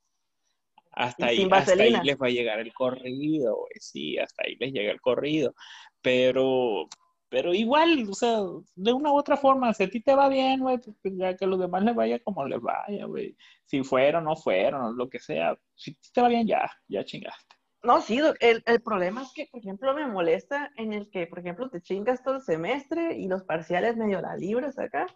Hasta 0.91 1.27
ahí, 1.27 1.47
hasta 1.51 1.73
ahí 1.73 1.95
les 2.03 2.17
va 2.17 2.27
a 2.27 2.31
llegar 2.31 2.59
el 2.59 2.73
corrido, 2.73 3.55
güey, 3.55 3.79
sí, 3.79 4.17
hasta 4.17 4.45
ahí 4.47 4.55
les 4.59 4.73
llega 4.73 4.91
el 4.91 5.01
corrido. 5.01 5.53
Pero, 6.01 6.87
pero 7.33 7.51
igual, 7.51 8.07
o 8.07 8.13
sea, 8.13 8.41
de 8.75 8.93
una 8.93 9.11
u 9.11 9.17
otra 9.17 9.35
forma, 9.35 9.73
si 9.73 9.81
a 9.81 9.89
ti 9.89 10.01
te 10.01 10.13
va 10.13 10.29
bien, 10.29 10.59
güey, 10.59 10.77
pues, 10.77 10.95
pues 11.01 11.15
ya 11.17 11.35
que 11.35 11.45
a 11.45 11.47
los 11.47 11.59
demás 11.59 11.81
les 11.81 11.95
vaya 11.95 12.19
como 12.19 12.45
les 12.45 12.61
vaya, 12.61 13.05
güey. 13.05 13.35
Si 13.65 13.83
fueron, 13.83 14.25
no 14.25 14.35
fueron, 14.35 14.95
lo 14.95 15.09
que 15.09 15.17
sea. 15.17 15.57
Si 15.73 15.97
te 16.13 16.21
va 16.21 16.27
bien, 16.27 16.45
ya, 16.45 16.69
ya 16.87 17.03
chingaste. 17.03 17.55
No, 17.81 18.01
sí, 18.01 18.19
el, 18.39 18.63
el 18.63 18.81
problema 18.83 19.23
es 19.23 19.33
que, 19.33 19.47
por 19.47 19.61
ejemplo, 19.61 19.95
me 19.95 20.05
molesta 20.05 20.71
en 20.77 20.93
el 20.93 21.09
que, 21.09 21.25
por 21.25 21.39
ejemplo, 21.39 21.71
te 21.71 21.81
chingas 21.81 22.21
todo 22.21 22.35
el 22.35 22.43
semestre 22.43 23.17
y 23.17 23.27
los 23.27 23.41
parciales 23.45 23.97
medio 23.97 24.21
la 24.21 24.37
libres 24.37 24.77
acá, 24.77 25.07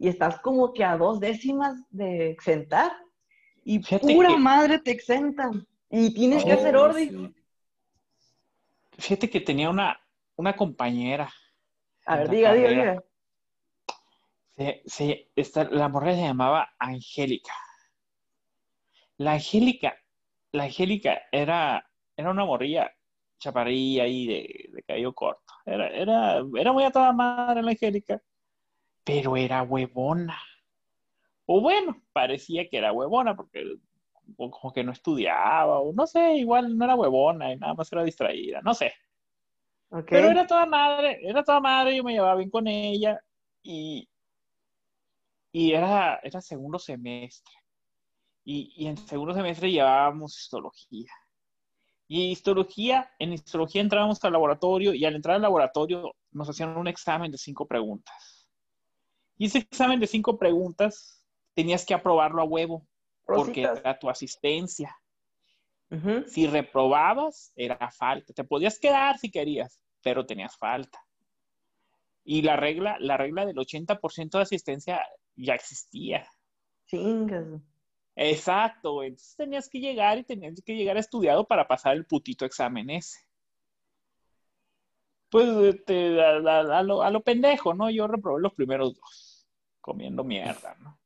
y 0.00 0.08
estás 0.08 0.40
como 0.40 0.72
que 0.72 0.82
a 0.82 0.96
dos 0.96 1.20
décimas 1.20 1.76
de 1.90 2.28
exentar, 2.30 2.90
y 3.62 3.78
pura 3.78 4.36
madre 4.36 4.80
te 4.80 4.90
exentan, 4.90 5.64
y 5.88 6.12
tienes 6.12 6.44
que 6.44 6.54
hacer 6.54 6.74
oh, 6.74 6.82
orden. 6.82 7.36
Fíjate 8.98 9.30
que 9.30 9.40
tenía 9.40 9.70
una, 9.70 10.00
una 10.34 10.56
compañera 10.56 11.32
a 12.06 12.16
ver, 12.16 12.28
diga, 12.30 12.52
diga, 12.54 12.68
diga. 12.70 13.02
Sí, 14.86 15.28
esta, 15.34 15.64
la 15.64 15.88
morra 15.88 16.14
se 16.14 16.22
llamaba 16.22 16.74
Angélica. 16.78 17.52
La 19.18 19.32
Angélica, 19.32 19.96
la 20.52 20.64
Angélica 20.64 21.22
era, 21.32 21.84
era 22.16 22.30
una 22.30 22.44
morrilla 22.44 22.92
chaparrilla 23.38 24.04
ahí 24.04 24.26
de, 24.26 24.68
de 24.70 24.82
cabello 24.82 25.12
corto. 25.14 25.54
Era, 25.64 25.88
era, 25.88 26.42
era 26.58 26.72
muy 26.72 26.84
a 26.84 26.90
toda 26.90 27.12
madre 27.12 27.62
la 27.62 27.70
Angélica, 27.70 28.22
pero 29.04 29.36
era 29.36 29.62
huevona. 29.62 30.38
O 31.46 31.60
bueno, 31.60 32.02
parecía 32.12 32.68
que 32.68 32.78
era 32.78 32.92
huevona 32.92 33.36
porque 33.36 33.76
como 34.36 34.72
que 34.72 34.84
no 34.84 34.92
estudiaba, 34.92 35.80
o 35.80 35.92
no 35.92 36.06
sé, 36.06 36.36
igual 36.36 36.76
no 36.76 36.84
era 36.84 36.94
huevona 36.96 37.52
y 37.52 37.56
nada 37.58 37.74
más 37.74 37.92
era 37.92 38.04
distraída, 38.04 38.60
no 38.62 38.74
sé. 38.74 38.92
Pero 40.08 40.30
era 40.30 40.46
toda 40.46 40.64
madre, 40.64 41.20
era 41.22 41.44
toda 41.44 41.60
madre, 41.60 41.96
yo 41.96 42.02
me 42.02 42.12
llevaba 42.12 42.36
bien 42.36 42.48
con 42.48 42.66
ella 42.66 43.22
y, 43.62 44.08
y 45.52 45.72
era, 45.72 46.18
era 46.22 46.40
segundo 46.40 46.78
semestre. 46.78 47.52
Y, 48.44 48.72
y 48.74 48.86
en 48.86 48.96
segundo 48.96 49.34
semestre 49.34 49.70
llevábamos 49.70 50.38
histología. 50.38 51.12
Y 52.08 52.30
histología, 52.30 53.10
en 53.18 53.34
histología 53.34 53.82
entrábamos 53.82 54.22
al 54.24 54.32
laboratorio 54.32 54.94
y 54.94 55.04
al 55.04 55.14
entrar 55.14 55.36
al 55.36 55.42
laboratorio 55.42 56.14
nos 56.30 56.48
hacían 56.48 56.76
un 56.76 56.88
examen 56.88 57.30
de 57.30 57.38
cinco 57.38 57.66
preguntas. 57.66 58.48
Y 59.36 59.46
ese 59.46 59.58
examen 59.58 60.00
de 60.00 60.06
cinco 60.06 60.38
preguntas 60.38 61.22
tenías 61.54 61.84
que 61.84 61.94
aprobarlo 61.94 62.40
a 62.40 62.44
huevo, 62.44 62.86
porque 63.24 63.62
era 63.62 63.98
tu 63.98 64.08
asistencia. 64.08 64.96
Si 66.26 66.46
reprobabas, 66.46 67.52
era 67.54 67.90
falta. 67.90 68.32
Te 68.32 68.44
podías 68.44 68.78
quedar 68.78 69.18
si 69.18 69.30
querías, 69.30 69.78
pero 70.02 70.24
tenías 70.24 70.56
falta. 70.56 70.98
Y 72.24 72.42
la 72.42 72.56
regla, 72.56 72.96
la 72.98 73.16
regla 73.16 73.44
del 73.44 73.56
80% 73.56 74.30
de 74.30 74.42
asistencia 74.42 75.04
ya 75.36 75.54
existía. 75.54 76.26
Chingas. 76.86 77.60
Exacto, 78.14 79.02
entonces 79.02 79.36
tenías 79.36 79.68
que 79.68 79.80
llegar 79.80 80.18
y 80.18 80.24
tenías 80.24 80.60
que 80.64 80.76
llegar 80.76 80.98
estudiado 80.98 81.46
para 81.46 81.66
pasar 81.66 81.96
el 81.96 82.04
putito 82.04 82.44
examen 82.44 82.90
ese. 82.90 83.20
Pues 85.30 85.48
a, 85.48 86.36
a, 86.36 86.82
lo, 86.82 87.02
a, 87.02 87.10
lo, 87.10 87.22
pendejo, 87.22 87.72
¿no? 87.72 87.88
Yo 87.88 88.06
reprobé 88.06 88.42
los 88.42 88.52
primeros 88.52 88.94
dos, 88.94 89.48
comiendo 89.80 90.24
mierda, 90.24 90.76
¿no? 90.80 90.98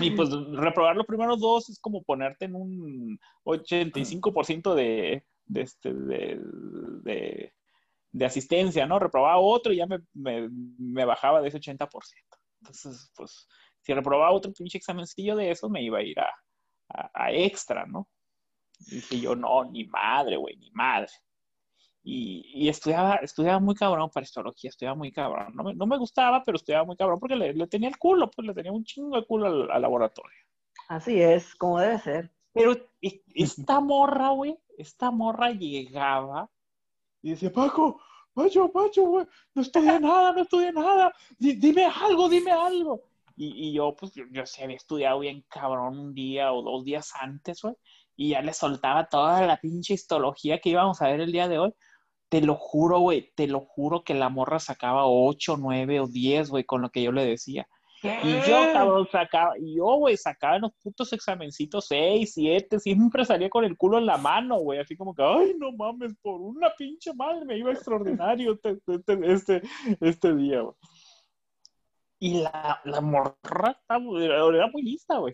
Y 0.00 0.10
pues 0.12 0.30
reprobar 0.52 0.96
los 0.96 1.06
primeros 1.06 1.40
dos 1.40 1.68
es 1.68 1.78
como 1.78 2.02
ponerte 2.02 2.46
en 2.46 2.54
un 2.54 3.18
85% 3.44 4.74
de, 4.74 5.24
de, 5.44 5.60
este, 5.60 5.92
de, 5.92 7.52
de, 8.12 8.24
asistencia, 8.24 8.86
¿no? 8.86 8.98
Reprobaba 8.98 9.38
otro 9.38 9.72
y 9.72 9.76
ya 9.76 9.86
me, 9.86 9.98
me, 10.14 11.04
bajaba 11.04 11.42
de 11.42 11.48
ese 11.48 11.60
80%. 11.60 11.88
Entonces, 12.60 13.12
pues, 13.14 13.46
si 13.82 13.92
reprobaba 13.92 14.32
otro 14.32 14.52
pinche 14.52 14.78
examencillo 14.78 15.36
de 15.36 15.50
eso, 15.50 15.68
me 15.68 15.82
iba 15.82 15.98
a 15.98 16.02
ir 16.02 16.18
a, 16.20 16.30
a, 17.12 17.32
extra, 17.32 17.86
¿no? 17.86 18.08
Y 18.86 18.96
dije 18.96 19.20
yo, 19.20 19.34
no, 19.34 19.64
ni 19.64 19.84
madre, 19.84 20.36
güey, 20.36 20.56
ni 20.56 20.70
madre. 20.70 21.12
Y, 22.08 22.52
y, 22.54 22.68
estudiaba, 22.68 23.16
estudiaba 23.16 23.58
muy 23.58 23.74
cabrón 23.74 24.10
para 24.10 24.22
histología, 24.22 24.70
estudiaba 24.70 24.96
muy 24.96 25.10
cabrón. 25.10 25.52
No 25.56 25.64
me, 25.64 25.74
no 25.74 25.86
me 25.88 25.98
gustaba, 25.98 26.40
pero 26.44 26.54
estudiaba 26.54 26.84
muy 26.84 26.94
cabrón 26.96 27.18
porque 27.18 27.34
le, 27.34 27.52
le, 27.52 27.66
tenía 27.66 27.88
el 27.88 27.98
culo, 27.98 28.30
pues 28.30 28.46
le 28.46 28.54
tenía 28.54 28.70
un 28.70 28.84
chingo 28.84 29.16
de 29.16 29.26
culo 29.26 29.68
al, 29.72 29.82
laboratorio. 29.82 30.38
Así 30.86 31.20
es, 31.20 31.56
como 31.56 31.80
debe 31.80 31.98
ser. 31.98 32.30
Pero 32.52 32.76
esta 33.34 33.80
morra, 33.80 34.28
güey, 34.28 34.56
esta 34.78 35.10
morra 35.10 35.50
llegaba 35.50 36.48
y 37.22 37.30
decía, 37.30 37.52
Paco, 37.52 38.00
Pacho, 38.32 38.70
Pacho, 38.70 39.02
güey, 39.02 39.26
no 39.52 39.62
estudié 39.62 39.98
nada, 40.00 40.30
no 40.30 40.42
estudié 40.42 40.70
nada, 40.70 41.12
dime 41.40 41.86
algo, 41.86 42.28
dime 42.28 42.52
algo. 42.52 43.02
Y, 43.34 43.70
y 43.70 43.72
yo, 43.72 43.96
pues, 43.96 44.12
yo, 44.12 44.22
yo 44.30 44.46
sí 44.46 44.62
había 44.62 44.76
estudiado 44.76 45.18
bien 45.18 45.44
cabrón 45.48 45.98
un 45.98 46.14
día 46.14 46.52
o 46.52 46.62
dos 46.62 46.84
días 46.84 47.10
antes, 47.20 47.62
güey, 47.62 47.74
y 48.14 48.28
ya 48.28 48.42
le 48.42 48.52
soltaba 48.52 49.08
toda 49.08 49.44
la 49.44 49.56
pinche 49.56 49.94
histología 49.94 50.60
que 50.60 50.70
íbamos 50.70 51.02
a 51.02 51.08
ver 51.08 51.20
el 51.20 51.32
día 51.32 51.48
de 51.48 51.58
hoy. 51.58 51.74
Te 52.28 52.40
lo 52.40 52.56
juro, 52.56 53.00
güey, 53.00 53.32
te 53.34 53.46
lo 53.46 53.60
juro 53.60 54.02
que 54.02 54.14
la 54.14 54.28
morra 54.28 54.58
sacaba 54.58 55.06
8, 55.06 55.56
9 55.58 56.00
o 56.00 56.06
10, 56.06 56.50
güey, 56.50 56.64
con 56.64 56.82
lo 56.82 56.90
que 56.90 57.02
yo 57.02 57.12
le 57.12 57.24
decía. 57.24 57.68
Y 58.02 58.32
yo, 58.48 58.72
cabrón, 58.72 59.08
sacaba, 59.10 59.58
y 59.58 59.76
yo, 59.76 59.84
güey, 59.96 60.16
sacaba 60.16 60.56
en 60.56 60.62
los 60.62 60.72
putos 60.82 61.12
examencitos 61.12 61.86
6, 61.88 62.30
7, 62.34 62.78
siempre 62.78 63.24
salía 63.24 63.48
con 63.48 63.64
el 63.64 63.76
culo 63.76 63.98
en 63.98 64.06
la 64.06 64.16
mano, 64.16 64.58
güey, 64.58 64.78
así 64.80 64.96
como 64.96 65.14
que, 65.14 65.22
ay, 65.22 65.54
no 65.58 65.72
mames, 65.72 66.14
por 66.20 66.40
una 66.40 66.70
pinche 66.76 67.14
madre 67.14 67.44
me 67.44 67.56
iba 67.56 67.72
extraordinario 67.72 68.52
este, 68.52 68.78
este, 68.86 69.32
este, 69.32 69.62
este 70.00 70.36
día, 70.36 70.60
güey. 70.60 70.74
Y 72.18 72.40
la, 72.40 72.80
la 72.84 73.00
morra 73.00 73.78
era 73.88 74.68
muy 74.68 74.82
lista, 74.82 75.18
güey. 75.18 75.32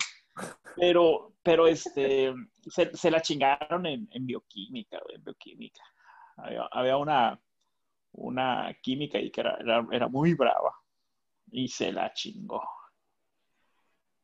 Pero, 0.77 1.33
pero 1.43 1.67
este, 1.67 2.33
se, 2.67 2.97
se 2.97 3.11
la 3.11 3.21
chingaron 3.21 3.87
en, 3.87 4.09
en 4.13 4.27
bioquímica, 4.27 4.99
güey, 5.05 5.17
en 5.17 5.25
bioquímica 5.25 5.83
había, 6.71 6.97
una, 6.97 7.41
una 8.13 8.77
química 8.83 9.19
ahí 9.19 9.31
que 9.31 9.41
era, 9.41 9.59
era, 9.91 10.09
muy 10.09 10.35
brava 10.35 10.75
y 11.51 11.69
se 11.69 11.93
la 11.93 12.13
chingó. 12.13 12.63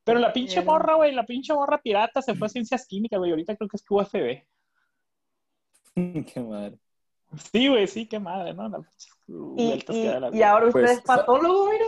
Pero 0.05 0.21
la 0.21 0.33
pinche 0.33 0.63
morra, 0.63 0.95
güey, 0.95 1.13
la 1.13 1.27
pinche 1.27 1.53
morra 1.53 1.81
pirata 1.81 2.23
se 2.23 2.35
fue 2.35 2.47
a 2.47 2.51
ciencias 2.51 2.87
químicas, 2.87 3.19
güey. 3.19 3.31
Ahorita 3.31 3.57
creo 3.57 3.69
que 3.69 3.77
es 3.77 3.85
QFB. 3.85 4.47
qué 6.33 6.41
madre. 6.41 6.79
Sí, 7.53 7.69
güey, 7.69 7.87
sí, 7.87 8.07
qué 8.07 8.19
madre, 8.19 8.55
¿no? 8.55 8.71
y, 9.59 10.43
ahora 10.43 10.69
usted 10.69 10.85
es 10.85 10.93
pues, 10.93 11.01
patólogo, 11.03 11.71
mire. 11.71 11.85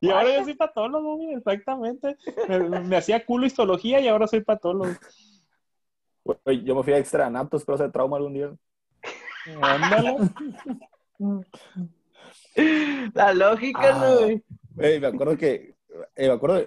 Y 0.00 0.10
ahora 0.10 0.36
yo 0.36 0.44
soy 0.44 0.54
patólogo, 0.54 1.16
güey, 1.16 1.34
exactamente. 1.34 2.16
Me, 2.48 2.60
me 2.60 2.96
hacía 2.96 3.26
culo 3.26 3.46
histología 3.46 3.98
y 3.98 4.06
ahora 4.06 4.28
soy 4.28 4.44
patólogo 4.44 4.92
yo 6.64 6.74
me 6.74 6.82
fui 6.82 6.92
a 6.92 6.98
extra 6.98 7.26
anatos, 7.26 7.64
pero 7.64 7.76
hacer 7.76 7.92
trauma 7.92 8.16
algún 8.16 8.34
día. 8.34 8.52
Ándale. 9.60 10.16
La 13.14 13.32
lógica, 13.34 13.92
no, 13.92 14.04
ah, 14.04 14.16
güey. 14.20 15.00
me 15.00 15.06
acuerdo 15.06 15.36
que, 15.36 15.74
eh, 16.16 16.26
me 16.26 16.32
acuerdo, 16.32 16.66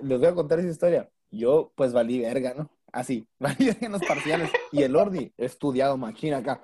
les 0.00 0.18
voy 0.18 0.28
a 0.28 0.34
contar 0.34 0.58
esa 0.58 0.68
historia. 0.68 1.10
Yo, 1.30 1.72
pues, 1.74 1.92
valí 1.92 2.20
verga, 2.20 2.54
¿no? 2.54 2.70
Así, 2.92 3.26
valí 3.38 3.66
verga 3.66 3.86
en 3.86 3.92
los 3.92 4.04
parciales. 4.04 4.50
Y 4.72 4.82
el 4.82 4.96
Ordi, 4.96 5.32
estudiado, 5.36 5.96
machina 5.96 6.38
acá. 6.38 6.60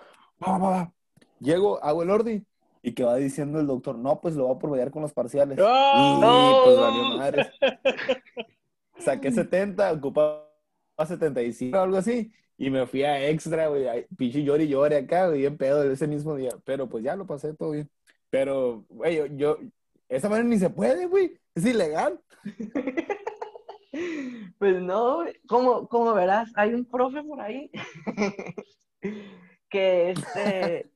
Llego, 1.40 1.82
hago 1.82 2.02
el 2.02 2.10
Ordi, 2.10 2.44
y 2.82 2.92
que 2.92 3.04
va 3.04 3.16
diciendo 3.16 3.60
el 3.60 3.66
doctor, 3.66 3.96
no, 3.96 4.20
pues 4.20 4.34
lo 4.34 4.44
voy 4.44 4.52
a 4.52 4.56
aprovechar 4.56 4.90
con 4.90 5.02
los 5.02 5.12
parciales. 5.12 5.58
¡Oh! 5.60 6.18
y 6.18 6.64
pues 6.64 6.78
valió 6.78 7.04
madre. 7.18 7.50
Saqué 8.98 9.30
70, 9.30 9.92
ocupaba 9.92 10.49
75 11.06 11.76
o 11.76 11.80
algo 11.80 11.96
así. 11.96 12.32
Y 12.58 12.70
me 12.70 12.86
fui 12.86 13.02
a 13.04 13.28
extra, 13.28 13.68
güey. 13.68 14.06
Pinche 14.16 14.42
llori 14.42 14.68
llore 14.68 14.96
acá, 14.98 15.28
güey, 15.28 15.46
en 15.46 15.56
pedo 15.56 15.82
ese 15.90 16.06
mismo 16.06 16.36
día. 16.36 16.50
Pero 16.64 16.88
pues 16.88 17.04
ya 17.04 17.16
lo 17.16 17.26
pasé 17.26 17.54
todo 17.54 17.70
bien. 17.70 17.90
Pero, 18.28 18.84
güey, 18.88 19.36
yo, 19.36 19.58
esa 20.08 20.28
manera 20.28 20.48
ni 20.48 20.58
se 20.58 20.70
puede, 20.70 21.06
güey. 21.06 21.38
Es 21.54 21.64
ilegal. 21.64 22.20
pues 24.58 24.80
no, 24.82 25.24
como, 25.48 25.88
como 25.88 26.14
verás, 26.14 26.52
hay 26.54 26.74
un 26.74 26.84
profe 26.84 27.22
por 27.22 27.40
ahí 27.40 27.70
que 29.70 30.10
este, 30.10 30.90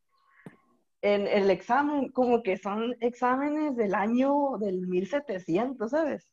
en 1.03 1.27
el 1.27 1.51
examen, 1.51 2.11
como 2.11 2.43
que 2.43 2.57
son 2.57 2.95
exámenes 3.01 3.77
del 3.77 3.95
año 3.95 4.59
del 4.59 4.87
1700, 4.87 5.91
¿sabes? 5.91 6.29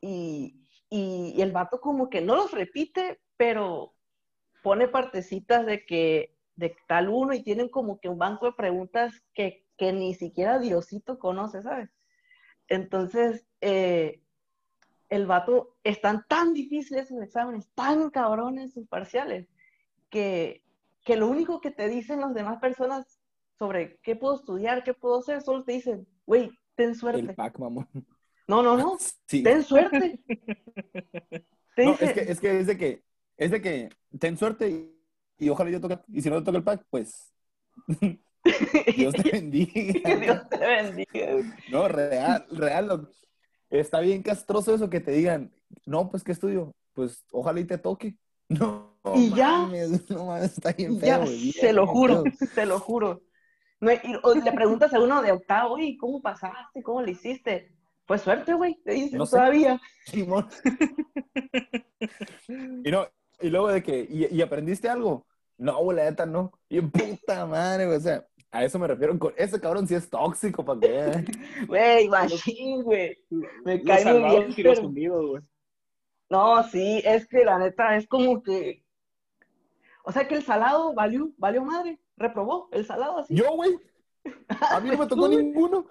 Y, 0.00 0.56
y, 0.90 1.40
el 1.40 1.52
vato 1.52 1.80
como 1.80 2.10
que 2.10 2.20
no 2.20 2.36
los 2.36 2.50
repite, 2.50 3.20
pero 3.36 3.94
pone 4.62 4.88
partecitas 4.88 5.64
de 5.64 5.86
que 5.86 6.36
de 6.56 6.76
tal 6.86 7.08
uno 7.08 7.32
y 7.32 7.42
tienen 7.42 7.68
como 7.70 8.00
que 8.00 8.08
un 8.10 8.18
banco 8.18 8.46
de 8.46 8.52
preguntas 8.52 9.22
que, 9.32 9.64
que 9.78 9.92
ni 9.92 10.14
siquiera 10.14 10.58
Diosito 10.58 11.18
conoce, 11.18 11.62
¿sabes? 11.62 11.88
Entonces, 12.68 13.46
eh, 13.62 14.20
el 15.08 15.26
vato, 15.26 15.76
están 15.82 16.24
tan 16.28 16.52
difíciles 16.52 17.08
sus 17.08 17.22
exámenes, 17.22 17.68
tan 17.74 18.10
cabrones 18.10 18.74
sus 18.74 18.86
parciales, 18.86 19.48
que, 20.10 20.62
que 21.04 21.16
lo 21.16 21.28
único 21.28 21.60
que 21.60 21.70
te 21.70 21.88
dicen 21.88 22.20
las 22.20 22.34
demás 22.34 22.60
personas 22.60 23.20
sobre 23.58 23.98
qué 24.02 24.16
puedo 24.16 24.36
estudiar, 24.36 24.84
qué 24.84 24.94
puedo 24.94 25.18
hacer, 25.18 25.42
solo 25.42 25.64
te 25.64 25.72
dicen, 25.72 26.06
güey, 26.26 26.50
ten 26.76 26.94
suerte. 26.94 27.20
El 27.20 27.34
pack, 27.34 27.58
mamón. 27.58 27.88
No, 28.50 28.64
no, 28.64 28.76
no. 28.76 28.98
Ten 29.28 29.62
suerte. 29.62 30.18
no, 31.76 31.92
es 32.00 32.12
que, 32.12 32.20
es 32.20 32.40
que 32.40 32.58
es 32.58 32.66
de 32.66 32.76
que, 32.76 33.04
es 33.36 33.50
de 33.52 33.62
que 33.62 33.88
ten 34.18 34.36
suerte 34.36 34.92
y, 35.38 35.48
ojalá 35.48 35.70
yo 35.70 35.80
toque, 35.80 36.00
y 36.08 36.20
si 36.20 36.28
no 36.28 36.40
te 36.40 36.46
toca 36.46 36.58
el 36.58 36.64
pack, 36.64 36.84
pues 36.90 37.32
Dios 38.96 39.14
te 39.14 39.30
bendiga. 39.32 40.16
Dios 40.16 40.48
te 40.48 40.58
bendiga. 40.58 41.54
No, 41.70 41.86
real, 41.86 42.44
real. 42.50 43.08
Está 43.70 44.00
bien 44.00 44.20
castroso 44.24 44.74
eso 44.74 44.90
que 44.90 44.98
te 44.98 45.12
digan, 45.12 45.52
no, 45.86 46.10
pues, 46.10 46.24
¿qué 46.24 46.32
estudio? 46.32 46.74
Pues, 46.92 47.24
ojalá 47.30 47.60
y 47.60 47.66
te 47.66 47.78
toque. 47.78 48.16
No, 48.48 48.98
y 49.14 49.32
ya. 49.32 49.70
No, 50.08 50.36
está 50.38 50.72
bien 50.72 50.98
feo, 50.98 51.24
ya, 51.24 51.52
se 51.52 51.72
lo 51.72 51.86
juro, 51.86 52.24
se 52.52 52.66
lo 52.66 52.80
juro. 52.80 53.22
o 54.24 54.34
le 54.34 54.52
preguntas 54.52 54.92
a 54.92 54.98
uno 54.98 55.22
de 55.22 55.30
octavo, 55.30 55.78
y 55.78 55.96
¿cómo 55.96 56.20
pasaste? 56.20 56.82
¿Cómo 56.82 57.00
le 57.00 57.12
hiciste? 57.12 57.76
Pues 58.10 58.22
suerte, 58.22 58.54
güey, 58.54 58.74
te 58.82 58.94
dicen 58.94 59.18
no 59.18 59.24
todavía. 59.24 59.80
Simón. 60.06 60.48
y, 62.48 62.90
no, 62.90 63.06
y 63.40 63.50
luego 63.50 63.68
de 63.68 63.84
que, 63.84 64.04
¿y, 64.10 64.42
aprendiste 64.42 64.88
algo? 64.88 65.28
No, 65.56 65.78
güey, 65.78 65.96
la 65.96 66.10
neta 66.10 66.26
no. 66.26 66.50
Y 66.68 66.80
puta 66.80 67.46
madre, 67.46 67.86
güey, 67.86 67.98
o 67.98 68.00
sea, 68.00 68.26
a 68.50 68.64
eso 68.64 68.80
me 68.80 68.88
refiero. 68.88 69.16
Con, 69.16 69.32
ese 69.36 69.60
cabrón 69.60 69.86
sí 69.86 69.94
es 69.94 70.10
tóxico, 70.10 70.64
para 70.64 70.80
que 70.80 70.90
Güey, 71.68 72.08
machín, 72.08 72.82
güey. 72.82 73.16
Me 73.64 73.80
cae 73.80 74.04
muy 74.04 74.54
bien. 74.56 75.12
güey. 75.12 75.42
No, 76.28 76.64
sí, 76.64 77.00
es 77.04 77.28
que 77.28 77.44
la 77.44 77.60
neta 77.60 77.94
es 77.94 78.08
como 78.08 78.42
que. 78.42 78.82
O 80.02 80.10
sea 80.10 80.26
que 80.26 80.34
el 80.34 80.42
salado 80.42 80.94
valió, 80.94 81.30
valió 81.38 81.64
madre. 81.64 82.00
Reprobó 82.16 82.70
el 82.72 82.84
salado 82.84 83.18
así. 83.18 83.36
Yo, 83.36 83.54
güey. 83.54 83.78
A 84.68 84.80
mí 84.80 84.90
no 84.90 84.98
me 84.98 85.06
tocó 85.06 85.28
ninguno. 85.28 85.86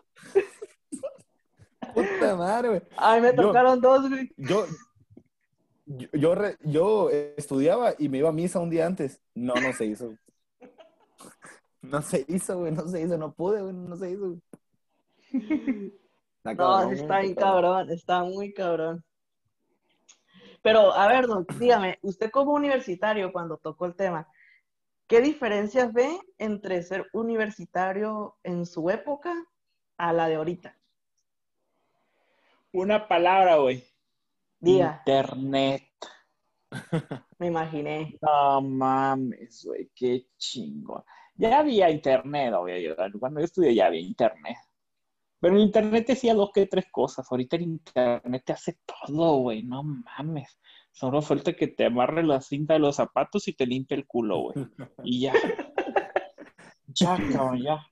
Puta 1.94 2.36
madre, 2.36 2.70
güey. 2.70 2.82
Ay, 2.98 3.22
me 3.22 3.34
tocaron 3.34 3.80
dos, 3.82 4.10
güey. 4.10 4.32
Yo, 4.38 4.66
yo, 6.14 6.36
yo, 6.62 7.10
estudiaba 7.10 7.94
y 7.98 8.10
me 8.10 8.20
iba 8.20 8.30
a 8.30 8.34
misa 8.34 8.60
un 8.60 8.70
día 8.70 8.86
antes. 8.86 9.22
No, 9.34 9.54
no 9.56 9.74
se 9.74 9.86
hizo. 9.86 10.14
No 11.82 12.02
se 12.02 12.26
hizo, 12.28 12.60
güey, 12.60 12.72
no 12.72 12.88
se 12.88 13.02
hizo, 13.02 13.18
no 13.18 13.32
pude, 13.34 13.62
güey, 13.62 13.74
no 13.74 13.96
se 13.96 14.12
hizo. 14.12 14.38
no, 16.44 16.92
está 16.92 17.20
bien 17.20 17.36
cabrón, 17.36 17.90
está 17.90 18.24
muy 18.24 18.54
cabrón. 18.54 19.04
Pero, 20.62 20.94
a 20.94 21.08
ver, 21.08 21.26
don, 21.26 21.46
dígame, 21.58 21.98
usted 22.02 22.30
como 22.32 22.52
universitario, 22.52 23.32
cuando 23.32 23.58
tocó 23.58 23.86
el 23.86 23.96
tema, 23.96 24.28
¿qué 25.08 25.22
diferencias 25.22 25.94
ve 25.94 26.20
entre 26.38 26.84
ser 26.84 27.08
universitario 27.14 28.36
en 28.44 28.66
su 28.66 28.90
época 28.90 29.34
a 29.98 30.12
la 30.12 30.28
de 30.28 30.36
ahorita? 30.36 30.79
Una 32.74 33.08
palabra, 33.08 33.58
güey. 33.58 33.84
Diga. 34.60 35.02
Internet. 35.06 35.84
Me 37.40 37.48
imaginé. 37.48 38.18
No 38.22 38.62
mames, 38.62 39.66
güey, 39.66 39.90
qué 39.96 40.28
chingo. 40.38 41.06
Ya 41.36 41.60
había 41.60 41.90
internet, 41.90 42.54
güey. 42.60 42.94
Cuando 43.20 43.40
yo 43.40 43.46
estudié 43.46 43.74
ya 43.74 43.88
había 43.88 44.02
internet. 44.02 44.58
Pero 45.40 45.56
el 45.56 45.62
internet 45.62 46.06
te 46.06 46.14
hacía 46.14 46.34
dos 46.34 46.52
que 46.54 46.66
tres 46.66 46.86
cosas. 46.92 47.26
Ahorita 47.32 47.56
el 47.56 47.64
internet 47.64 48.44
te 48.46 48.54
hace 48.54 48.78
todo, 48.86 49.38
güey. 49.38 49.64
No 49.64 49.84
mames. 49.84 50.60
Solo 50.92 51.22
falta 51.22 51.54
que 51.54 51.68
te 51.68 51.86
amarre 51.86 52.24
la 52.24 52.42
cinta 52.42 52.74
de 52.74 52.80
los 52.80 52.98
zapatos 52.98 53.48
y 53.48 53.54
te 53.54 53.66
limpie 53.66 53.98
el 53.98 54.06
culo, 54.06 54.40
güey. 54.40 54.56
Y 55.04 55.22
ya. 55.22 55.34
ya, 56.88 57.18
cabrón, 57.32 57.62
ya. 57.64 57.86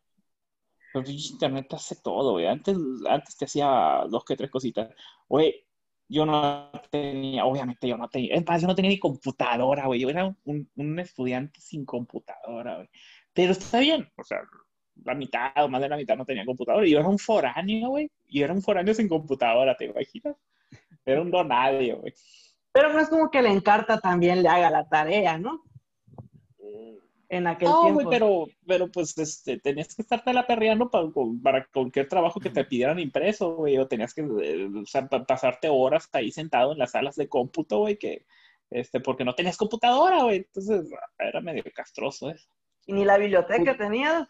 El 0.99 1.09
internet 1.09 1.67
te 1.69 1.75
hace 1.75 1.95
todo, 1.97 2.33
güey. 2.33 2.45
Antes, 2.47 2.77
antes 3.09 3.37
te 3.37 3.45
hacía 3.45 4.03
dos 4.09 4.23
que 4.25 4.35
tres 4.35 4.49
cositas. 4.51 4.93
Güey, 5.27 5.65
yo 6.09 6.25
no 6.25 6.71
tenía, 6.89 7.45
obviamente 7.45 7.87
yo 7.87 7.97
no 7.97 8.09
tenía, 8.09 8.41
más, 8.47 8.61
yo 8.61 8.67
no 8.67 8.75
tenía 8.75 8.91
ni 8.91 8.99
computadora, 8.99 9.87
güey. 9.87 9.99
Yo 9.99 10.09
era 10.09 10.35
un, 10.45 10.69
un 10.75 10.99
estudiante 10.99 11.59
sin 11.61 11.85
computadora, 11.85 12.75
güey. 12.77 12.89
Pero 13.33 13.51
está 13.51 13.79
bien, 13.79 14.09
o 14.15 14.23
sea, 14.23 14.41
la 15.03 15.13
mitad 15.13 15.51
o 15.63 15.69
más 15.69 15.81
de 15.81 15.89
la 15.89 15.97
mitad 15.97 16.17
no 16.17 16.25
tenía 16.25 16.45
computadora. 16.45 16.87
Y 16.87 16.91
yo 16.91 16.99
era 16.99 17.07
un 17.07 17.19
foráneo, 17.19 17.89
güey. 17.89 18.11
Y 18.27 18.41
era 18.41 18.53
un 18.53 18.61
foráneo 18.61 18.93
sin 18.93 19.07
computadora, 19.07 19.75
¿te 19.75 19.85
imaginas? 19.85 20.35
Era 21.05 21.21
un 21.21 21.31
donadio, 21.31 21.99
güey. 22.01 22.13
Pero 22.71 22.93
no 22.93 22.99
es 22.99 23.09
como 23.09 23.29
que 23.31 23.41
le 23.41 23.49
encarta 23.49 23.99
también 23.99 24.43
le 24.43 24.49
haga 24.49 24.69
la 24.69 24.87
tarea, 24.87 25.37
¿no? 25.37 25.63
En 27.29 27.45
aquel 27.45 27.67
no, 27.67 27.81
tiempo. 27.81 28.03
güey, 28.03 28.07
pero, 28.09 28.45
pero 28.65 28.89
pues 28.89 29.17
este, 29.17 29.59
tenías 29.59 29.93
que 29.93 30.01
estarte 30.01 30.31
la 30.31 30.47
perreando 30.47 30.89
para, 30.89 31.09
para 31.43 31.67
cualquier 31.67 32.07
trabajo 32.07 32.39
que 32.39 32.49
te 32.49 32.63
pidieran 32.63 32.99
impreso, 32.99 33.55
güey, 33.55 33.77
o 33.77 33.87
tenías 33.87 34.13
que 34.13 34.21
eh, 34.21 34.69
o 34.73 34.85
sea, 34.85 35.07
pasarte 35.07 35.67
horas 35.69 36.07
ahí 36.13 36.31
sentado 36.31 36.71
en 36.71 36.79
las 36.79 36.91
salas 36.91 37.15
de 37.17 37.27
cómputo, 37.27 37.79
güey, 37.79 37.97
que, 37.97 38.25
este, 38.69 39.01
porque 39.01 39.25
no 39.25 39.35
tenías 39.35 39.57
computadora, 39.57 40.23
güey, 40.23 40.37
entonces 40.37 40.89
era 41.19 41.41
medio 41.41 41.63
castroso 41.73 42.29
eso. 42.29 42.47
¿Y 42.85 42.93
ni 42.93 43.03
la 43.03 43.17
biblioteca 43.17 43.75
tenías? 43.75 44.25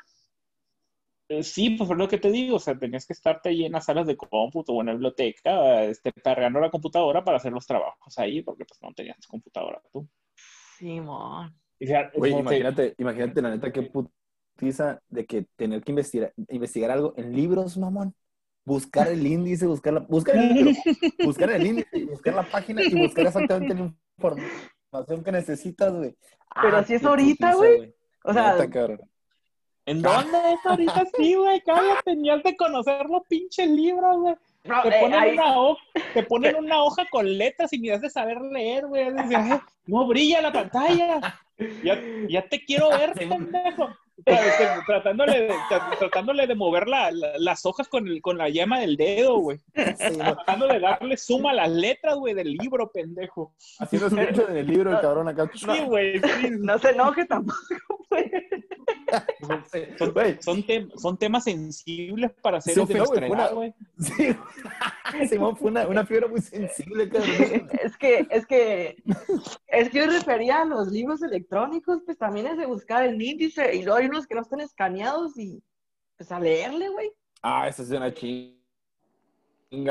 Eh, 1.30 1.44
Sí, 1.44 1.72
pues 1.72 1.90
es 1.90 1.98
lo 1.98 2.08
que 2.08 2.18
te 2.18 2.32
digo, 2.32 2.56
o 2.56 2.60
sea, 2.60 2.78
tenías 2.80 3.06
que 3.06 3.14
estarte 3.14 3.50
ahí 3.50 3.66
en 3.66 3.74
las 3.74 3.86
salas 3.86 4.08
de 4.08 4.16
cómputo 4.16 4.74
o 4.74 4.82
en 4.82 4.88
la 4.88 4.94
biblioteca, 4.94 5.84
este, 5.84 6.14
cargando 6.14 6.60
la 6.60 6.72
computadora 6.72 7.24
para 7.24 7.38
hacer 7.38 7.52
los 7.52 7.68
trabajos 7.68 8.18
ahí, 8.18 8.42
porque 8.42 8.66
pues 8.66 8.82
no 8.82 8.94
tenías 8.94 9.28
computadora 9.28 9.82
tú. 9.92 10.08
Simón. 10.78 11.54
Y, 11.80 11.88
sea, 11.88 12.12
imagínate, 12.16 12.96
imagínate 12.98 13.42
la 13.42 13.50
neta 13.52 13.72
qué 13.72 13.84
putiza 13.84 15.00
de 15.10 15.26
que 15.26 15.46
tener 15.56 15.84
que 15.84 15.92
investigar, 15.92 16.34
investigar 16.50 16.92
algo 16.92 17.14
en 17.18 17.36
libros, 17.36 17.78
mamón. 17.78 18.14
Buscar 18.66 19.08
el 19.08 19.26
índice, 19.26 19.66
buscar 19.66 19.94
la, 19.94 20.00
buscar 20.02 20.36
el 20.36 20.54
libro, 20.54 20.72
buscar 21.24 21.50
el 21.52 21.66
índice, 21.66 22.06
buscar 22.06 22.34
la 22.34 22.44
página 22.44 22.84
y 22.84 22.94
buscar 22.94 23.28
exactamente 23.28 23.74
la 23.74 23.94
información 24.18 25.24
que 25.24 25.32
necesitas, 25.32 25.94
güey. 25.94 26.18
Pero 26.62 26.76
Ah, 26.76 26.80
así 26.80 26.96
es 26.96 27.04
ahorita, 27.06 27.54
güey. 27.56 27.94
O 28.26 28.34
sea, 28.34 28.54
Neta, 28.54 28.70
cabrón. 28.70 29.00
¿En 29.86 30.02
dónde 30.02 30.38
es 30.52 30.66
ahorita 30.66 31.06
sí, 31.16 31.36
güey? 31.36 31.62
Cállate, 31.62 32.02
tenías 32.04 32.44
de 32.44 32.58
conocer 32.58 33.06
los 33.06 33.22
pinches 33.30 33.70
libros, 33.70 34.18
güey. 34.20 34.36
No, 34.68 34.82
Te 34.84 34.90
eh, 34.90 34.98
ponen, 35.02 35.20
ahí- 35.20 35.32
una 35.34 35.58
hoja, 35.60 35.82
te 36.14 36.24
ponen 36.24 36.56
una 36.60 36.84
hoja 36.84 37.06
con 37.10 37.38
letras 37.38 37.72
y 37.74 37.80
ni 37.80 37.90
has 37.90 38.02
de 38.02 38.10
saber 38.10 38.40
leer, 38.42 38.86
güey. 38.88 39.08
"Ay, 39.18 39.60
No 39.86 40.08
brilla 40.08 40.42
la 40.42 40.52
pantalla. 40.52 41.20
Ya, 41.84 42.00
ya 42.30 42.48
te 42.48 42.64
quiero 42.64 42.90
ver, 42.90 43.14
pendejo. 43.18 43.90
Tra- 44.26 44.86
Tratándole 44.86 45.42
de, 45.42 45.50
tra- 45.54 45.98
tratándole 46.00 46.48
de 46.48 46.56
mover 46.56 46.88
la- 46.88 47.12
la- 47.12 47.38
las 47.38 47.66
hojas 47.66 47.88
con, 47.88 48.08
el, 48.08 48.22
con 48.22 48.38
la 48.38 48.50
yema 48.50 48.80
del 48.80 48.98
dedo, 48.98 49.38
güey. 49.38 49.60
Sí, 49.76 50.18
no, 50.18 50.34
Tratando 50.36 50.68
de 50.68 50.80
darle 50.80 51.18
suma 51.18 51.52
a 51.52 51.54
las 51.54 51.70
letras, 51.70 52.16
güey, 52.16 52.34
del 52.34 52.54
libro, 52.54 52.92
pendejo. 52.92 53.54
Haciendo 53.80 54.08
escucho 54.08 54.50
en 54.50 54.58
el 54.58 54.68
libro, 54.68 54.92
el 54.92 55.00
cabrón 55.02 55.28
acá. 55.28 55.50
Sí, 55.54 55.84
güey, 55.86 56.20
sí. 56.20 56.50
no 56.60 56.78
se 56.80 56.90
enoje 56.90 57.26
tampoco, 57.26 57.60
güey. 58.10 58.32
Son, 59.42 59.64
son, 60.42 60.64
tem- 60.66 60.92
son 60.98 61.18
temas 61.18 61.44
sensibles 61.46 62.32
para 62.42 62.60
Se 62.60 62.74
seres 62.74 62.88
de 62.90 62.96
nuestra 62.98 63.28
güey, 63.28 63.40
edad, 63.40 63.48
fue 63.50 63.56
güey. 63.56 63.74
Sí, 64.00 64.36
Simón 65.30 65.56
fue 65.56 65.72
una, 65.72 65.88
una 65.88 66.06
fibra 66.06 66.28
muy 66.28 66.42
sensible, 66.42 67.08
cabrón. 67.08 67.70
Es 67.82 67.96
que, 67.98 68.28
es 68.30 68.46
que, 68.46 68.98
es 69.68 69.90
que 69.90 69.98
yo 69.98 70.06
refería 70.08 70.62
a 70.62 70.66
los 70.66 70.90
libros 70.90 71.22
electrónicos, 71.22 72.02
pues 72.06 72.18
también 72.18 72.48
es 72.48 72.58
de 72.58 72.66
buscar 72.66 73.06
el 73.06 73.22
índice, 73.22 73.76
y 73.76 73.84
luego 73.84 74.00
hay 74.08 74.12
unos 74.12 74.26
que 74.28 74.36
no 74.36 74.42
están 74.42 74.62
escaneados 74.62 75.38
y 75.38 75.62
pues 76.18 76.32
a 76.32 76.40
leerle, 76.40 76.90
güey. 76.90 77.12
Ah, 77.42 77.68
esa 77.68 77.84
es 77.84 77.90
una 77.90 78.14
chinga, 78.14 78.56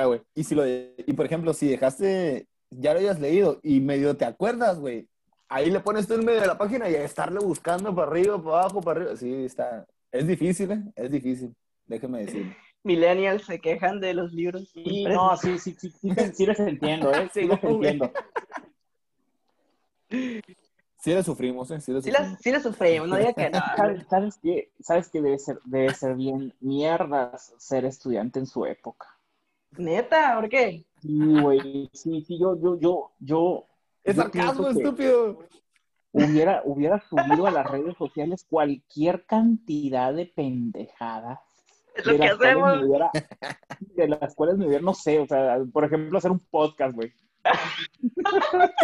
güey. 0.06 0.22
Y 0.34 0.42
si 0.44 0.54
lo 0.54 0.62
de- 0.62 0.94
y 1.06 1.12
por 1.12 1.26
ejemplo, 1.26 1.52
si 1.52 1.68
dejaste, 1.68 2.48
ya 2.70 2.92
lo 2.94 3.00
hayas 3.00 3.20
leído 3.20 3.60
y 3.62 3.80
medio 3.80 4.16
te 4.16 4.24
acuerdas, 4.24 4.78
güey. 4.80 5.06
Ahí 5.48 5.70
le 5.70 5.78
pones 5.80 6.08
tú 6.08 6.14
en 6.14 6.24
medio 6.24 6.40
de 6.40 6.46
la 6.48 6.58
página 6.58 6.88
y 6.90 6.94
a 6.96 7.04
estarle 7.04 7.38
buscando 7.38 7.94
para 7.94 8.10
arriba, 8.10 8.42
para 8.42 8.60
abajo, 8.60 8.80
para 8.80 9.00
arriba. 9.00 9.16
Sí, 9.16 9.32
está. 9.44 9.86
Es 10.10 10.26
difícil, 10.26 10.72
¿eh? 10.72 10.82
Es 10.96 11.10
difícil. 11.10 11.54
Déjeme 11.86 12.24
decir. 12.24 12.56
Millennials 12.82 13.44
se 13.44 13.60
quejan 13.60 14.00
de 14.00 14.14
los 14.14 14.32
libros. 14.32 14.68
Sí, 14.72 15.04
no, 15.04 15.36
sí, 15.36 15.58
sí, 15.58 15.76
sí, 15.78 15.90
sí, 15.90 16.10
sí, 16.16 16.30
sí 16.34 16.46
les 16.46 16.58
entiendo, 16.60 17.12
¿eh? 17.12 17.28
Sí 17.32 17.40
Sí, 17.42 17.46
les 17.48 17.64
entiendo. 17.64 18.12
Sí 20.98 21.12
le 21.14 21.22
sufrimos, 21.22 21.70
¿eh? 21.70 21.80
Sí 21.80 21.92
le 21.92 22.02
Sí 22.02 22.10
sufrimos. 22.10 22.32
las, 22.32 22.40
sí 22.42 22.50
las 22.52 22.62
sufrimos, 22.62 23.08
no 23.08 23.16
diga 23.16 23.32
que 23.32 23.50
no. 23.50 23.58
¿Sabes, 23.76 24.06
sabes 24.08 24.38
qué? 24.42 24.72
¿Sabes 24.80 25.08
qué 25.08 25.20
debe 25.22 25.38
ser, 25.38 25.60
debe 25.64 25.94
ser 25.94 26.14
bien 26.16 26.54
mierdas 26.60 27.54
ser 27.58 27.84
estudiante 27.84 28.38
en 28.38 28.46
su 28.46 28.64
época? 28.66 29.06
Neta, 29.76 30.34
¿por 30.40 30.48
qué? 30.48 30.84
Sí, 31.02 31.40
güey, 31.40 31.90
sí, 31.92 32.24
sí, 32.26 32.38
yo, 32.40 32.58
yo, 32.60 32.78
yo, 32.80 33.12
yo, 33.20 33.66
Es 34.02 34.16
sarcasmo, 34.16 34.64
que 34.64 34.70
estúpido. 34.70 35.38
hubiera, 36.12 36.62
hubiera 36.64 37.00
subido 37.08 37.46
a 37.46 37.50
las 37.50 37.66
redes 37.70 37.94
sociales 37.96 38.46
cualquier 38.48 39.26
cantidad 39.26 40.14
de 40.14 40.26
pendejadas. 40.26 41.40
Es 41.94 42.06
lo 42.06 42.12
de 42.12 42.18
que 42.18 42.24
las 42.26 42.36
cuales 42.36 42.56
hacemos. 42.56 42.76
me 42.80 42.86
hubiera- 42.88 43.10
de 43.80 44.08
las 44.08 44.34
cuales 44.34 44.56
me 44.56 44.66
hubiera, 44.66 44.82
no 44.82 44.94
sé, 44.94 45.18
o 45.18 45.26
sea, 45.26 45.58
por 45.72 45.84
ejemplo, 45.84 46.18
hacer 46.18 46.30
un 46.30 46.40
podcast, 46.40 46.94
güey. 46.94 47.12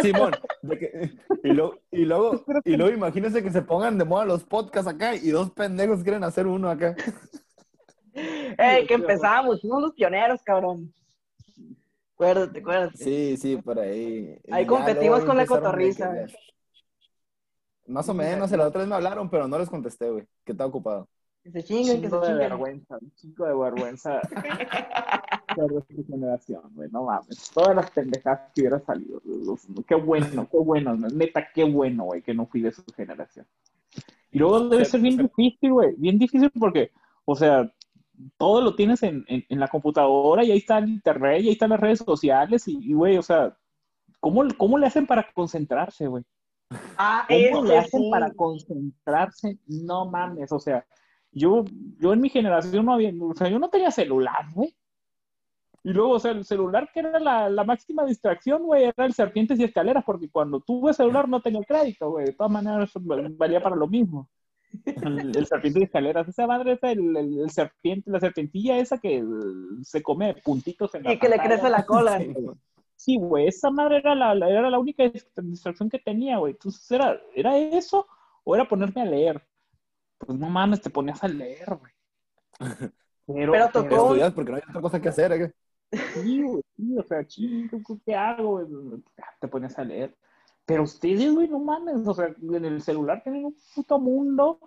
Simón. 0.01 0.31
de 0.61 0.77
que- 0.79 1.11
y, 1.43 1.49
luego, 1.53 1.79
y, 1.91 2.05
luego, 2.05 2.45
y 2.63 2.75
luego 2.77 2.93
imagínense 2.93 3.43
que 3.43 3.51
se 3.51 3.61
pongan 3.61 3.97
de 3.97 4.05
moda 4.05 4.25
los 4.25 4.43
podcasts 4.43 4.89
acá 4.89 5.15
y 5.15 5.29
dos 5.29 5.51
pendejos 5.51 6.03
quieren 6.03 6.23
hacer 6.23 6.47
uno 6.47 6.69
acá. 6.69 6.95
Ey, 8.13 8.85
que 8.87 8.93
empezamos, 8.93 9.61
fuimos 9.61 9.81
los 9.81 9.93
pioneros, 9.93 10.41
cabrón. 10.43 10.93
Acuérdate, 12.13 12.59
acuérdate. 12.59 12.97
Sí, 12.97 13.37
sí, 13.37 13.57
por 13.57 13.79
ahí. 13.79 14.37
Ahí 14.51 14.63
Ya 14.63 14.67
competimos 14.67 15.23
con 15.23 15.35
la 15.35 15.45
cotorriza. 15.45 16.13
Más 17.87 18.07
o 18.07 18.13
menos, 18.13 18.49
la 18.51 18.67
otra 18.67 18.79
vez 18.79 18.87
me 18.87 18.95
hablaron, 18.95 19.29
pero 19.29 19.47
no 19.47 19.59
les 19.59 19.69
contesté, 19.69 20.09
güey, 20.09 20.25
que 20.45 20.53
estaba 20.53 20.69
ocupado. 20.69 21.09
Que 21.43 21.51
se 21.51 21.63
chinguen, 21.63 22.01
que 22.01 22.09
se 22.09 22.15
chinguen. 22.15 22.37
vergüenza, 22.37 22.97
un 23.01 23.13
chingo 23.15 23.45
de 23.45 23.53
vergüenza 23.53 24.21
de 25.55 25.67
nuestra 25.67 26.03
generación, 26.03 26.61
güey, 26.73 26.89
no 26.91 27.05
mames. 27.05 27.51
Todas 27.53 27.75
las 27.75 27.91
pendejadas 27.91 28.51
que 28.53 28.61
hubiera 28.61 28.79
salido. 28.79 29.21
qué 29.87 29.95
bueno, 29.95 30.47
qué 30.49 30.57
bueno, 30.57 30.95
neta, 30.95 31.47
qué 31.53 31.63
bueno, 31.63 32.05
güey, 32.05 32.21
que 32.21 32.33
no 32.33 32.45
fui 32.45 32.61
de 32.61 32.71
su 32.71 32.83
generación. 32.95 33.45
Y 34.31 34.39
luego 34.39 34.67
debe 34.67 34.85
ser 34.85 35.01
bien 35.01 35.17
difícil, 35.17 35.73
güey, 35.73 35.93
bien 35.97 36.17
difícil 36.17 36.49
porque, 36.59 36.91
o 37.25 37.35
sea, 37.35 37.71
todo 38.37 38.61
lo 38.61 38.75
tienes 38.75 39.03
en, 39.03 39.23
en, 39.27 39.45
en 39.47 39.59
la 39.59 39.67
computadora 39.67 40.43
y 40.43 40.51
ahí 40.51 40.57
está 40.57 40.79
el 40.79 40.89
internet 40.89 41.41
y 41.41 41.47
ahí 41.47 41.53
están 41.53 41.69
las 41.69 41.79
redes 41.79 41.99
sociales 41.99 42.67
y, 42.67 42.93
güey, 42.93 43.17
o 43.17 43.21
sea, 43.21 43.55
¿cómo, 44.19 44.43
¿cómo 44.57 44.77
le 44.77 44.87
hacen 44.87 45.05
para 45.05 45.31
concentrarse, 45.33 46.07
güey? 46.07 46.23
Ah, 46.97 47.27
¿Cómo 47.27 47.65
le 47.65 47.77
hacen 47.77 48.01
sí. 48.01 48.09
para 48.09 48.31
concentrarse? 48.31 49.59
No 49.67 50.05
mames, 50.05 50.51
o 50.51 50.59
sea, 50.59 50.85
yo, 51.31 51.65
yo 51.99 52.13
en 52.13 52.21
mi 52.21 52.29
generación 52.29 52.85
no 52.85 52.93
había, 52.93 53.11
o 53.19 53.33
sea, 53.33 53.49
yo 53.49 53.59
no 53.59 53.69
tenía 53.69 53.91
celular, 53.91 54.45
güey. 54.53 54.75
Y 55.85 55.91
luego, 55.91 56.11
o 56.11 56.19
sea, 56.19 56.31
el 56.31 56.45
celular 56.45 56.89
que 56.93 57.01
era 57.01 57.19
la, 57.19 57.49
la 57.49 57.63
máxima 57.65 58.05
distracción, 58.05 58.63
güey, 58.63 58.85
era 58.85 59.05
el 59.05 59.13
serpientes 59.13 59.59
y 59.59 59.65
escaleras, 59.65 60.03
porque 60.05 60.29
cuando 60.29 60.61
tuve 60.61 60.93
celular 60.93 61.27
no 61.27 61.41
tenía 61.41 61.61
crédito, 61.63 62.09
güey. 62.11 62.27
De 62.27 62.33
todas 62.33 62.51
maneras, 62.51 62.91
valía 63.37 63.61
para 63.61 63.75
lo 63.75 63.87
mismo. 63.87 64.29
El, 64.85 65.35
el 65.37 65.45
serpiente 65.45 65.81
y 65.81 65.83
escaleras, 65.83 66.27
esa 66.27 66.47
madre 66.47 66.71
es 66.73 66.83
el, 66.83 67.15
el- 67.17 67.39
el 67.41 67.49
serpiente, 67.51 68.09
la 68.09 68.19
serpentilla 68.19 68.77
esa 68.79 68.97
que 68.97 69.17
eh, 69.17 69.23
se 69.83 70.01
come 70.01 70.33
puntitos 70.35 70.95
en 70.95 71.03
la 71.03 71.13
Y 71.13 71.19
que 71.19 71.29
le 71.29 71.37
crece 71.37 71.69
la 71.69 71.85
cola. 71.85 72.17
Sí, 72.25 72.33
güey. 72.33 72.57
Sí, 72.95 73.17
güey, 73.17 73.47
esa 73.47 73.69
madre 73.69 73.97
era 73.97 74.15
la, 74.15 74.33
la- 74.33 74.49
era 74.49 74.69
la 74.69 74.79
única 74.79 75.03
distracción 75.35 75.89
que 75.89 75.99
tenía, 75.99 76.37
güey. 76.37 76.53
Entonces, 76.53 76.89
¿era, 76.89 77.19
¿era 77.35 77.57
eso 77.57 78.07
o 78.45 78.55
era 78.55 78.65
ponerme 78.67 79.01
a 79.01 79.05
leer? 79.05 79.45
Pues 80.17 80.39
no 80.39 80.49
mames, 80.49 80.79
te 80.81 80.89
ponías 80.89 81.21
a 81.23 81.27
leer, 81.27 81.75
güey. 81.75 81.91
Pero, 83.27 83.51
Pero 83.51 83.65
tocó- 83.69 83.83
Pero 83.89 83.95
estudias 84.03 84.33
porque 84.33 84.51
no 84.51 84.57
hay 84.57 84.63
otra 84.67 84.81
cosa 84.81 85.01
que 85.01 85.09
hacer, 85.09 85.31
¿eh? 85.33 85.53
Sí, 86.13 86.41
güey, 86.41 86.63
sí, 86.75 86.97
o 86.97 87.03
sea, 87.03 87.25
chico, 87.25 87.79
¿qué 88.05 88.15
hago, 88.15 88.65
güey? 88.65 89.01
Te 89.39 89.47
ponías 89.47 89.77
a 89.77 89.83
leer. 89.83 90.15
Pero 90.65 90.83
ustedes, 90.83 91.33
güey, 91.33 91.47
no 91.47 91.59
mames, 91.59 92.07
o 92.07 92.13
sea, 92.13 92.33
en 92.41 92.65
el 92.65 92.81
celular 92.81 93.21
tienen 93.21 93.45
un 93.45 93.55
puto 93.75 93.99
mundo. 93.99 94.59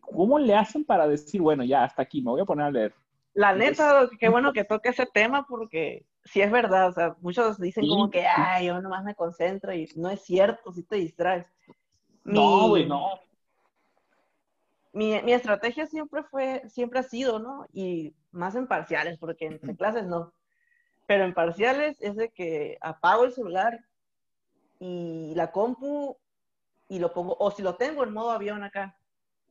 ¿Cómo 0.00 0.38
le 0.38 0.54
hacen 0.54 0.84
para 0.84 1.06
decir, 1.06 1.42
bueno, 1.42 1.62
ya, 1.64 1.84
hasta 1.84 2.02
aquí, 2.02 2.22
me 2.22 2.30
voy 2.30 2.40
a 2.40 2.46
poner 2.46 2.66
a 2.66 2.70
leer? 2.70 2.94
La 3.34 3.54
neta, 3.54 4.08
qué 4.18 4.28
bueno 4.28 4.52
que 4.52 4.64
toque 4.64 4.90
ese 4.90 5.06
tema 5.06 5.46
porque 5.46 6.06
sí 6.24 6.40
es 6.40 6.50
verdad, 6.50 6.88
o 6.88 6.92
sea, 6.92 7.16
muchos 7.20 7.60
dicen 7.60 7.84
Sí, 7.84 7.90
como 7.90 8.10
que, 8.10 8.20
sí. 8.20 8.26
ay, 8.34 8.66
yo 8.66 8.80
nomás 8.80 9.04
me 9.04 9.14
concentro 9.14 9.74
y 9.74 9.90
no 9.96 10.08
es 10.08 10.22
cierto, 10.22 10.72
si 10.72 10.82
te 10.84 10.96
distraes. 10.96 11.46
No, 12.24 12.68
güey, 12.68 12.86
no. 12.86 13.18
Mi, 14.92 15.20
mi 15.22 15.32
estrategia 15.32 15.86
siempre 15.86 16.22
fue, 16.22 16.62
siempre 16.68 17.00
ha 17.00 17.02
sido, 17.02 17.40
¿no? 17.40 17.66
Y 17.72 18.14
más 18.30 18.54
en 18.54 18.66
parciales, 18.68 19.18
porque 19.18 19.58
en 19.60 19.76
clases 19.76 20.06
no. 20.06 20.32
Pero 21.06 21.24
en 21.24 21.34
parciales 21.34 21.96
es 22.00 22.16
de 22.16 22.30
que 22.30 22.78
apago 22.80 23.24
el 23.24 23.32
celular 23.32 23.80
y 24.78 25.34
la 25.34 25.52
compu 25.52 26.16
y 26.88 26.98
lo 26.98 27.12
pongo, 27.12 27.36
o 27.38 27.50
si 27.50 27.62
lo 27.62 27.76
tengo 27.76 28.04
en 28.04 28.12
modo 28.12 28.30
avión 28.30 28.62
acá, 28.62 28.96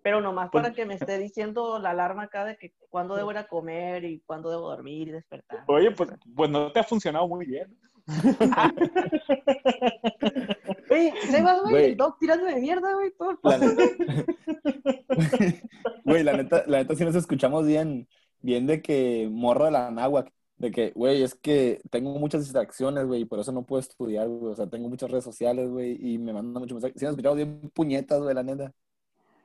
pero 0.01 0.21
nomás 0.21 0.49
para 0.49 0.69
pues 0.69 0.75
que 0.75 0.85
me 0.85 0.95
esté 0.95 1.17
diciendo 1.17 1.79
la 1.79 1.91
alarma 1.91 2.23
acá 2.23 2.45
de 2.45 2.57
que 2.57 2.73
cuándo 2.89 3.15
debo 3.15 3.31
ir 3.31 3.37
a 3.37 3.47
comer 3.47 4.03
y 4.03 4.21
cuándo 4.25 4.49
debo 4.49 4.69
dormir 4.69 5.07
y 5.07 5.11
despertar. 5.11 5.63
Oye, 5.67 5.91
pues, 5.91 6.09
pues 6.35 6.49
no 6.49 6.71
te 6.71 6.79
ha 6.79 6.83
funcionado 6.83 7.27
muy 7.27 7.45
bien. 7.45 7.77
Oye, 10.89 11.13
Sebas, 11.31 11.61
güey, 11.61 11.91
el 11.91 11.97
dog 11.97 12.17
tirando 12.19 12.45
de 12.45 12.55
mierda, 12.55 12.93
güey, 12.93 13.11
todo 13.17 13.31
el 13.31 13.37
la 13.43 13.57
Güey, 16.03 16.23
la 16.23 16.33
neta, 16.33 16.63
la 16.67 16.79
neta 16.79 16.95
sí 16.95 17.05
nos 17.05 17.15
escuchamos 17.15 17.65
bien, 17.65 18.09
bien 18.41 18.67
de 18.67 18.81
que 18.81 19.29
morro 19.31 19.63
de 19.65 19.71
la 19.71 19.89
náhuac. 19.89 20.29
De 20.63 20.71
que, 20.71 20.91
güey, 20.91 21.21
es 21.21 21.35
que 21.35 21.81
tengo 21.91 22.17
muchas 22.17 22.43
distracciones, 22.43 23.05
güey, 23.05 23.23
y 23.23 23.25
por 23.25 23.37
eso 23.37 23.51
no 23.51 23.65
puedo 23.65 23.81
estudiar, 23.81 24.29
güey. 24.29 24.53
O 24.53 24.55
sea, 24.55 24.65
tengo 24.65 24.87
muchas 24.87 25.11
redes 25.11 25.25
sociales, 25.25 25.69
güey, 25.69 25.97
y 25.99 26.17
me 26.17 26.31
mandan 26.31 26.61
muchos 26.61 26.75
mensajes. 26.75 26.97
Sí, 26.97 27.05
han 27.05 27.09
escuchado 27.09 27.35
bien 27.35 27.69
puñetas, 27.71 28.21
güey, 28.21 28.33
la 28.33 28.43
neta. 28.43 28.71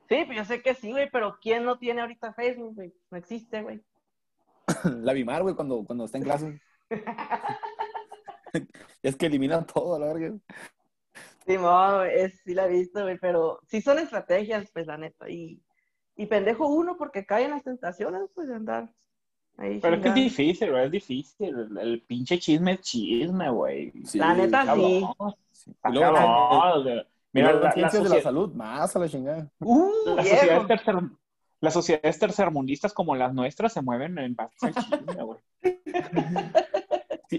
Sí, 0.07 0.23
pues 0.25 0.37
yo 0.37 0.45
sé 0.45 0.61
que 0.61 0.73
sí, 0.75 0.91
güey, 0.91 1.09
pero 1.11 1.37
¿quién 1.41 1.65
no 1.65 1.77
tiene 1.77 1.99
ahorita 1.99 2.31
Facebook, 2.31 2.73
güey? 2.73 2.93
No 3.11 3.17
existe, 3.17 3.61
güey. 3.61 3.83
la 5.03 5.11
Bimar, 5.11 5.41
güey, 5.41 5.55
cuando, 5.55 5.83
cuando 5.83 6.05
está 6.05 6.19
en 6.19 6.23
clase. 6.23 6.61
es 9.03 9.17
que 9.17 9.25
elimina 9.25 9.65
todo, 9.65 9.95
a 9.95 9.99
la 9.99 10.13
verga. 10.13 10.37
Sí, 11.45 11.57
no, 11.57 12.01
es, 12.05 12.39
sí 12.45 12.53
la 12.53 12.67
he 12.67 12.69
visto, 12.69 13.01
güey, 13.03 13.17
pero 13.17 13.59
sí 13.67 13.81
son 13.81 13.99
estrategias, 13.99 14.71
pues, 14.71 14.87
la 14.87 14.97
neta. 14.97 15.29
Y, 15.29 15.61
y 16.15 16.27
pendejo 16.27 16.69
uno 16.69 16.95
porque 16.95 17.25
cae 17.25 17.43
en 17.43 17.51
las 17.51 17.63
tentaciones, 17.65 18.21
pues, 18.33 18.47
de 18.47 18.55
andar 18.55 18.89
pero 19.81 19.95
es 19.95 20.01
que 20.01 20.07
es 20.09 20.15
difícil, 20.15 20.71
güey, 20.71 20.85
es 20.85 20.91
difícil. 20.91 21.77
El, 21.79 22.01
pinche 22.01 22.39
chisme 22.39 22.73
es 22.73 22.81
chisme, 22.81 23.49
güey. 23.49 23.91
la 24.13 24.33
neta 24.33 24.75
sí. 24.75 25.05
Mira, 27.31 27.53
las 27.53 27.73
ciencias 27.73 28.03
de 28.03 28.09
la 28.09 28.21
salud, 28.21 28.53
más 28.53 28.95
a 28.95 28.99
la 28.99 29.09
chingada. 29.09 29.47
Uh, 29.59 30.15
las, 30.15 30.27
sociedades 30.27 30.67
tercer, 30.67 30.95
las 31.61 31.73
sociedades 31.73 32.19
tercermundistas 32.19 32.93
como 32.93 33.15
las 33.15 33.33
nuestras 33.33 33.73
se 33.73 33.81
mueven 33.81 34.17
en 34.17 34.35
base 34.35 34.55
al 34.61 34.73
chisme, 34.75 35.23
güey. 35.23 35.39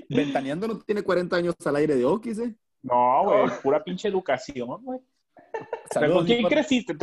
Ventaneando 0.08 0.68
no 0.68 0.78
tiene 0.78 1.02
40 1.02 1.34
años 1.36 1.54
al 1.64 1.76
aire 1.76 1.96
de 1.96 2.04
Oquis, 2.04 2.38
¿eh? 2.38 2.54
No, 2.82 3.24
güey, 3.24 3.50
pura 3.62 3.82
pinche 3.82 4.08
educación, 4.08 4.82
güey. 4.82 5.00
¿Con 6.12 6.24
quién 6.24 6.46
creciste? 6.46 6.96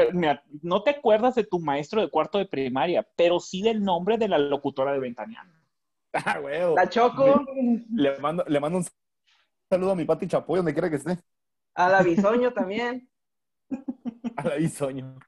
no 0.62 0.84
te 0.84 0.91
acuerdas 0.91 1.36
de 1.36 1.43
tu 1.43 1.60
maestro 1.60 2.01
de 2.01 2.10
cuarto 2.10 2.38
de 2.38 2.45
primaria, 2.45 3.08
pero 3.16 3.39
sí 3.39 3.62
del 3.62 3.84
nombre 3.84 4.18
de 4.18 4.28
la 4.28 4.38
locutora 4.38 4.93
de 4.93 4.99
Ventaneando. 4.99 5.53
Ah, 6.14 6.39
güey. 6.39 6.60
La 6.76 6.89
Choco. 6.89 7.45
Le, 7.93 8.18
mando, 8.20 8.43
le 8.47 8.60
mando 8.60 8.80
un 8.80 8.86
saludo 9.70 9.91
a 9.91 9.95
mi 9.95 10.05
Pati 10.05 10.28
Chapoy, 10.28 10.58
donde 10.58 10.74
quiera 10.74 10.89
que 10.89 10.95
esté. 10.95 11.20
A 11.76 11.89
la 11.89 12.01
Bisoño 12.01 12.53
también. 12.53 13.10
A 14.36 14.47
la 14.47 14.55
Bisoño. 14.55 15.20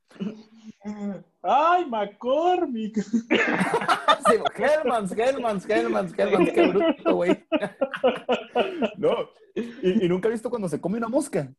¡Ay, 1.42 1.86
McCormick! 1.86 2.98
sí, 3.02 4.36
Hellmans, 4.56 5.12
Hellmans, 5.12 5.70
Hellmans, 5.70 6.18
Hellmans, 6.18 6.52
qué 6.52 6.68
bruto, 6.68 7.16
güey. 7.16 7.46
no, 8.98 9.30
¿Y, 9.56 10.06
¿Y, 10.06 10.10
nunca 10.10 10.28
he 10.28 10.32
visto 10.32 10.50
cuando 10.50 10.70
se 10.70 10.80
come 10.80 10.98
una 10.98 11.08
mosca? 11.08 11.52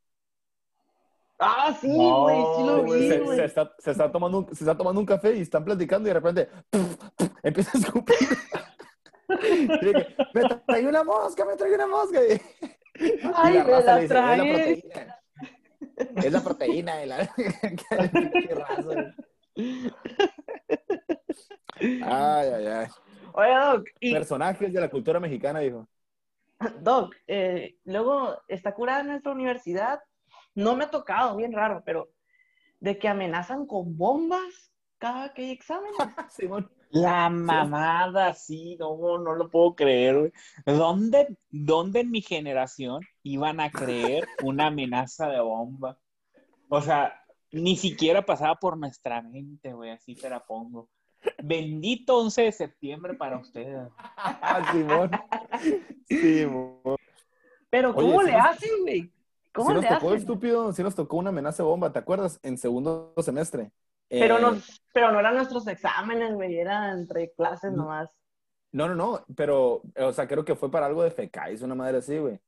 Ah, 1.42 1.74
sí, 1.80 1.88
güey, 1.88 2.36
sí 2.56 2.62
lo 2.64 2.82
vi. 2.84 3.08
Se, 3.08 3.44
está, 3.44 3.74
se, 3.78 3.90
está 3.92 4.12
tomando 4.12 4.40
un, 4.40 4.54
se 4.54 4.62
está 4.62 4.76
tomando 4.76 5.00
un 5.00 5.06
café 5.06 5.34
y 5.34 5.40
están 5.40 5.64
platicando 5.64 6.06
y 6.06 6.10
de 6.10 6.14
repente 6.14 6.48
empieza 7.42 7.70
a 7.74 7.80
escupir. 7.80 8.28
me 10.34 10.42
trae 10.66 10.86
una 10.86 11.02
mosca, 11.02 11.46
me 11.46 11.56
trae 11.56 11.74
una 11.74 11.86
mosca. 11.86 12.20
Ay, 13.34 13.54
la 13.54 13.64
me 13.64 13.70
la 13.70 14.06
trae. 14.06 14.84
Es 16.16 16.32
la 16.32 16.40
proteína. 16.42 16.96
de 16.96 17.06
la... 17.06 17.26
qué, 17.36 18.54
raso. 18.54 18.90
Ay, 21.80 22.48
ay, 22.48 22.66
ay. 22.66 22.86
Oye, 23.32 23.54
Doc. 23.54 23.86
Personajes 23.98 24.72
de 24.74 24.80
la 24.80 24.90
cultura 24.90 25.18
mexicana, 25.20 25.60
dijo. 25.60 25.88
Doc, 26.80 27.16
eh, 27.26 27.76
luego 27.84 28.36
está 28.46 28.74
curada 28.74 29.02
nuestra 29.02 29.32
universidad 29.32 30.00
no 30.60 30.76
me 30.76 30.84
ha 30.84 30.90
tocado, 30.90 31.36
bien 31.36 31.52
raro, 31.52 31.82
pero 31.84 32.10
de 32.78 32.98
que 32.98 33.08
amenazan 33.08 33.66
con 33.66 33.96
bombas 33.96 34.72
cada 34.98 35.32
que 35.32 35.42
hay 35.42 35.50
exámenes. 35.50 35.96
La 36.92 37.30
mamada, 37.30 38.34
sí, 38.34 38.76
no, 38.80 39.18
no 39.18 39.36
lo 39.36 39.48
puedo 39.48 39.76
creer, 39.76 40.18
güey. 40.18 40.32
¿Dónde, 40.66 41.36
¿Dónde 41.48 42.00
en 42.00 42.10
mi 42.10 42.20
generación 42.20 43.00
iban 43.22 43.60
a 43.60 43.70
creer 43.70 44.26
una 44.42 44.66
amenaza 44.66 45.28
de 45.28 45.40
bomba? 45.40 45.96
O 46.68 46.80
sea, 46.80 47.14
ni 47.52 47.76
siquiera 47.76 48.26
pasaba 48.26 48.56
por 48.56 48.76
nuestra 48.76 49.22
mente, 49.22 49.72
güey, 49.72 49.90
así 49.90 50.16
te 50.16 50.28
la 50.28 50.44
pongo. 50.44 50.88
Bendito 51.42 52.18
11 52.18 52.42
de 52.42 52.52
septiembre 52.52 53.14
para 53.14 53.38
ustedes. 53.38 53.88
Simón. 54.72 55.10
Simón. 56.08 56.96
Pero 57.68 57.94
¿cómo 57.94 58.20
le 58.20 58.34
hacen, 58.34 58.70
güey? 58.82 59.12
¿Cómo 59.52 59.72
nos 59.72 59.86
tocó, 59.86 60.14
estúpido, 60.14 60.72
sí 60.72 60.82
nos 60.82 60.94
tocó 60.94 61.16
una 61.16 61.30
amenaza 61.30 61.62
de 61.62 61.68
bomba, 61.68 61.92
¿te 61.92 61.98
acuerdas? 61.98 62.38
En 62.42 62.56
segundo 62.56 63.12
semestre. 63.18 63.72
Pero, 64.08 64.38
no, 64.38 64.54
eh, 64.54 64.60
pero 64.92 65.12
no 65.12 65.20
eran 65.20 65.34
nuestros 65.34 65.66
exámenes, 65.66 66.34
güey, 66.34 66.56
era 66.56 66.92
entre 66.92 67.32
clases 67.32 67.72
nomás. 67.72 68.10
No, 68.72 68.88
no, 68.88 68.94
no, 68.94 69.24
pero, 69.34 69.82
o 69.96 70.12
sea, 70.12 70.28
creo 70.28 70.44
que 70.44 70.54
fue 70.54 70.70
para 70.70 70.86
algo 70.86 71.02
de 71.02 71.10
FECAIS, 71.10 71.62
una 71.62 71.74
madre 71.74 71.98
así, 71.98 72.18
güey. 72.18 72.40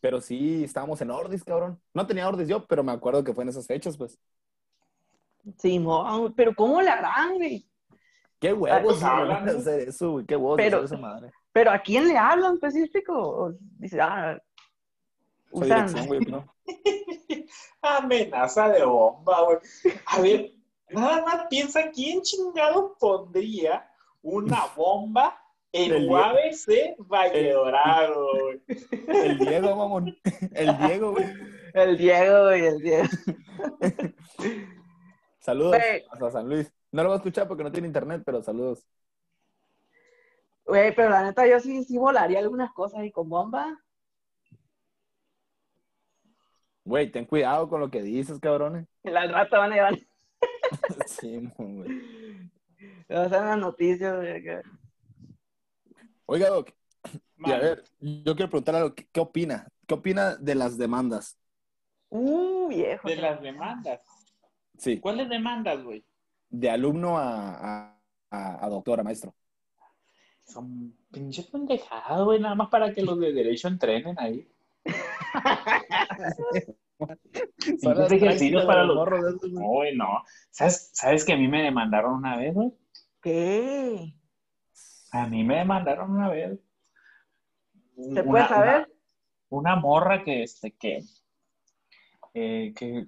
Pero 0.00 0.20
sí, 0.20 0.64
estábamos 0.64 1.00
en 1.00 1.10
Ordis, 1.10 1.44
cabrón. 1.44 1.80
No 1.94 2.06
tenía 2.06 2.28
Ordis 2.28 2.48
yo, 2.48 2.66
pero 2.66 2.82
me 2.82 2.92
acuerdo 2.92 3.22
que 3.22 3.32
fue 3.32 3.44
en 3.44 3.50
esas 3.50 3.66
fechas, 3.66 3.96
pues. 3.96 4.18
Sí, 5.58 5.84
pero 6.36 6.54
¿cómo 6.54 6.82
le 6.82 6.90
harán, 6.90 7.34
güey? 7.34 7.66
Qué 8.38 8.52
huevos 8.52 9.02
hablan 9.02 9.44
de 9.44 9.52
hacer 9.52 9.88
eso, 9.88 10.12
güey. 10.12 10.26
Qué 10.26 10.36
huevos 10.36 10.56
pero, 10.56 10.78
hacer 10.78 10.86
esa 10.86 10.96
madre. 10.96 11.30
Pero 11.52 11.70
¿a 11.70 11.78
quién 11.78 12.08
le 12.08 12.18
hablan 12.18 12.54
específico? 12.54 13.54
Dice, 13.78 14.00
ah, 14.00 14.36
Amenaza 17.82 18.68
de 18.68 18.84
bomba, 18.84 19.42
güey. 19.44 19.58
A 20.06 20.20
ver, 20.20 20.52
nada 20.90 21.22
más 21.24 21.46
piensa 21.50 21.90
quién 21.90 22.22
chingado 22.22 22.96
pondría 22.98 23.88
una 24.22 24.66
bomba 24.76 25.38
en 25.72 26.08
UABC 26.08 26.96
Valle 26.98 27.52
Dorado, 27.52 28.26
El 29.08 29.38
Diego, 29.38 29.76
mamón. 29.76 30.16
El 30.52 30.78
Diego, 30.78 31.12
güey. 31.12 31.24
El 31.74 31.96
Diego, 31.96 32.44
güey, 32.44 32.66
el 32.66 32.78
Diego. 32.78 33.08
Saludos 35.38 35.76
a 36.20 36.30
San 36.30 36.48
Luis. 36.48 36.72
No 36.92 37.02
lo 37.02 37.08
voy 37.08 37.14
a 37.14 37.16
escuchar 37.16 37.48
porque 37.48 37.64
no 37.64 37.72
tiene 37.72 37.86
internet, 37.86 38.22
pero 38.24 38.42
saludos. 38.42 38.86
Güey, 40.66 40.94
pero 40.94 41.10
la 41.10 41.22
neta, 41.22 41.46
yo 41.46 41.58
sí, 41.58 41.82
sí 41.84 41.96
volaría 41.96 42.38
algunas 42.38 42.72
cosas 42.72 43.04
y 43.04 43.10
con 43.10 43.28
bomba. 43.28 43.80
Güey, 46.84 47.10
ten 47.10 47.24
cuidado 47.24 47.68
con 47.68 47.80
lo 47.80 47.90
que 47.90 48.02
dices, 48.02 48.40
cabrones. 48.40 48.86
La 49.04 49.26
rata 49.26 49.58
van 49.58 49.72
a 49.72 49.74
llevar. 49.74 49.98
sí, 51.06 51.48
güey. 51.56 52.50
a 53.08 53.28
las 53.28 53.58
noticias, 53.58 54.16
güey. 54.16 54.62
Oiga, 56.26 56.48
Doc. 56.48 56.70
Y 57.44 57.52
a 57.52 57.58
ver, 57.58 57.84
yo 58.00 58.34
quiero 58.36 58.50
preguntarle 58.50 58.80
algo. 58.80 58.94
¿Qué, 58.94 59.20
opina? 59.20 59.68
¿Qué 59.86 59.94
opina 59.94 60.36
de 60.36 60.54
las 60.54 60.78
demandas? 60.78 61.38
Uh, 62.08 62.68
viejo. 62.68 63.08
De 63.08 63.16
las 63.16 63.40
demandas. 63.40 64.02
Sí. 64.78 64.98
¿Cuáles 64.98 65.28
demandas, 65.28 65.82
güey? 65.82 66.04
De 66.48 66.70
alumno 66.70 67.18
a, 67.18 67.96
a, 68.30 68.64
a, 68.64 68.68
doctora, 68.68 69.02
maestro. 69.02 69.34
Son 70.44 70.96
pinches 71.10 71.46
pendejadas, 71.46 72.22
güey, 72.24 72.40
nada 72.40 72.54
más 72.54 72.68
para 72.68 72.92
que 72.92 73.02
los 73.02 73.18
de 73.18 73.32
derecho 73.32 73.68
entrenen 73.68 74.18
ahí. 74.18 74.48
Son 77.82 78.12
ejercicios 78.12 78.64
para 78.64 78.84
los 78.84 78.96
morros. 78.96 79.36
Uy, 79.42 79.96
no. 79.96 80.22
¿Sabes, 80.50 80.90
¿Sabes 80.92 81.24
que 81.24 81.32
a 81.32 81.36
mí 81.36 81.48
me 81.48 81.62
demandaron 81.62 82.14
una 82.14 82.36
vez, 82.36 82.54
güey? 82.54 82.72
¿Qué? 83.20 84.14
A 85.12 85.26
mí 85.26 85.44
me 85.44 85.58
demandaron 85.58 86.10
una 86.10 86.28
vez. 86.28 86.58
¿Se 88.14 88.22
puede 88.22 88.46
saber? 88.48 88.88
Una, 89.50 89.76
morra 89.76 90.24
que, 90.24 90.44
este, 90.44 90.72
que, 90.72 91.02
eh, 92.32 92.72
que 92.74 93.06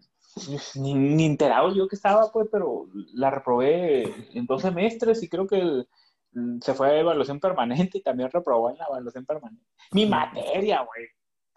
ni, 0.76 0.94
ni, 0.94 1.24
enterado 1.24 1.74
yo 1.74 1.88
que 1.88 1.96
estaba, 1.96 2.30
pues, 2.30 2.48
pero 2.52 2.88
la 3.14 3.30
reprobé 3.30 4.02
en 4.36 4.44
dos 4.44 4.60
semestres 4.60 5.22
y 5.22 5.28
creo 5.28 5.46
que 5.46 5.84
se 6.60 6.74
fue 6.74 6.88
a 6.90 7.00
evaluación 7.00 7.40
permanente 7.40 7.98
y 7.98 8.02
también 8.02 8.30
reprobó 8.30 8.70
en 8.70 8.76
la 8.76 8.86
evaluación 8.86 9.24
permanente. 9.24 9.64
Mi 9.92 10.04
materia, 10.04 10.82
güey 10.82 11.06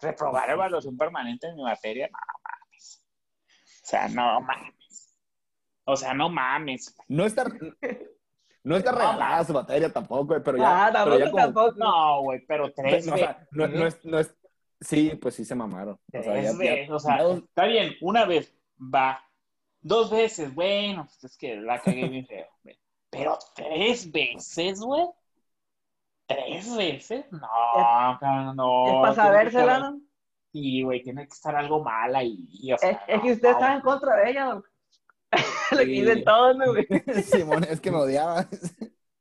reprobar 0.00 0.50
evaluación 0.50 0.96
permanente 0.96 1.48
en 1.48 1.56
mi 1.56 1.62
materia, 1.62 2.08
no 2.12 2.18
mames. 2.44 3.02
O 3.82 3.86
sea, 3.86 4.08
no 4.08 4.40
mames. 4.40 5.14
O 5.84 5.96
sea, 5.96 6.14
no 6.14 6.28
mames. 6.28 6.94
No 7.08 7.24
está, 7.24 7.44
No 8.64 8.76
es 8.76 8.82
que 8.84 8.90
regalada 8.92 9.44
su 9.44 9.52
materia 9.54 9.90
tampoco, 9.92 10.26
güey, 10.26 10.42
pero 10.42 10.58
ya. 10.58 10.86
Ah, 10.86 10.92
tampoco, 10.92 11.16
pero 11.16 11.24
ya 11.24 11.30
como- 11.30 11.44
tampoco. 11.44 11.78
No, 11.78 12.22
güey, 12.22 12.44
pero 12.46 12.72
tres 12.72 13.06
No, 13.06 13.14
o 13.14 13.16
sea, 13.18 13.48
no, 13.52 13.66
no 13.68 13.86
es, 13.86 14.04
no 14.04 14.18
es. 14.18 14.34
Sí, 14.80 15.10
pues 15.20 15.34
sí 15.34 15.44
se 15.44 15.54
mamaron. 15.54 15.94
O 15.94 15.98
sea, 16.10 16.20
Tres 16.22 16.44
ya- 16.44 16.52
ya- 16.52 16.58
veces, 16.58 16.90
o 16.90 16.98
sea, 17.00 17.18
está 17.32 17.64
bien, 17.64 17.94
una 18.02 18.24
vez, 18.26 18.54
va. 18.78 19.24
Dos 19.80 20.10
veces, 20.10 20.54
bueno, 20.54 21.04
pues 21.06 21.24
es 21.24 21.36
que 21.38 21.56
la 21.56 21.80
cagué 21.80 22.08
bien 22.08 22.26
feo. 22.26 22.46
güey. 22.62 22.78
Pero 23.10 23.38
tres 23.54 24.10
veces, 24.12 24.80
güey. 24.80 25.06
¿Tres 26.28 26.76
veces? 26.76 27.24
No, 27.32 28.54
no. 28.54 28.86
es 28.86 28.92
para 29.00 29.14
sabérsela, 29.14 29.78
¿no? 29.78 30.00
Sí, 30.52 30.82
güey, 30.82 31.02
tiene 31.02 31.26
que 31.26 31.32
estar 31.32 31.56
algo 31.56 31.82
mal 31.82 32.14
ahí. 32.14 32.46
y, 32.50 32.72
o 32.72 32.78
sea, 32.78 32.90
Es, 32.90 32.98
es 33.08 33.22
que 33.22 33.32
usted 33.32 33.48
no, 33.48 33.54
estaba 33.54 33.74
en 33.74 33.80
contra 33.80 34.16
de 34.16 34.30
ella, 34.30 34.44
don. 34.44 34.64
Dicen 35.86 36.24
todos, 36.24 36.56
¿no, 36.56 36.66
güey? 36.66 36.86
Simón, 37.24 37.64
es 37.64 37.80
que 37.80 37.90
me 37.90 37.96
odiaba. 37.96 38.46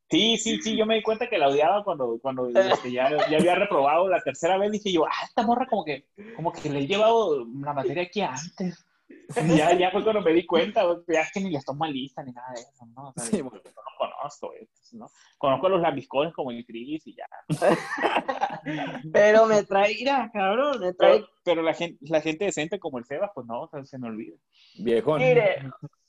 Sí, 0.09 0.37
sí, 0.37 0.61
sí, 0.61 0.77
yo 0.77 0.85
me 0.85 0.95
di 0.95 1.03
cuenta 1.03 1.29
que 1.29 1.37
la 1.37 1.49
odiaba 1.49 1.83
cuando, 1.83 2.17
cuando 2.21 2.47
este, 2.47 2.91
ya, 2.91 3.09
ya 3.29 3.37
había 3.37 3.55
reprobado 3.55 4.07
la 4.07 4.21
tercera 4.21 4.57
vez. 4.57 4.71
Dije 4.71 4.91
yo, 4.91 5.05
ah, 5.05 5.25
esta 5.25 5.43
morra 5.43 5.67
como 5.67 5.83
que, 5.83 6.07
como 6.35 6.51
que 6.51 6.69
le 6.69 6.79
he 6.79 6.87
llevado 6.87 7.45
la 7.45 7.73
materia 7.73 8.03
aquí 8.03 8.21
antes. 8.21 8.85
Ya, 9.57 9.73
ya 9.73 9.91
fue 9.91 10.03
cuando 10.03 10.21
me 10.21 10.33
di 10.33 10.45
cuenta, 10.45 10.83
güey, 10.83 10.97
ya 11.07 11.21
es 11.21 11.31
que 11.31 11.39
ni 11.39 11.49
les 11.49 11.63
tomo 11.65 11.85
lista 11.85 12.23
ni 12.23 12.31
nada 12.31 12.47
de 12.53 12.61
eso, 12.61 12.85
¿no? 12.95 13.09
O 13.09 13.13
sea, 13.15 13.23
Sí, 13.23 13.37
yo 13.37 13.43
bueno. 13.45 13.61
no 13.63 13.81
lo 13.81 13.97
conozco, 13.97 14.47
güey, 14.47 14.59
entonces, 14.61 14.93
¿no? 14.93 15.09
Conozco 15.37 15.69
los 15.69 15.81
lambiscones 15.81 16.33
como 16.33 16.51
el 16.51 16.65
Cris 16.65 17.07
y 17.07 17.15
ya. 17.15 17.25
Pero 19.13 19.45
me 19.45 19.63
trae, 19.63 19.95
mira, 19.95 20.29
cabrón, 20.33 20.79
me 20.79 20.93
trae. 20.93 21.19
Pero, 21.19 21.27
pero 21.43 21.61
la, 21.61 21.73
gente, 21.73 21.97
la 22.01 22.21
gente 22.21 22.45
decente 22.45 22.79
como 22.79 22.97
el 22.99 23.05
Sebas, 23.05 23.31
pues 23.33 23.47
no, 23.47 23.61
o 23.61 23.67
sea, 23.69 23.83
se 23.85 23.97
me 23.97 24.07
olvida. 24.07 24.35
Viejón. 24.79 25.19
Mire, 25.21 25.61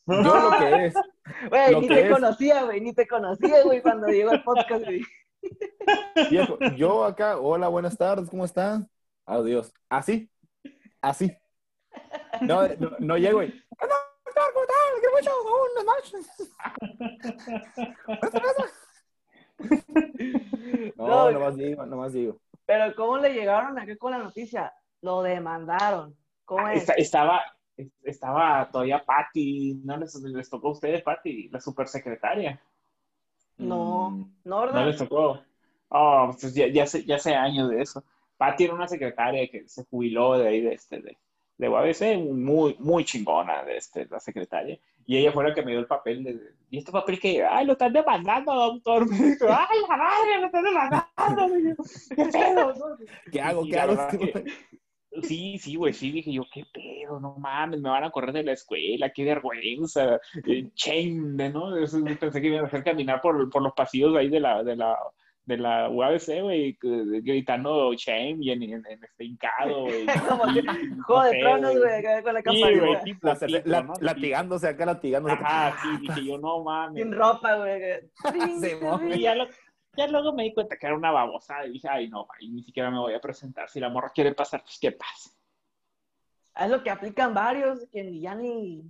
Yo 0.07 0.15
lo 0.51 0.59
que 0.59 0.87
es. 0.87 0.95
güey, 1.51 1.75
ni 1.81 1.89
que 1.89 1.95
te 1.95 2.07
es. 2.07 2.11
conocía, 2.13 2.65
güey, 2.65 2.81
ni 2.81 2.93
te 2.93 3.07
conocía, 3.07 3.63
güey, 3.63 3.83
cuando 3.83 4.07
llegó 4.09 4.33
el 4.33 4.43
podcast, 4.43 4.85
güey. 4.85 5.03
Viejo, 6.31 6.59
yo 6.77 7.05
acá, 7.05 7.39
hola, 7.39 7.69
buenas 7.69 7.97
tardes, 7.97 8.29
¿cómo 8.29 8.45
están? 8.45 8.89
Adiós. 9.25 9.73
Así, 9.89 10.29
así. 11.01 11.37
No, 12.43 12.69
no, 12.69 12.91
no 12.99 13.17
llego 13.19 13.43
y. 13.43 13.65
No, 20.97 21.07
No. 21.07 21.31
nomás 21.31 21.57
digo, 21.57 21.87
nomás 21.87 22.13
digo. 22.13 22.37
Pero 22.67 22.95
¿cómo 22.95 23.19
le 23.19 23.33
llegaron 23.33 23.79
acá 23.79 23.97
con 23.97 24.13
la 24.13 24.19
noticia? 24.19 24.73
Lo 25.03 25.23
demandaron. 25.23 26.15
¿Cómo 26.45 26.69
es? 26.69 26.81
Esta- 26.83 26.95
estaba, 26.95 27.41
estaba 28.03 28.69
todavía 28.71 29.05
Patty, 29.05 29.81
¿no 29.85 29.97
les, 29.97 30.15
les 30.17 30.51
tocó 30.51 30.69
a 30.69 30.73
ustedes, 30.73 31.03
Patty, 31.03 31.49
la 31.49 31.61
supersecretaria? 31.61 32.61
No, 33.59 34.11
Mm, 34.11 34.33
no, 34.45 34.61
No 34.61 34.67
¿verdad? 34.67 34.87
les 34.87 34.97
tocó. 34.99 35.41
Oh, 35.89 36.31
pues 36.39 36.55
ya, 36.55 36.67
ya, 36.69 36.85
hace, 36.85 37.05
ya 37.05 37.17
hace 37.17 37.35
años 37.35 37.71
de 37.71 37.81
eso. 37.83 38.05
Patty 38.37 38.65
era 38.65 38.75
una 38.75 38.87
secretaria 38.89 39.49
que 39.51 39.67
se 39.69 39.85
jubiló 39.87 40.39
de 40.39 40.49
ahí, 40.49 40.61
de, 40.61 40.75
este, 40.75 41.01
de, 41.01 41.17
de 41.59 41.69
UABC, 41.69 42.19
muy, 42.33 42.77
muy 42.79 43.05
chingona, 43.05 43.65
de 43.65 43.77
este, 43.77 44.07
la 44.07 44.21
secretaria. 44.21 44.79
Y 45.07 45.17
ella 45.17 45.33
fue 45.33 45.45
la 45.45 45.55
que 45.55 45.63
me 45.63 45.73
dio 45.73 45.81
el 45.81 45.87
papel 45.87 46.23
de, 46.23 46.39
y 46.71 46.79
este 46.79 46.93
papel 46.93 47.19
que, 47.19 47.43
ay, 47.45 47.67
lo 47.67 47.73
están 47.73 47.93
demandando, 47.93 48.55
doctor. 48.55 49.07
Me 49.11 49.17
dijo, 49.17 49.47
ay, 49.49 49.79
la 49.89 49.97
madre, 49.97 50.41
lo 50.41 50.47
están 50.47 50.65
demandando. 50.65 51.85
¿Qué 52.17 52.25
pedo? 52.27 52.75
no?" 52.75 52.97
¿Qué 53.33 53.41
hago? 53.41 53.65
¿Qué 53.65 53.79
hago? 53.79 53.97
que- 54.19 54.45
Sí, 55.23 55.59
sí, 55.59 55.75
güey, 55.75 55.93
sí, 55.95 56.13
dije 56.13 56.33
yo, 56.33 56.43
qué 56.53 56.65
pedo, 56.73 57.19
no 57.19 57.35
mames, 57.39 57.81
me 57.81 57.89
van 57.89 58.05
a 58.05 58.11
correr 58.11 58.33
de 58.33 58.45
la 58.45 58.53
escuela, 58.53 59.11
qué 59.11 59.25
vergüenza, 59.25 60.21
eh, 60.47 60.71
shame, 60.77 61.51
¿no? 61.51 61.77
Eso, 61.77 61.99
pensé 62.21 62.41
que 62.41 62.47
iban 62.49 62.65
a 62.65 62.67
hacer 62.69 62.85
caminar 62.85 63.21
por, 63.21 63.51
por 63.51 63.63
los 63.63 63.73
pasillos 63.73 64.15
ahí 64.15 64.29
de 64.29 64.39
la, 64.39 64.63
de 64.63 64.77
la, 64.77 64.97
de 65.49 65.57
la 65.57 65.89
UABC, 65.89 66.43
güey, 66.43 66.79
gritando 67.23 67.95
shame 67.95 68.37
y 68.41 68.51
en, 68.51 68.63
en, 68.65 68.87
en 68.87 69.03
este 69.03 69.25
hincado, 69.25 69.81
güey. 69.85 70.07
Como 70.29 70.45
que, 70.53 70.61
Sí, 70.61 70.67
Juego 71.07 71.23
de 71.23 71.31
feo, 71.31 71.41
Tronos, 71.41 71.79
güey. 71.79 72.03
con 72.23 72.35
la 72.35 72.43
Sí, 72.43 72.61
güey, 72.61 72.73
campanita. 72.75 73.01
tipo, 73.05 73.27
La- 73.27 73.35
tipo, 73.39 73.69
la- 73.69 73.83
¿no? 73.83 73.95
Sí. 73.95 74.05
latigándose 74.05 74.69
acá, 74.69 74.85
latigándose. 74.87 75.35
Ajá, 75.35 75.75
sí, 75.83 75.89
dije 76.03 76.25
yo, 76.27 76.37
no 76.39 76.63
mames. 76.63 77.03
Sin 77.03 77.13
ropa, 77.13 77.55
güey. 77.57 77.81
Sí. 78.61 79.17
Y 79.17 79.21
ya, 79.23 79.35
lo- 79.35 79.49
ya 79.97 80.07
luego 80.07 80.35
me 80.35 80.43
di 80.43 80.53
cuenta 80.53 80.77
que 80.77 80.87
era 80.87 80.95
una 80.95 81.11
babosada 81.13 81.67
y 81.67 81.73
dije, 81.73 81.89
ay, 81.91 82.09
no, 82.11 82.27
ahí 82.39 82.51
ni 82.51 82.63
siquiera 82.63 82.91
me 82.91 82.99
voy 82.99 83.15
a 83.15 83.21
presentar. 83.21 83.71
Si 83.71 83.81
la 83.81 83.89
morra 83.89 84.11
quiere 84.15 84.35
pasar, 84.35 84.61
pues 84.63 84.79
que 84.79 84.93
pase. 84.93 85.31
Es 86.57 86.69
lo 86.69 86.83
que 86.83 86.91
aplican 86.91 87.33
varios, 87.33 87.87
que 87.91 88.05
ni 88.05 88.21
ya 88.21 88.35
ni, 88.35 88.83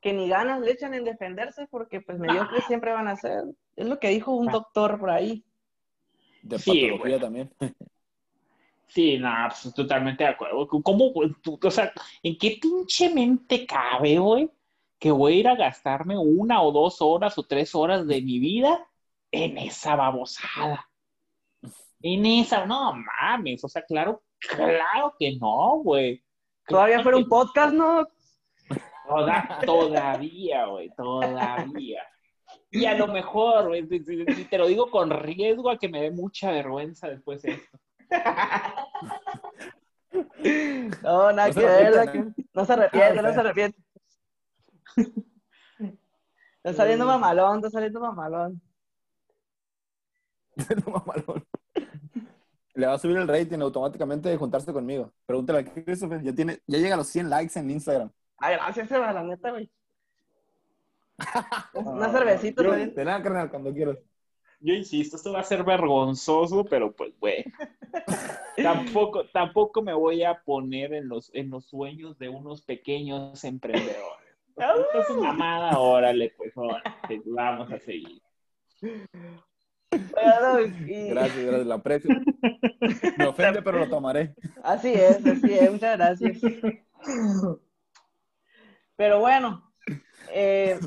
que 0.00 0.12
ni 0.12 0.28
ganas 0.28 0.60
le 0.60 0.72
echan 0.72 0.92
en 0.94 1.04
defenderse 1.04 1.68
porque 1.70 2.00
pues 2.00 2.18
mediocres 2.18 2.64
siempre 2.64 2.90
van 2.92 3.06
a 3.06 3.14
ser. 3.16 3.44
Es 3.76 3.86
lo 3.86 3.98
que 4.00 4.08
dijo 4.08 4.32
un 4.32 4.48
Ah. 4.48 4.52
doctor 4.52 4.98
por 4.98 5.10
ahí. 5.10 5.44
De 6.42 6.58
Sí, 6.58 6.70
patología 6.70 6.98
güey. 7.16 7.20
también. 7.20 7.50
Sí, 8.88 9.16
no, 9.18 9.30
pues 9.48 9.74
totalmente 9.74 10.24
de 10.24 10.30
acuerdo. 10.30 10.68
¿Cómo, 10.68 11.12
tú- 11.42 11.58
o 11.62 11.70
sea, 11.70 11.92
en 12.22 12.36
qué 12.36 12.58
pinche 12.60 13.08
mente 13.14 13.66
cabe, 13.66 14.18
güey, 14.18 14.50
que 14.98 15.10
voy 15.10 15.32
a 15.32 15.36
ir 15.36 15.48
a 15.48 15.56
gastarme 15.56 16.18
una 16.18 16.60
o 16.62 16.70
dos 16.72 17.00
horas 17.00 17.38
o 17.38 17.42
tres 17.44 17.74
horas 17.74 18.06
de 18.06 18.20
mi 18.20 18.38
vida 18.38 18.86
en 19.30 19.56
esa 19.56 19.96
babosada? 19.96 20.88
En 22.02 22.26
esa, 22.26 22.66
no 22.66 22.92
mames, 22.94 23.64
o 23.64 23.68
sea, 23.68 23.82
claro, 23.82 24.22
claro 24.38 25.14
que 25.18 25.36
no, 25.36 25.78
güey. 25.78 26.22
Todavía 26.66 26.96
Claro 26.96 27.02
fuera 27.04 27.18
que 27.18 27.22
un 27.24 27.28
podcast, 27.30 27.74
¿no? 27.74 28.06
Toda- 29.08 29.58
todavía, 29.64 30.66
güey, 30.66 30.90
todavía. 30.96 32.02
Y 32.74 32.86
a 32.86 32.94
lo 32.96 33.06
mejor, 33.06 33.68
güey, 33.68 33.86
te- 33.86 34.58
lo 34.58 34.66
digo 34.66 34.90
con 34.90 35.10
riesgo 35.10 35.70
a 35.70 35.78
que 35.78 35.88
me 35.88 36.00
dé 36.02 36.10
mucha 36.10 36.50
vergüenza 36.50 37.08
después 37.08 37.42
de 37.42 37.52
esto. 37.52 37.78
No, 41.02 41.32
nada 41.32 41.48
No 41.48 41.52
se 41.54 41.60
que 41.60 41.66
ver. 41.66 42.12
que- 42.12 42.44
No 42.54 42.64
se 42.64 42.72
arrepiente, 42.72 43.18
Ah, 43.18 43.22
no 43.22 43.32
se 43.32 43.40
arrepiente. 43.40 43.78
Está 46.64 46.72
saliendo 46.74 47.06
mamalón, 47.06 47.56
está 47.56 47.70
saliendo 47.70 48.00
mamalón. 48.00 48.60
No, 50.86 50.92
mamalón. 50.92 51.44
Le 52.74 52.86
va 52.86 52.94
a 52.94 52.98
subir 52.98 53.16
el 53.16 53.28
rating 53.28 53.58
automáticamente 53.60 54.28
de 54.28 54.36
juntarse 54.36 54.72
conmigo. 54.72 55.12
Pregúntale 55.26 55.58
a 55.60 55.64
Christopher. 55.64 56.22
Ya, 56.22 56.34
tiene, 56.34 56.58
ya 56.66 56.78
llega 56.78 56.94
a 56.94 56.98
los 56.98 57.06
100 57.08 57.28
likes 57.28 57.58
en 57.58 57.70
Instagram. 57.70 58.10
Ay, 58.38 58.56
gracias, 58.56 58.90
Eva, 58.90 59.12
la 59.12 59.22
neta, 59.22 59.50
güey. 59.50 59.70
Una 61.74 62.10
cervecita, 62.10 62.62
Yo-. 62.62 62.72
De 62.72 63.04
nada, 63.04 63.22
carnal, 63.22 63.50
cuando 63.50 63.72
quieras. 63.72 63.98
Yo 64.60 64.74
insisto, 64.74 65.16
esto 65.16 65.32
va 65.32 65.40
a 65.40 65.44
ser 65.44 65.64
vergonzoso, 65.64 66.64
pero 66.64 66.92
pues, 66.92 67.18
güey. 67.18 67.44
tampoco, 68.62 69.26
tampoco 69.32 69.82
me 69.82 69.92
voy 69.92 70.22
a 70.22 70.40
poner 70.40 70.94
en 70.94 71.08
los, 71.08 71.30
en 71.34 71.50
los 71.50 71.66
sueños 71.66 72.16
de 72.18 72.28
unos 72.28 72.62
pequeños 72.62 73.42
emprendedores. 73.42 74.22
Esto 74.56 75.00
es 75.00 75.10
una 75.10 75.32
mamada, 75.32 75.78
órale, 75.80 76.32
pues, 76.36 76.52
órale, 76.56 76.82
vamos 77.24 77.72
a 77.72 77.78
seguir. 77.80 78.22
Bueno, 80.12 80.60
y- 80.86 81.08
Gracias, 81.08 81.44
gracias, 81.44 81.66
lo 81.66 81.74
aprecio. 81.74 82.10
Me 83.18 83.26
ofende, 83.26 83.62
pero 83.62 83.78
lo 83.78 83.88
tomaré. 83.88 84.34
Así 84.62 84.92
es, 84.92 85.24
así 85.26 85.52
es, 85.52 85.72
muchas 85.72 85.96
gracias. 85.98 86.38
Pero 88.96 89.20
bueno, 89.20 89.72
eh, 90.32 90.78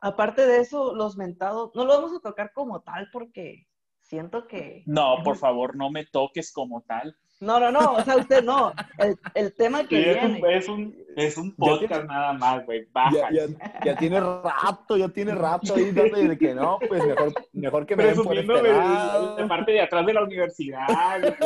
aparte 0.00 0.46
de 0.46 0.60
eso, 0.60 0.94
los 0.94 1.16
mentados, 1.16 1.70
no 1.74 1.84
lo 1.84 1.94
vamos 1.94 2.12
a 2.16 2.20
tocar 2.20 2.52
como 2.52 2.80
tal 2.82 3.08
porque 3.12 3.66
siento 4.00 4.46
que... 4.46 4.82
No, 4.86 5.16
por 5.24 5.36
favor, 5.36 5.76
no 5.76 5.90
me 5.90 6.04
toques 6.06 6.52
como 6.52 6.82
tal. 6.82 7.16
No, 7.40 7.58
no, 7.58 7.72
no, 7.72 7.92
o 7.94 8.02
sea, 8.02 8.16
usted 8.16 8.44
no, 8.44 8.70
el, 8.98 9.16
el 9.34 9.54
tema 9.54 9.88
que 9.88 10.02
Sí, 10.02 10.10
es, 10.10 10.22
un, 10.22 10.32
viene. 10.34 10.56
es, 10.58 10.68
un, 10.68 10.96
es 11.16 11.36
un 11.38 11.56
podcast 11.56 11.88
tiene- 11.88 12.04
nada 12.04 12.32
más, 12.34 12.66
güey. 12.66 12.80
Ya, 12.82 12.90
Baja. 12.92 13.28
ya, 13.32 13.46
ya 13.82 13.96
tiene 13.96 14.20
rato, 14.20 14.96
ya 14.98 15.08
tiene 15.08 15.34
rato 15.34 15.74
ahí 15.74 15.90
de 15.90 16.36
que 16.36 16.54
no, 16.54 16.78
pues 16.86 17.02
mejor, 17.06 17.32
mejor 17.54 17.86
que 17.86 17.96
me 17.96 18.04
den 18.04 18.22
por 18.22 18.36
este 18.36 18.52
de, 18.52 19.46
parte 19.48 19.72
de 19.72 19.80
atrás 19.80 20.04
de 20.04 20.12
la 20.14 20.22
universidad. 20.22 20.86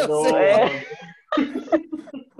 Sí. 1.37 1.47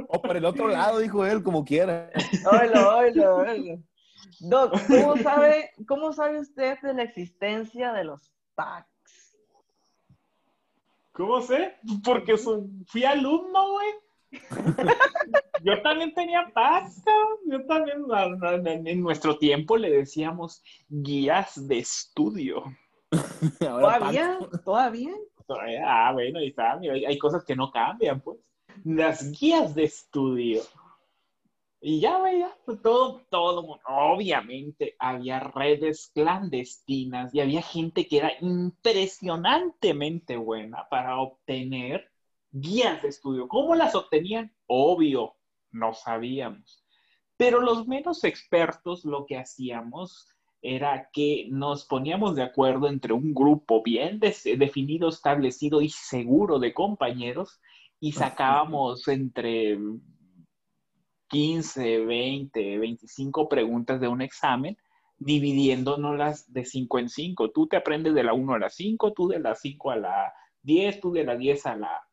O 0.09 0.23
por 0.23 0.37
el 0.37 0.45
otro 0.45 0.69
lado, 0.69 0.99
dijo 1.01 1.27
él, 1.27 1.43
como 1.43 1.65
quiera. 1.65 2.11
Oilo, 2.51 2.97
oilo, 2.99 3.37
oilo. 3.37 3.79
Doc, 4.41 4.73
¿cómo 4.89 5.17
sabe, 5.17 5.71
¿cómo 5.87 6.13
sabe 6.13 6.41
usted 6.41 6.79
de 6.83 6.95
la 6.95 7.03
existencia 7.03 7.93
de 7.93 8.05
los 8.05 8.33
packs? 8.55 9.37
¿Cómo 11.13 11.41
sé? 11.41 11.77
Porque 12.05 12.37
su- 12.37 12.69
fui 12.87 13.05
alumno, 13.05 13.73
güey. 13.73 13.89
Yo 15.63 15.81
también 15.83 16.13
tenía 16.13 16.51
pasta. 16.53 17.13
Yo 17.47 17.65
también, 17.67 18.87
en 18.87 19.01
nuestro 19.01 19.39
tiempo 19.39 19.77
le 19.77 19.91
decíamos 19.91 20.63
guías 20.89 21.69
de 21.69 21.79
estudio. 21.79 22.65
Ahora, 23.69 23.99
¿Todavía? 23.99 24.39
¿Todavía? 24.65 25.13
Ah, 25.87 26.11
bueno, 26.13 26.41
ahí 26.41 26.49
está. 26.49 26.77
mira, 26.77 26.95
hay 26.95 27.19
cosas 27.19 27.45
que 27.45 27.55
no 27.55 27.71
cambian, 27.71 28.21
pues. 28.21 28.39
Las 28.85 29.31
guías 29.39 29.75
de 29.75 29.85
estudio. 29.85 30.63
Y 31.87 32.01
ya, 32.01 32.19
güey, 32.19 32.39
ya, 32.39 32.57
pues, 32.65 32.81
todo, 32.81 33.27
todo, 33.29 33.79
obviamente 33.87 34.97
había 34.99 35.39
redes 35.39 36.11
clandestinas 36.15 37.35
y 37.35 37.41
había 37.41 37.61
gente 37.61 38.09
que 38.09 38.17
era 38.17 38.33
impresionantemente 38.41 40.39
buena 40.39 40.89
para 40.89 41.19
obtener 41.21 42.11
guías 42.51 43.03
de 43.03 43.09
estudio. 43.09 43.49
¿Cómo 43.49 43.75
las 43.75 43.95
obtenían? 43.95 44.51
Obvio, 44.67 45.37
no 45.73 45.93
sabíamos. 45.93 46.83
Pero 47.37 47.61
los 47.61 47.87
menos 47.87 48.25
expertos 48.25 49.05
lo 49.05 49.27
que 49.27 49.37
hacíamos 49.37 50.27
era 50.63 51.11
que 51.13 51.49
nos 51.51 51.85
poníamos 51.85 52.35
de 52.35 52.45
acuerdo 52.45 52.89
entre 52.89 53.13
un 53.13 53.35
grupo 53.35 53.83
bien 53.83 54.21
definido, 54.21 55.11
establecido 55.11 55.83
y 55.83 55.91
seguro 55.91 56.59
de 56.59 56.73
compañeros 56.73 57.61
y 58.01 58.13
sacábamos 58.13 59.07
entre 59.09 59.79
15, 61.29 62.05
20, 62.05 62.79
25 62.79 63.49
preguntas 63.49 64.01
de 64.01 64.09
un 64.09 64.23
examen, 64.23 64.77
dividiéndonos 65.19 66.53
de 66.53 66.65
5 66.65 66.99
en 66.99 67.09
5. 67.09 67.51
Tú 67.51 67.67
te 67.67 67.77
aprendes 67.77 68.15
de 68.15 68.25
la 68.25 68.35
1 68.35 68.55
a 68.55 68.59
la 68.59 68.71
5, 68.71 69.13
tú 69.13 69.29
de 69.29 69.39
la 69.39 69.55
5 69.55 69.91
a 69.91 69.97
la 69.97 70.35
10, 70.63 71.01
tú 71.01 71.13
de 71.13 71.25
la 71.25 71.37
10 71.37 71.67
a 71.67 71.77
la 71.77 72.09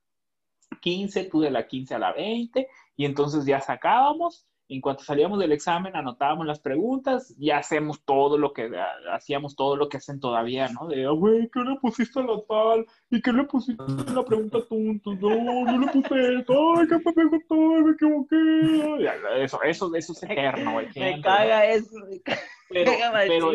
15, 0.82 1.26
tú 1.26 1.41
de 1.41 1.51
la 1.51 1.68
15 1.68 1.95
a 1.95 1.99
la 1.99 2.14
20, 2.14 2.68
y 2.95 3.05
entonces 3.05 3.45
ya 3.45 3.59
sacábamos 3.59 4.47
en 4.76 4.80
cuanto 4.80 5.03
salíamos 5.03 5.38
del 5.38 5.51
examen, 5.51 5.97
anotábamos 5.97 6.45
las 6.45 6.59
preguntas 6.59 7.36
y 7.38 7.51
hacemos 7.51 8.01
todo 8.05 8.38
lo 8.38 8.53
que, 8.53 8.72
hacíamos 9.11 9.53
todo 9.57 9.76
lo 9.76 9.89
que 9.89 9.97
hacen 9.97 10.22
todavía, 10.22 10.69
¿no? 10.69 10.88
De, 10.88 11.05
ah, 11.05 11.11
güey, 11.11 11.49
¿qué 11.49 11.59
le 11.59 11.76
pusiste 11.76 12.22
a 12.22 12.24
la 12.24 12.41
tal? 12.47 12.86
¿Y 13.09 13.22
qué 13.22 13.34
le 13.34 13.43
pusiste 13.43 13.84
a 13.84 14.13
la 14.13 14.24
pregunta 14.24 14.59
tonta? 14.69 15.11
No, 15.19 15.65
no 15.65 15.78
le 15.78 15.88
puse 15.88 16.36
esto, 16.36 16.53
ay, 16.78 16.88
qué 16.88 17.13
me 17.13 17.26
gustó, 17.26 17.55
me 17.55 17.91
equivoqué. 17.91 19.43
Eso, 19.43 19.61
eso, 19.61 19.93
eso 19.93 20.13
es 20.13 20.24
eterno, 20.24 20.72
güey. 20.72 20.88
Me 20.95 21.22
caga 21.22 21.65
eso, 21.65 21.97
me 22.09 22.19
caga. 22.22 22.41
Pero, 22.69 22.91
pero, 23.28 23.51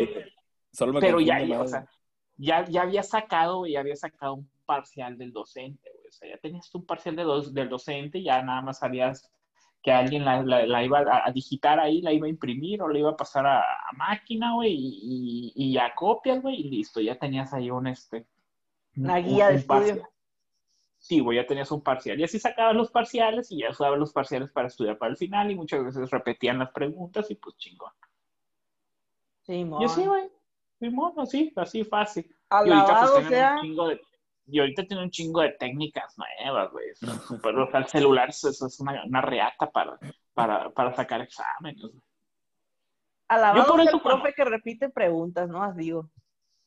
Solo 0.71 0.99
pero 0.99 1.19
ya, 1.19 1.41
ya, 1.41 1.61
o 1.61 1.67
sea, 1.67 1.87
ya, 2.35 2.63
ya 2.65 2.83
había 2.83 3.01
sacado, 3.01 3.65
ya 3.65 3.79
había 3.79 3.95
sacado 3.95 4.35
un 4.35 4.49
parcial 4.67 5.17
del 5.17 5.33
docente, 5.33 5.89
güey. 5.95 6.09
O 6.09 6.11
sea, 6.11 6.29
ya 6.29 6.37
tenías 6.37 6.73
un 6.75 6.85
parcial 6.85 7.15
de 7.15 7.25
del 7.53 7.69
docente, 7.69 8.21
ya 8.21 8.43
nada 8.43 8.61
más 8.61 8.83
habías 8.83 9.31
que 9.87 9.93
alguien 9.93 10.25
la, 10.25 10.83
iba 10.83 10.99
a, 10.99 11.31
digitar 11.31 11.79
ahí, 11.79 12.01
la 12.01 12.11
iba 12.11 12.27
a 12.27 12.29
imprimir 12.29 12.81
o 12.81 12.89
la 12.89 12.99
iba 12.99 13.11
a 13.11 13.15
pasar 13.15 13.47
a, 13.47 13.63
máquina, 13.95 14.53
güey, 14.53 14.73
y, 14.73 15.53
y, 15.55 15.71
ya 15.71 15.95
copias, 15.95 16.41
güey, 16.41 16.55
y 16.59 16.69
listo, 16.69 16.99
ya 16.99 17.17
tenías 17.17 17.53
ahí 17.53 17.71
un, 17.71 17.87
este... 17.87 18.27
Una 18.97 19.15
guía 19.19 19.47
de 19.47 19.55
estudio. 19.55 20.09
Sí, 20.97 21.21
güey, 21.21 21.37
ya 21.37 21.47
tenías 21.47 21.71
un 21.71 21.81
parcial. 21.81 22.19
Y 22.19 22.25
así 22.25 22.37
sacabas 22.37 22.75
los 22.75 22.91
parciales 22.91 23.49
y 23.49 23.59
ya 23.59 23.69
usabas 23.69 23.97
los 23.97 24.11
parciales 24.11 24.51
para 24.51 24.67
estudiar 24.67 24.97
para 24.97 25.11
el 25.11 25.17
final 25.17 25.49
y 25.51 25.55
muchas 25.55 25.85
veces 25.85 26.11
repetían 26.11 26.59
las 26.59 26.71
preguntas 26.71 27.31
y 27.31 27.35
pues 27.35 27.55
chingón. 27.55 27.93
Sí, 29.43 29.65
Y 29.79 29.85
así, 29.85 30.05
güey. 30.05 30.29
Simón, 30.79 31.13
así, 31.15 31.53
así 31.55 31.85
fácil. 31.85 32.29
Alabado 32.49 32.67
y 32.67 32.91
ahorita, 32.91 33.13
pues, 33.13 33.27
sea... 33.29 33.55
un 33.55 33.61
chingo 33.61 33.87
de 33.87 34.01
y 34.49 34.59
ahorita 34.59 34.85
tiene 34.85 35.03
un 35.03 35.11
chingo 35.11 35.41
de 35.41 35.51
técnicas 35.51 36.15
nuevas, 36.17 36.71
güey. 36.71 36.87
Pero 37.43 37.69
el 37.77 37.87
celular 37.87 38.29
eso, 38.29 38.49
es 38.49 38.79
una, 38.79 39.03
una 39.05 39.21
reata 39.21 39.69
para, 39.69 39.99
para, 40.33 40.69
para 40.71 40.95
sacar 40.95 41.21
exámenes. 41.21 41.83
Alabado 43.27 43.65
Yo 43.65 43.71
por 43.71 43.81
eso, 43.81 43.97
el 43.97 44.01
profe 44.01 44.33
que 44.33 44.45
repite 44.45 44.89
preguntas, 44.89 45.49
¿no? 45.49 45.73
Digo. 45.73 46.09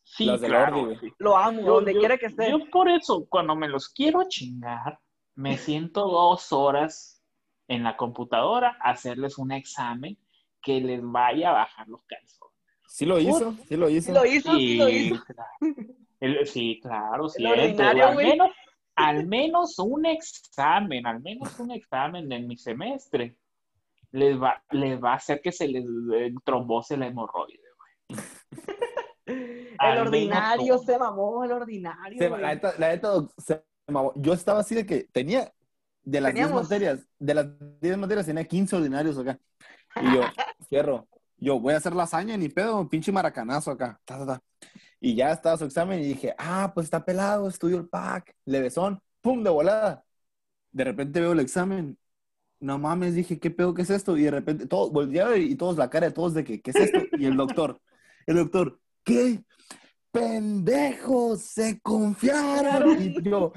Sí, 0.03 0.29
claro. 0.41 0.93
Lo 1.19 1.37
amo, 1.37 1.63
donde 1.63 1.95
quiera 1.95 2.19
que 2.19 2.27
esté. 2.27 2.51
Yo 2.51 2.69
por 2.71 2.89
eso, 2.89 3.27
cuando 3.29 3.57
me 3.57 3.69
los 3.69 3.89
quiero 3.89 4.25
chingar, 4.29 4.99
me 5.35 5.57
siento 5.57 6.07
dos 6.07 6.53
horas 6.53 7.25
en 7.67 7.83
la 7.85 7.97
computadora 7.97 8.77
a 8.81 8.91
hacerles 8.91 9.39
un 9.39 9.53
examen 9.53 10.19
que 10.61 10.81
les 10.81 11.01
vaya 11.03 11.51
a 11.51 11.53
bajar 11.53 11.89
los 11.89 12.03
calzones. 12.05 12.55
Sí 12.89 13.07
lo 13.07 13.19
hizo, 13.19 13.55
sí 13.67 13.77
lo 13.77 13.89
hizo. 13.89 14.07
Sí 14.09 14.13
lo 14.13 14.27
hizo, 14.27 14.55
sí, 14.55 14.77
lo 14.77 14.89
hizo 14.89 15.25
sí, 16.45 16.79
claro, 16.83 17.29
sí. 17.29 17.45
Al 17.45 18.17
menos, 18.17 18.51
al 18.97 19.27
menos 19.27 19.79
un 19.79 20.07
examen, 20.07 21.07
al 21.07 21.21
menos 21.21 21.59
un 21.59 21.71
examen 21.71 22.31
en 22.33 22.47
mi 22.47 22.57
semestre 22.57 23.37
les 24.13 24.41
va, 24.41 24.63
les 24.71 25.03
va 25.03 25.13
a 25.13 25.17
hacer 25.17 25.41
que 25.41 25.53
se 25.53 25.69
les 25.69 25.85
trombose 26.45 26.97
la 26.97 27.07
hemorroide, 27.07 27.63
güey. 27.77 28.21
el 29.27 29.99
ordinario 29.99 30.79
se 30.79 30.99
mamó, 30.99 31.45
el 31.45 31.53
ordinario. 31.53 32.39
la 32.39 32.89
neta, 32.89 33.27
se 33.39 33.65
mamó. 33.87 34.13
Yo 34.17 34.33
estaba 34.33 34.61
así 34.61 34.75
de 34.75 34.85
que 34.85 35.05
tenía, 35.13 35.53
de 36.03 36.21
las 36.21 36.35
10 36.35 36.51
materias, 36.51 37.07
de 37.19 37.35
las 37.35 37.47
10 37.81 37.99
materias 37.99 38.27
tenía 38.27 38.45
15 38.45 38.77
ordinarios 38.77 39.19
acá. 39.19 39.39
Y 39.97 40.15
yo, 40.15 40.21
cierro, 40.69 41.09
yo 41.37 41.59
voy 41.61 41.75
a 41.75 41.79
hacer 41.79 41.95
lasaña, 41.95 42.37
ni 42.37 42.49
pedo, 42.49 42.89
pinche 42.89 43.13
maracanazo 43.13 43.71
acá. 43.71 44.01
Y 45.01 45.15
ya 45.15 45.33
estaba 45.33 45.57
su 45.57 45.65
examen 45.65 46.01
y 46.01 46.05
dije, 46.05 46.35
ah, 46.39 46.73
pues 46.75 46.85
está 46.85 47.05
pelado, 47.05 47.49
estudio 47.49 47.79
el 47.79 47.89
pack, 47.89 48.35
levesón, 48.45 49.01
pum, 49.23 49.43
de 49.43 49.51
volada. 49.51 50.05
De 50.73 50.85
repente 50.85 51.21
veo 51.21 51.33
el 51.33 51.41
examen, 51.41 51.99
no 52.61 52.79
mames, 52.79 53.15
dije, 53.15 53.41
¿qué 53.41 53.51
pedo, 53.51 53.73
qué 53.73 53.83
es 53.83 53.91
esto? 53.91 54.17
Y 54.17 54.25
de 54.25 54.31
repente, 54.31 54.67
todo, 54.67 54.91
volví 54.91 55.19
a 55.19 55.29
ver 55.29 55.41
y 55.41 55.55
todos, 55.57 55.79
la 55.79 55.89
cara 55.89 56.09
de 56.09 56.13
todos 56.13 56.35
de 56.35 56.45
que, 56.45 56.61
¿qué 56.61 56.71
es 56.71 56.77
esto? 56.77 56.99
Y 57.19 57.25
el 57.25 57.37
doctor, 57.37 57.81
el 58.27 58.37
doctor, 58.37 58.79
¿qué? 59.03 59.43
Pendejos, 60.13 61.41
se 61.43 61.81
confiaron. 61.81 63.01
Y 63.03 63.23
yo, 63.23 63.53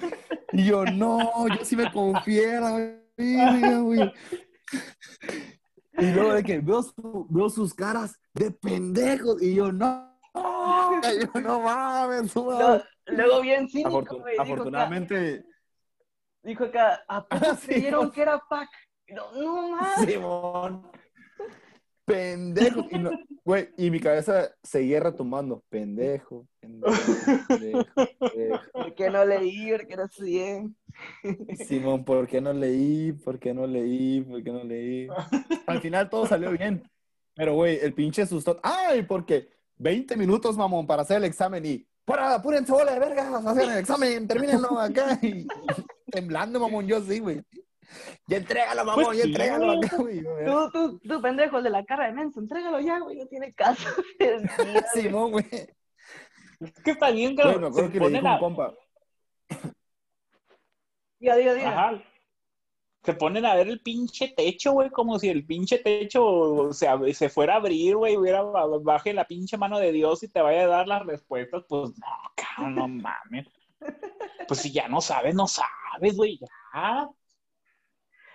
y 0.53 0.65
yo, 0.65 0.85
no, 0.85 1.47
yo 1.49 1.65
sí 1.65 1.75
me 1.75 1.91
confiara, 1.91 2.71
güey. 2.71 4.13
Y 5.97 6.11
luego 6.11 6.33
de 6.33 6.43
que 6.43 6.59
veo, 6.59 6.83
veo 7.29 7.49
sus 7.49 7.73
caras 7.73 8.19
de 8.33 8.51
pendejos. 8.51 9.41
Y 9.41 9.55
yo, 9.55 9.71
no, 9.71 10.12
yo, 11.33 11.41
no 11.41 11.61
mames, 11.61 12.33
Luego 13.05 13.41
bien 13.41 13.67
cínico, 13.69 14.23
Afortunadamente. 14.37 15.45
Dijo 16.41 16.65
acá, 16.65 17.03
¿a 17.07 17.25
poco 17.25 17.45
creyeron 17.65 18.11
que 18.11 18.21
era 18.21 18.39
Pac? 18.49 18.69
No, 19.07 19.31
no 19.31 19.69
mames. 19.69 20.09
Simón. 20.13 20.91
Pendejo. 22.05 22.85
Y, 22.91 22.97
no, 22.97 23.11
güey, 23.45 23.69
y 23.77 23.89
mi 23.89 23.99
cabeza 23.99 24.53
seguía 24.61 24.99
retomando. 24.99 25.63
Pendejo, 25.69 26.45
pendejo, 26.59 26.95
pendejo, 27.47 28.71
¿Por 28.73 28.95
qué 28.95 29.09
no 29.09 29.23
leí? 29.23 29.71
¿Por 29.71 29.87
qué 29.87 29.95
no 29.95 30.03
estudié? 30.03 30.69
Simón, 31.65 32.03
¿por 32.03 32.27
qué 32.27 32.41
no 32.41 32.51
leí? 32.51 33.13
¿Por 33.13 33.39
qué 33.39 33.53
no 33.53 33.65
leí? 33.65 34.21
¿Por 34.21 34.43
qué 34.43 34.51
no 34.51 34.63
leí? 34.65 35.07
Al 35.65 35.79
final 35.79 36.09
todo 36.09 36.25
salió 36.25 36.51
bien. 36.51 36.83
Pero, 37.35 37.55
güey, 37.55 37.79
el 37.81 37.93
pinche 37.93 38.25
susto. 38.25 38.59
¡Ay! 38.61 39.03
Porque 39.03 39.49
20 39.83 40.17
minutos, 40.17 40.57
mamón, 40.57 40.87
para 40.87 41.03
hacer 41.03 41.17
el 41.17 41.25
examen 41.25 41.65
y 41.65 41.85
¡Para, 42.05 42.35
apúrense, 42.35 42.71
bola 42.71 42.93
de 42.93 42.99
vergas! 42.99 43.45
Hacer 43.45 43.63
el 43.63 43.77
examen, 43.77 44.27
termínenlo 44.27 44.79
acá. 44.79 45.17
Y, 45.21 45.47
temblando, 46.11 46.59
mamón, 46.59 46.85
yo 46.85 47.01
sí, 47.01 47.19
güey. 47.19 47.41
Ya 48.27 48.37
entrégalo, 48.37 48.83
mamón, 48.83 49.05
pues 49.05 49.17
ya 49.19 49.23
entrégalo 49.23 49.71
acá, 49.71 49.97
güey. 49.97 50.21
Tú, 50.21 50.71
tú, 50.71 50.99
tú, 50.99 51.21
pendejo, 51.21 51.57
el 51.59 51.63
de 51.63 51.69
la 51.69 51.85
cara 51.85 52.07
de 52.07 52.13
menso, 52.13 52.39
entrégalo 52.39 52.79
ya, 52.81 52.99
güey, 52.99 53.17
no 53.17 53.25
tiene 53.27 53.53
caso. 53.53 53.87
Simón, 54.93 55.31
güey. 55.31 55.45
Es 55.51 56.83
que 56.83 56.91
está 56.91 57.11
bien, 57.11 57.35
cabrón. 57.35 57.61
Bueno, 57.61 57.75
creo 57.75 57.91
que 57.91 57.99
le 57.99 58.09
dijo 58.09 58.33
un 58.33 58.39
compa. 58.39 58.73
Diga, 61.19 61.35
diga, 61.35 61.53
diga 61.53 62.03
se 63.03 63.13
ponen 63.13 63.45
a 63.45 63.55
ver 63.55 63.67
el 63.67 63.81
pinche 63.81 64.29
techo, 64.29 64.71
güey, 64.71 64.89
como 64.89 65.19
si 65.19 65.29
el 65.29 65.45
pinche 65.45 65.79
techo 65.79 66.71
se, 66.71 66.87
se 67.13 67.29
fuera 67.29 67.55
a 67.55 67.57
abrir, 67.57 67.97
güey, 67.97 68.15
hubiera 68.15 68.41
baje 68.41 69.13
la 69.13 69.25
pinche 69.25 69.57
mano 69.57 69.77
de 69.77 69.91
Dios 69.91 70.23
y 70.23 70.29
te 70.29 70.41
vaya 70.41 70.63
a 70.63 70.67
dar 70.67 70.87
las 70.87 71.05
respuestas, 71.05 71.63
pues 71.67 71.91
no, 71.99 72.07
cabrón, 72.35 72.75
no 72.75 72.87
mames. 72.87 73.47
Pues 74.47 74.61
si 74.61 74.71
ya 74.71 74.87
no 74.87 75.01
sabes, 75.01 75.35
no 75.35 75.47
sabes, 75.47 76.15
güey, 76.15 76.39
ya. 76.39 77.09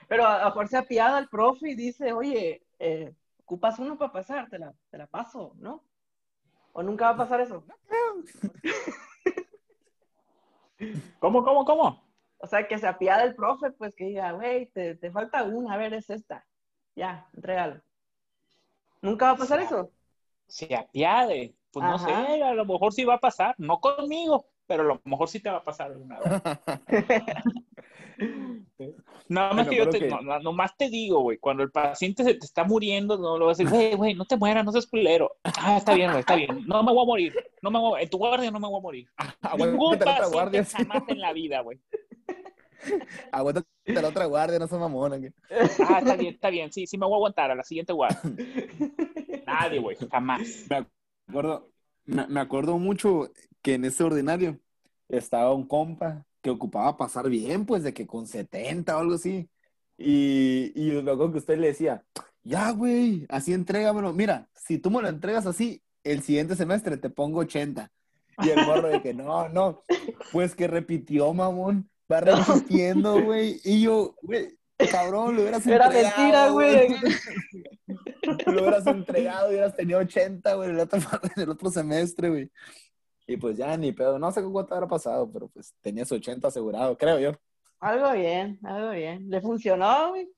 Pero 0.06 0.26
a, 0.26 0.46
a 0.46 0.52
fuerza 0.52 0.82
piada 0.82 1.16
al 1.16 1.28
profe 1.28 1.70
y 1.70 1.74
dice, 1.74 2.12
oye, 2.12 2.66
eh, 2.78 3.14
ocupas 3.40 3.78
uno 3.78 3.96
para 3.96 4.12
pasar, 4.12 4.50
te 4.50 4.58
la, 4.58 4.74
te 4.90 4.98
la 4.98 5.06
paso, 5.06 5.54
¿no? 5.56 5.82
¿O 6.72 6.82
nunca 6.82 7.06
va 7.06 7.10
a 7.12 7.16
pasar 7.16 7.40
eso? 7.40 7.64
¿Cómo, 11.18 11.42
cómo, 11.42 11.64
cómo? 11.64 12.07
O 12.38 12.46
sea, 12.46 12.66
que 12.68 12.78
se 12.78 12.86
apiade 12.86 13.24
el 13.24 13.34
profe, 13.34 13.70
pues 13.72 13.94
que 13.94 14.06
diga, 14.06 14.32
güey, 14.32 14.66
te, 14.66 14.94
te, 14.94 15.10
falta 15.10 15.42
una, 15.44 15.74
a 15.74 15.76
ver, 15.76 15.94
es 15.94 16.08
esta. 16.08 16.46
Ya, 16.94 17.28
entregalo. 17.34 17.80
¿Nunca 19.02 19.26
va 19.26 19.32
a 19.32 19.36
pasar 19.36 19.60
eso? 19.60 19.90
Se 20.46 20.74
apiade. 20.74 21.54
Pues 21.70 21.84
no 21.84 21.98
sé, 21.98 22.12
a 22.12 22.54
lo 22.54 22.64
mejor 22.64 22.92
sí 22.92 23.04
va 23.04 23.14
a 23.14 23.20
pasar. 23.20 23.54
No 23.58 23.80
conmigo, 23.80 24.46
pero 24.66 24.82
a 24.82 24.86
lo 24.86 25.00
mejor 25.04 25.28
sí 25.28 25.40
te 25.40 25.50
va 25.50 25.58
a 25.58 25.64
pasar 25.64 25.96
una 25.96 26.18
vez. 26.18 26.42
Nada 29.28 29.52
más 29.52 29.68
que 29.68 29.76
yo 29.76 29.88
te, 29.88 30.08
No, 30.42 30.52
más 30.52 30.76
te 30.76 30.88
digo, 30.88 31.20
güey, 31.20 31.38
cuando 31.38 31.62
el 31.62 31.70
paciente 31.70 32.24
se 32.24 32.34
te 32.34 32.46
está 32.46 32.64
muriendo, 32.64 33.18
no 33.18 33.38
lo 33.38 33.46
vas 33.46 33.60
a 33.60 33.62
decir, 33.62 33.76
güey, 33.76 33.94
güey, 33.94 34.14
no 34.14 34.24
te 34.24 34.36
mueras, 34.36 34.64
no 34.64 34.72
seas 34.72 34.86
culero. 34.86 35.36
Ah, 35.44 35.76
está 35.76 35.94
bien, 35.94 36.10
güey, 36.10 36.20
está 36.20 36.34
bien. 36.34 36.66
No 36.66 36.82
me 36.82 36.92
voy 36.92 37.02
a 37.02 37.06
morir. 37.06 37.34
No 37.62 37.70
me 37.70 37.78
voy, 37.78 38.02
en 38.02 38.10
tu 38.10 38.18
guardia 38.18 38.50
no 38.50 38.58
me 38.58 38.68
voy 38.68 38.78
a 38.78 38.82
morir. 38.82 39.08
Ningún 39.56 39.98
paciente 39.98 40.64
jamás 40.64 41.02
en 41.08 41.20
la 41.20 41.32
vida, 41.32 41.60
güey. 41.60 41.78
Aguántate 43.32 43.68
de 43.84 44.02
la 44.02 44.08
otra 44.08 44.26
guardia, 44.26 44.58
no 44.58 44.68
se 44.68 44.76
mamona. 44.76 45.16
Ah, 45.88 45.98
está 45.98 46.16
bien, 46.16 46.34
está 46.34 46.50
bien. 46.50 46.72
Sí, 46.72 46.86
sí 46.86 46.98
me 46.98 47.06
voy 47.06 47.14
a 47.14 47.16
aguantar 47.16 47.50
a 47.50 47.54
la 47.54 47.62
siguiente 47.62 47.92
guardia. 47.92 48.20
Nadie, 49.46 49.80
güey, 49.80 49.96
jamás. 50.10 50.66
Me 50.68 50.86
acuerdo, 51.28 51.70
me, 52.04 52.40
acuerdo 52.40 52.78
mucho 52.78 53.30
que 53.62 53.74
en 53.74 53.84
ese 53.84 54.04
ordinario 54.04 54.58
estaba 55.08 55.54
un 55.54 55.66
compa 55.66 56.24
que 56.42 56.50
ocupaba 56.50 56.96
pasar 56.96 57.28
bien, 57.28 57.66
pues 57.66 57.82
de 57.82 57.92
que 57.92 58.06
con 58.06 58.26
70 58.26 58.96
o 58.96 59.00
algo 59.00 59.14
así. 59.14 59.48
Y, 59.96 60.72
y 60.74 60.90
luego 61.00 61.32
que 61.32 61.38
usted 61.38 61.58
le 61.58 61.68
decía, 61.68 62.04
ya, 62.42 62.70
güey, 62.70 63.26
así 63.28 63.52
entrégamelo. 63.52 64.12
Mira, 64.12 64.48
si 64.54 64.78
tú 64.78 64.90
me 64.90 65.02
lo 65.02 65.08
entregas 65.08 65.46
así, 65.46 65.82
el 66.04 66.22
siguiente 66.22 66.56
semestre 66.56 66.96
te 66.96 67.10
pongo 67.10 67.40
80. 67.40 67.90
Y 68.42 68.50
el 68.50 68.66
morro 68.66 68.88
de 68.88 69.02
que 69.02 69.14
no, 69.14 69.48
no, 69.48 69.82
pues 70.32 70.54
que 70.54 70.68
repitió, 70.68 71.32
mamón. 71.34 71.90
Va 72.10 72.20
repitiendo, 72.20 73.22
güey. 73.22 73.60
Y 73.64 73.82
yo, 73.82 74.14
güey, 74.22 74.58
cabrón, 74.90 75.36
lo 75.36 75.42
hubieras 75.42 75.66
Era 75.66 75.90
mentira, 75.90 76.48
güey. 76.50 76.88
lo 78.46 78.62
hubieras 78.62 78.86
entregado 78.86 79.48
hubieras 79.50 79.74
tenido 79.76 79.98
80, 80.00 80.54
güey, 80.54 80.70
el 80.70 80.80
otro, 80.80 81.00
el 81.36 81.48
otro 81.50 81.70
semestre, 81.70 82.28
güey. 82.30 82.50
Y 83.26 83.36
pues 83.36 83.56
ya 83.58 83.76
ni 83.76 83.92
pedo, 83.92 84.18
no 84.18 84.32
sé 84.32 84.42
cuánto 84.42 84.74
habrá 84.74 84.88
pasado, 84.88 85.30
pero 85.30 85.48
pues 85.48 85.74
tenías 85.82 86.10
80 86.10 86.48
asegurado, 86.48 86.96
creo 86.96 87.18
yo. 87.18 87.32
Algo 87.80 88.12
bien, 88.12 88.58
algo 88.64 88.90
bien. 88.90 89.28
¿Le 89.28 89.40
funcionó, 89.40 90.10
güey? 90.10 90.28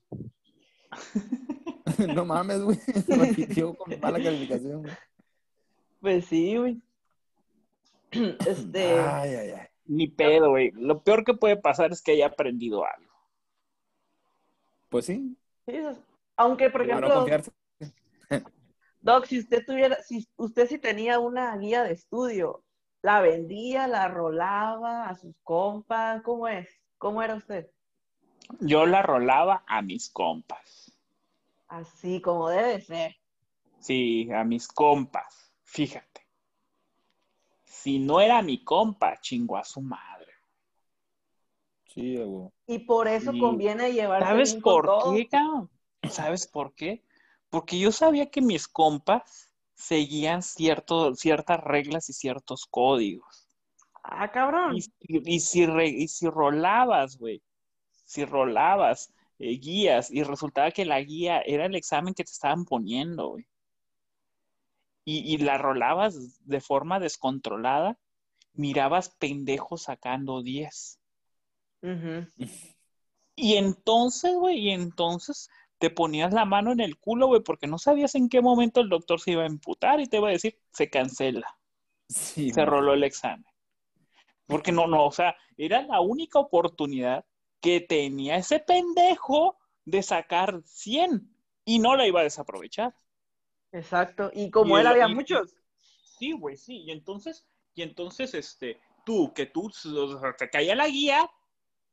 no 2.13 2.25
mames, 2.25 2.61
güey. 2.61 2.77
Repitió 3.07 3.73
con 3.73 3.97
mala 3.99 4.21
calificación, 4.21 4.83
güey. 4.83 4.93
Pues 6.01 6.25
sí, 6.25 6.57
güey. 6.57 6.81
Este. 8.45 8.99
Ay, 8.99 9.35
ay, 9.35 9.49
ay. 9.51 9.70
Ni 9.91 10.07
pedo, 10.07 10.51
güey. 10.51 10.71
Lo 10.71 11.03
peor 11.03 11.25
que 11.25 11.33
puede 11.33 11.57
pasar 11.57 11.91
es 11.91 12.01
que 12.01 12.13
haya 12.13 12.27
aprendido 12.27 12.85
algo. 12.85 13.11
Pues 14.87 15.07
sí. 15.07 15.35
sí 15.65 15.73
aunque, 16.37 16.69
por 16.69 16.83
ejemplo. 16.83 17.25
Doc, 19.01 19.25
si 19.25 19.39
usted 19.39 19.65
tuviera, 19.65 20.01
si 20.01 20.25
usted 20.37 20.69
sí 20.69 20.77
tenía 20.77 21.19
una 21.19 21.57
guía 21.57 21.83
de 21.83 21.91
estudio, 21.91 22.63
¿la 23.01 23.19
vendía, 23.19 23.85
la 23.87 24.07
rolaba 24.07 25.09
a 25.09 25.15
sus 25.15 25.35
compas? 25.43 26.21
¿Cómo 26.21 26.47
es? 26.47 26.69
¿Cómo 26.97 27.21
era 27.21 27.35
usted? 27.35 27.69
Yo 28.61 28.85
la 28.85 29.01
rolaba 29.01 29.65
a 29.67 29.81
mis 29.81 30.09
compas. 30.09 30.97
Así 31.67 32.21
como 32.21 32.47
debe 32.47 32.79
ser. 32.79 33.17
Sí, 33.79 34.31
a 34.31 34.45
mis 34.45 34.69
compas. 34.69 35.53
Fíjate 35.63 36.10
si 37.71 37.99
no 37.99 38.19
era 38.19 38.41
mi 38.41 38.63
compa, 38.63 39.19
chingo 39.21 39.55
a 39.55 39.63
su 39.63 39.81
madre. 39.81 40.33
Sí, 41.87 42.17
güey. 42.17 42.49
Y 42.67 42.79
por 42.79 43.07
eso 43.07 43.31
conviene 43.39 43.93
llevar. 43.93 44.21
¿Sabes 44.21 44.55
por 44.55 44.89
qué, 45.15 45.27
cabrón? 45.29 45.69
¿Sabes 46.09 46.47
por 46.47 46.73
qué? 46.75 47.03
Porque 47.49 47.79
yo 47.79 47.91
sabía 47.91 48.29
que 48.29 48.41
mis 48.41 48.67
compas 48.67 49.53
seguían 49.73 50.41
cierto, 50.43 51.15
ciertas 51.15 51.61
reglas 51.63 52.09
y 52.09 52.13
ciertos 52.13 52.65
códigos. 52.65 53.47
Ah, 54.03 54.29
cabrón. 54.31 54.75
Y, 54.75 55.39
si, 55.39 55.63
y 55.63 56.07
si 56.07 56.27
rolabas, 56.27 57.17
güey, 57.17 57.41
si 58.03 58.25
rolabas 58.25 59.13
eh, 59.39 59.57
guías 59.57 60.11
y 60.11 60.23
resultaba 60.23 60.71
que 60.71 60.85
la 60.85 61.01
guía 61.01 61.41
era 61.41 61.65
el 61.65 61.75
examen 61.75 62.13
que 62.13 62.23
te 62.23 62.31
estaban 62.31 62.65
poniendo, 62.65 63.29
güey 63.29 63.47
y, 65.03 65.37
la 65.39 65.57
rolabas 65.57 66.45
de 66.45 66.61
forma 66.61 66.99
descontrolada, 66.99 67.97
mirabas 68.53 69.09
pendejos 69.09 69.83
sacando 69.83 70.43
10. 70.43 70.99
Y 73.35 73.55
entonces, 73.55 74.35
güey, 74.35 74.59
y 74.59 74.69
entonces 74.71 75.49
te 75.79 75.89
ponías 75.89 76.31
la 76.31 76.45
mano 76.45 76.71
en 76.71 76.79
el 76.79 76.97
culo, 76.99 77.27
güey, 77.27 77.41
porque 77.41 77.65
no 77.65 77.79
sabías 77.79 78.13
en 78.13 78.29
qué 78.29 78.41
momento 78.41 78.81
el 78.81 78.89
doctor 78.89 79.19
se 79.19 79.31
iba 79.31 79.43
a 79.43 79.47
imputar 79.47 79.99
y 79.99 80.07
te 80.07 80.17
iba 80.17 80.29
a 80.29 80.33
decir, 80.33 80.59
se 80.71 80.89
cancela. 80.89 81.57
se 82.07 82.65
roló 82.65 82.93
el 82.93 83.03
examen. 83.03 83.45
Porque 84.45 84.71
no, 84.71 84.85
no, 84.85 85.05
o 85.05 85.11
sea, 85.11 85.35
era 85.57 85.81
la 85.81 86.01
única 86.01 86.37
oportunidad 86.37 87.25
que 87.61 87.79
tenía 87.79 88.35
ese 88.35 88.59
pendejo 88.59 89.57
de 89.85 90.03
sacar 90.03 90.61
100 90.65 91.33
y 91.65 91.79
no 91.79 91.95
la 91.95 92.05
iba 92.05 92.19
a 92.19 92.25
desaprovechar. 92.25 92.93
Exacto, 93.71 94.31
y 94.33 94.49
como 94.51 94.77
él 94.77 94.87
había 94.87 95.07
muchos. 95.07 95.55
Sí, 96.19 96.33
güey, 96.33 96.57
sí, 96.57 96.83
y 96.83 96.91
entonces, 96.91 97.45
y 97.73 97.81
entonces, 97.81 98.33
este, 98.33 98.79
tú, 99.05 99.33
que 99.33 99.45
tú, 99.45 99.71
te 100.37 100.49
caía 100.49 100.75
la 100.75 100.87
guía, 100.87 101.29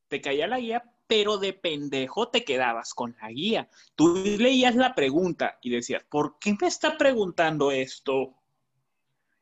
te 0.08 0.20
caía 0.20 0.46
la 0.46 0.58
guía, 0.58 0.82
pero 1.06 1.38
de 1.38 1.54
pendejo 1.54 2.28
te 2.28 2.44
quedabas 2.44 2.92
con 2.94 3.16
la 3.20 3.30
guía. 3.30 3.68
Tú 3.94 4.14
leías 4.14 4.76
la 4.76 4.94
pregunta 4.94 5.58
y 5.62 5.70
decías, 5.70 6.04
¿por 6.04 6.38
qué 6.38 6.54
me 6.60 6.68
está 6.68 6.98
preguntando 6.98 7.70
esto? 7.70 8.34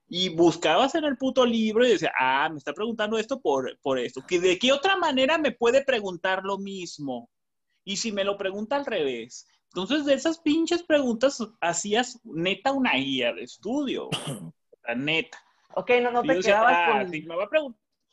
Y 0.08 0.28
buscabas 0.28 0.94
en 0.94 1.04
el 1.04 1.16
puto 1.16 1.44
libro 1.44 1.84
y 1.84 1.90
decías, 1.90 2.12
ah, 2.18 2.48
me 2.50 2.58
está 2.58 2.72
preguntando 2.72 3.18
esto 3.18 3.40
por, 3.40 3.76
por 3.80 3.98
esto. 3.98 4.24
¿De 4.28 4.58
qué 4.58 4.72
otra 4.72 4.96
manera 4.96 5.38
me 5.38 5.50
puede 5.50 5.84
preguntar 5.84 6.44
lo 6.44 6.58
mismo? 6.58 7.28
Y 7.84 7.96
si 7.96 8.12
me 8.12 8.24
lo 8.24 8.36
pregunta 8.36 8.76
al 8.76 8.86
revés, 8.86 9.48
entonces, 9.76 10.06
de 10.06 10.14
esas 10.14 10.38
pinches 10.38 10.82
preguntas 10.82 11.46
hacías 11.60 12.18
neta 12.24 12.72
una 12.72 12.94
guía 12.94 13.34
de 13.34 13.42
estudio. 13.42 14.08
La 14.88 14.94
neta. 14.94 15.36
Ok, 15.74 15.90
no, 16.02 16.10
no 16.10 16.22
te 16.22 16.40
quedabas 16.40 16.72
ah, 16.72 17.04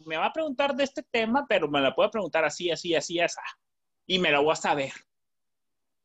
me, 0.05 0.17
va 0.17 0.25
a 0.25 0.33
preguntar 0.33 0.75
de 0.75 0.83
este 0.83 1.03
tema, 1.03 1.45
pero 1.47 1.69
me 1.69 1.79
la 1.79 1.95
puede 1.95 2.09
preguntar 2.09 2.43
así, 2.43 2.69
así, 2.69 2.93
así, 2.93 3.17
así. 3.21 3.39
Y 4.05 4.19
me 4.19 4.29
la 4.29 4.39
voy 4.39 4.51
a 4.51 4.55
saber. 4.57 4.91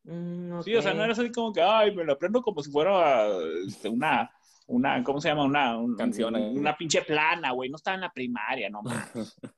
Mm, 0.04 0.60
sí, 0.62 0.76
o 0.76 0.80
sea, 0.80 0.94
no 0.94 1.02
era 1.02 1.12
así 1.12 1.32
como 1.32 1.52
que, 1.52 1.60
ay, 1.60 1.92
me 1.92 2.04
la 2.04 2.12
aprendo 2.12 2.40
como 2.40 2.62
si 2.62 2.70
fuera 2.70 3.26
este, 3.66 3.88
una, 3.88 4.30
una, 4.68 5.02
¿cómo 5.02 5.20
se 5.20 5.28
llama? 5.28 5.42
Una, 5.42 5.96
canción. 5.96 6.36
Una 6.36 6.76
pinche 6.76 7.02
plana, 7.02 7.50
güey. 7.50 7.68
No 7.68 7.78
estaba 7.78 7.96
en 7.96 8.02
la 8.02 8.12
primaria, 8.12 8.70
no 8.70 8.80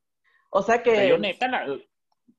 o 0.49 0.63
sea 0.63 0.83
que. 0.83 1.11
yo 1.11 1.19
neta, 1.19 1.67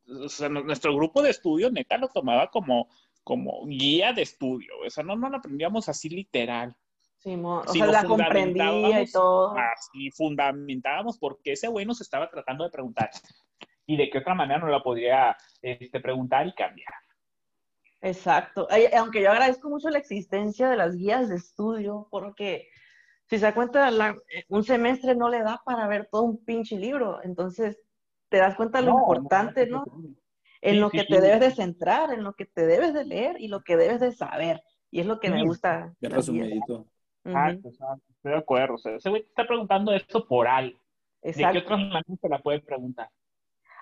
o 0.07 0.30
sea, 0.30 0.49
nuestro 0.49 0.95
grupo 0.95 1.22
de 1.22 1.30
estudio 1.30 1.70
neta 1.70 1.99
lo 1.99 2.07
tomaba 2.07 2.49
como 2.49 2.89
como 3.24 3.65
guía 3.65 4.13
de 4.13 4.24
estudio. 4.24 4.74
O 4.86 4.89
sea, 4.89 5.03
no, 5.03 5.15
no 5.15 5.30
la 5.30 5.38
aprendíamos 5.38 5.89
así 5.89 6.09
literal. 6.09 6.76
Sí, 7.17 7.36
o 7.36 7.63
sea, 7.67 7.86
la 7.86 8.03
comprendía 8.03 9.03
y 9.03 9.11
todo. 9.11 9.55
Así 9.55 10.09
fundamentábamos 10.11 11.19
por 11.19 11.39
qué 11.43 11.51
ese 11.51 11.67
güey 11.67 11.86
nos 11.86 12.01
estaba 12.01 12.28
tratando 12.30 12.63
de 12.63 12.72
preguntar 12.72 13.11
y 13.86 13.95
de 13.95 14.09
qué 14.09 14.17
otra 14.17 14.34
manera 14.34 14.59
no 14.59 14.67
la 14.67 14.82
podría 14.82 15.38
este, 15.61 15.99
preguntar 15.99 16.47
y 16.47 16.53
cambiar. 16.53 16.93
Exacto. 18.01 18.67
Aunque 18.97 19.22
yo 19.22 19.30
agradezco 19.30 19.69
mucho 19.69 19.89
la 19.89 19.99
existencia 19.99 20.67
de 20.67 20.78
las 20.78 20.95
guías 20.95 21.30
de 21.30 21.36
estudio, 21.36 22.07
porque 22.09 22.69
si 23.30 23.38
se 23.38 23.45
da 23.45 23.53
cuenta, 23.53 23.91
un 24.47 24.63
semestre 24.63 25.15
no 25.15 25.30
le 25.30 25.43
da 25.43 25.61
para 25.63 25.88
ver 25.88 26.07
todo 26.11 26.24
un 26.24 26.43
pinche 26.43 26.78
libro. 26.78 27.19
Entonces, 27.24 27.80
te 28.30 28.38
das 28.38 28.55
cuenta 28.55 28.80
de 28.80 28.86
lo 28.86 28.93
importante, 28.93 29.67
¿no? 29.67 29.84
En 30.62 30.80
lo 30.80 30.89
que 30.89 31.03
te 31.03 31.20
debes 31.20 31.39
de 31.39 31.51
centrar, 31.51 32.14
en 32.14 32.24
lo 32.24 32.34
que 32.34 32.45
te 32.45 32.66
debes 32.66 32.93
de 32.93 33.05
leer 33.05 33.36
y 33.39 33.47
lo 33.47 33.64
que 33.64 33.78
debes 33.78 33.99
de 33.99 34.12
saber. 34.12 34.64
Y 34.91 34.99
es 34.99 35.05
lo 35.05 35.20
que 35.20 35.30
me 35.30 35.43
gusta. 35.43 35.93
Ya 35.99 36.09
resumidito. 36.09 36.88
Exacto, 37.24 37.70
estoy 37.70 38.32
de 38.32 38.38
acuerdo. 38.38 38.76
O 38.76 38.78
sea, 38.78 38.95
ese 38.95 39.09
güey 39.09 39.24
te 39.24 39.30
está 39.30 39.47
preguntando 39.47 39.93
esto 39.93 40.28
por 40.28 40.47
algo. 40.47 40.80
Exacto. 41.22 41.47
¿De 41.47 41.53
qué 41.53 41.66
otras 41.66 41.80
maneras 41.80 42.20
te 42.22 42.30
la 42.30 42.39
puede 42.39 42.59
preguntar? 42.59 43.09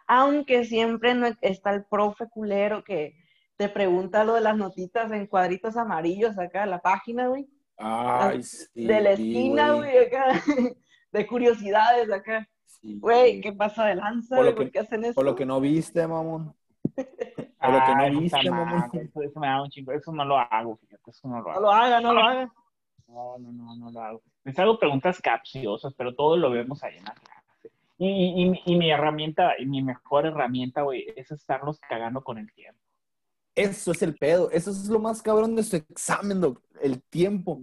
Aunque 0.08 0.66
siempre 0.66 1.14
no 1.14 1.28
está 1.42 1.72
el 1.72 1.86
profe 1.86 2.28
culero 2.30 2.84
que 2.84 3.16
te 3.56 3.70
pregunta 3.70 4.24
lo 4.24 4.34
de 4.34 4.42
las 4.42 4.58
notitas 4.58 5.12
en 5.12 5.28
cuadritos 5.28 5.78
amarillos 5.78 6.38
acá 6.38 6.64
en 6.64 6.72
la 6.72 6.80
página, 6.80 7.28
güey. 7.28 7.48
Ay, 7.78 8.44
sí, 8.44 8.86
de 8.88 9.02
la 9.02 9.12
esquina, 9.12 9.74
güey, 9.74 9.98
acá. 9.98 10.42
De 11.12 11.26
curiosidades 11.26 12.12
acá. 12.12 12.48
Güey, 12.84 13.42
¿qué 13.42 13.52
pasa 13.52 13.86
de 13.86 13.96
lanza? 13.96 14.36
Por, 14.36 14.72
qué 14.72 14.80
hacen 14.80 15.04
eso? 15.04 15.16
Por 15.16 15.26
lo 15.26 15.36
que 15.36 15.46
no 15.46 15.60
viste, 15.60 16.06
mamón. 16.06 16.54
A 17.60 17.72
lo 17.72 17.86
que 17.86 18.12
no 18.12 18.20
viste, 18.22 18.40
Eso, 18.40 19.40
me 19.40 19.48
da 19.48 19.62
un 19.62 19.70
chingo. 19.70 19.92
Eso 19.92 20.14
no 20.14 20.24
lo 20.24 20.38
hago, 20.38 20.78
fíjate. 20.78 21.12
Eso 21.12 21.28
no 21.28 21.42
lo 21.42 21.52
hago. 21.52 21.60
No 21.60 21.62
lo 21.62 21.72
haga, 21.72 22.02
no 22.02 22.14
lo 22.14 22.22
haga. 22.22 22.54
No, 23.08 23.38
no, 23.38 23.52
no, 23.52 23.76
no 23.76 23.92
lo 23.92 24.02
hago. 24.02 24.22
Les 24.44 24.58
hago 24.58 24.80
preguntas 24.80 25.20
capciosas, 25.22 25.94
pero 25.94 26.16
todo 26.16 26.38
lo 26.38 26.50
vemos 26.50 26.84
ahí 26.84 26.98
en 26.98 27.04
la 27.04 27.14
clase. 27.14 27.72
Y, 27.98 28.08
y, 28.08 28.62
y 28.66 28.78
mi 28.78 28.92
herramienta, 28.92 29.60
y 29.60 29.66
mi 29.66 29.82
mejor 29.82 30.26
herramienta, 30.26 30.84
güey, 30.84 31.06
es 31.16 31.32
estarlos 31.32 31.80
cagando 31.82 32.24
con 32.24 32.38
el 32.38 32.52
tiempo. 32.54 32.80
Eso 33.56 33.92
es 33.92 34.02
el 34.02 34.16
pedo. 34.16 34.50
Eso 34.52 34.72
es 34.72 34.88
lo 34.88 35.00
más 35.00 35.22
cabrón 35.22 35.56
de 35.56 35.64
su 35.64 35.76
examen, 35.76 36.40
doc. 36.40 36.62
El 36.82 37.02
tiempo. 37.04 37.62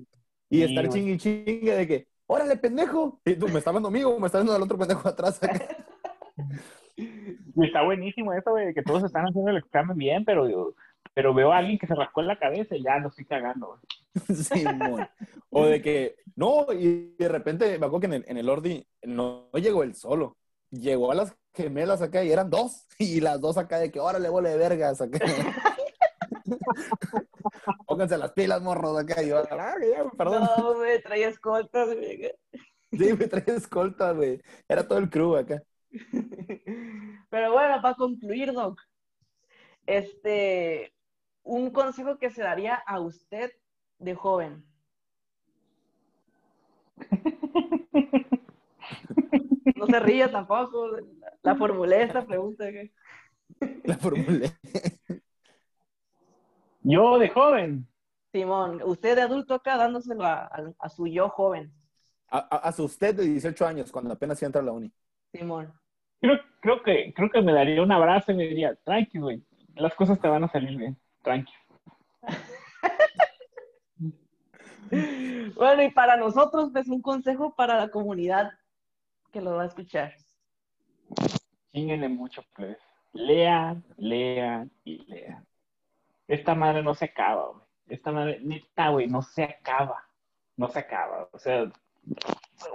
Y 0.50 0.62
estar 0.62 0.88
chingue 0.90 1.16
chingue 1.16 1.74
de 1.74 1.86
que, 1.86 2.08
órale, 2.26 2.56
pendejo. 2.56 3.18
Y 3.24 3.34
tú 3.34 3.46
me 3.48 3.58
estás 3.58 3.68
hablando 3.68 3.88
amigo, 3.88 4.18
me 4.20 4.26
estás 4.26 4.42
viendo 4.42 4.54
al 4.54 4.62
otro 4.62 4.76
pendejo 4.76 5.08
atrás. 5.08 5.40
Y 6.96 7.66
está 7.66 7.82
buenísimo 7.82 8.32
eso, 8.32 8.50
güey, 8.50 8.72
que 8.72 8.82
todos 8.82 9.04
están 9.04 9.26
haciendo 9.26 9.50
el 9.50 9.58
examen 9.58 9.96
bien, 9.96 10.24
pero, 10.24 10.74
pero 11.14 11.34
veo 11.34 11.52
a 11.52 11.58
alguien 11.58 11.78
que 11.78 11.86
se 11.86 11.94
rascó 11.94 12.22
en 12.22 12.28
la 12.28 12.38
cabeza 12.38 12.76
y 12.76 12.82
ya 12.82 12.98
lo 12.98 13.08
estoy 13.08 13.26
cagando, 13.26 13.78
Sí, 14.34 14.64
O 15.50 15.66
de 15.66 15.82
que, 15.82 16.16
no, 16.34 16.66
y 16.72 17.14
de 17.18 17.28
repente 17.28 17.78
me 17.78 17.86
acuerdo 17.86 18.00
que 18.00 18.06
en 18.06 18.14
el, 18.14 18.24
en 18.28 18.38
el 18.38 18.48
Ordi 18.48 18.86
no, 19.02 19.50
llegó 19.52 19.82
él 19.82 19.94
solo. 19.94 20.36
Llegó 20.70 21.12
a 21.12 21.14
las 21.14 21.36
gemelas 21.54 22.02
acá 22.02 22.24
y 22.24 22.32
eran 22.32 22.50
dos. 22.50 22.86
Y 22.98 23.20
las 23.20 23.40
dos 23.40 23.58
acá 23.58 23.78
de 23.78 23.90
que 23.90 23.98
ahora 23.98 24.18
le 24.18 24.30
vuelve 24.30 24.50
de 24.50 24.56
vergas 24.56 25.00
acá. 25.00 25.18
Pónganse 27.86 28.18
las 28.18 28.32
pilas, 28.32 28.62
morros, 28.62 28.98
acá. 28.98 29.22
Y 29.22 29.28
yo, 29.28 29.38
ah, 29.38 29.74
perdón. 30.16 30.48
No, 30.56 30.78
me 30.78 30.98
traía 30.98 31.28
escoltas, 31.28 31.94
güey. 31.94 32.32
Sí, 32.90 33.12
me 33.12 33.26
traía 33.26 33.56
escoltas, 33.56 34.16
güey. 34.16 34.40
Era 34.68 34.86
todo 34.86 34.98
el 34.98 35.10
crew 35.10 35.36
acá. 35.36 35.62
Pero 37.36 37.52
bueno, 37.52 37.82
para 37.82 37.94
concluir, 37.94 38.50
Doc, 38.54 38.80
este, 39.84 40.94
un 41.42 41.70
consejo 41.70 42.16
que 42.16 42.30
se 42.30 42.42
daría 42.42 42.76
a 42.76 42.98
usted 42.98 43.52
de 43.98 44.14
joven. 44.14 44.64
No 49.76 49.86
se 49.86 50.00
ríe 50.00 50.26
tampoco. 50.28 50.96
La 51.42 51.54
formulé 51.56 52.04
esta 52.04 52.24
pregunta. 52.24 52.64
La 53.84 53.98
formulé. 53.98 54.52
Yo 56.80 57.18
de 57.18 57.28
joven. 57.28 57.86
Simón, 58.32 58.80
usted 58.82 59.14
de 59.14 59.22
adulto 59.22 59.52
acá 59.52 59.76
dándoselo 59.76 60.24
a, 60.24 60.88
su 60.88 61.06
yo 61.06 61.28
joven. 61.28 61.70
A, 62.28 62.72
su 62.72 62.84
usted 62.84 63.14
de 63.14 63.24
18 63.24 63.66
años, 63.66 63.92
cuando 63.92 64.14
apenas 64.14 64.42
entra 64.42 64.62
a 64.62 64.64
la 64.64 64.72
uni. 64.72 64.90
Simón. 65.34 65.70
Creo, 66.26 66.40
creo, 66.58 66.82
que, 66.82 67.14
creo 67.14 67.30
que 67.30 67.40
me 67.40 67.52
daría 67.52 67.80
un 67.80 67.92
abrazo 67.92 68.32
y 68.32 68.34
me 68.34 68.48
diría, 68.48 68.74
tranqui, 68.82 69.20
güey, 69.20 69.44
las 69.76 69.94
cosas 69.94 70.20
te 70.20 70.26
van 70.26 70.42
a 70.42 70.48
salir 70.48 70.76
bien, 70.76 70.96
tranqui. 71.22 71.52
bueno, 75.54 75.84
y 75.84 75.90
para 75.92 76.16
nosotros, 76.16 76.70
pues 76.72 76.88
un 76.88 77.00
consejo 77.00 77.54
para 77.54 77.76
la 77.76 77.90
comunidad 77.90 78.50
que 79.30 79.40
lo 79.40 79.54
va 79.54 79.62
a 79.62 79.66
escuchar. 79.66 80.16
Chinguenle 81.72 82.08
mucho, 82.08 82.42
pues. 82.56 82.76
Lean, 83.12 83.84
lean 83.96 84.72
y 84.84 85.06
lean. 85.06 85.46
Esta 86.26 86.56
madre 86.56 86.82
no 86.82 86.96
se 86.96 87.04
acaba, 87.04 87.50
güey. 87.50 87.62
Esta 87.86 88.10
madre, 88.10 88.40
neta, 88.42 88.88
güey, 88.88 89.06
no 89.06 89.22
se 89.22 89.44
acaba. 89.44 90.02
No 90.56 90.66
se 90.66 90.80
acaba. 90.80 91.28
O 91.30 91.38
sea, 91.38 91.70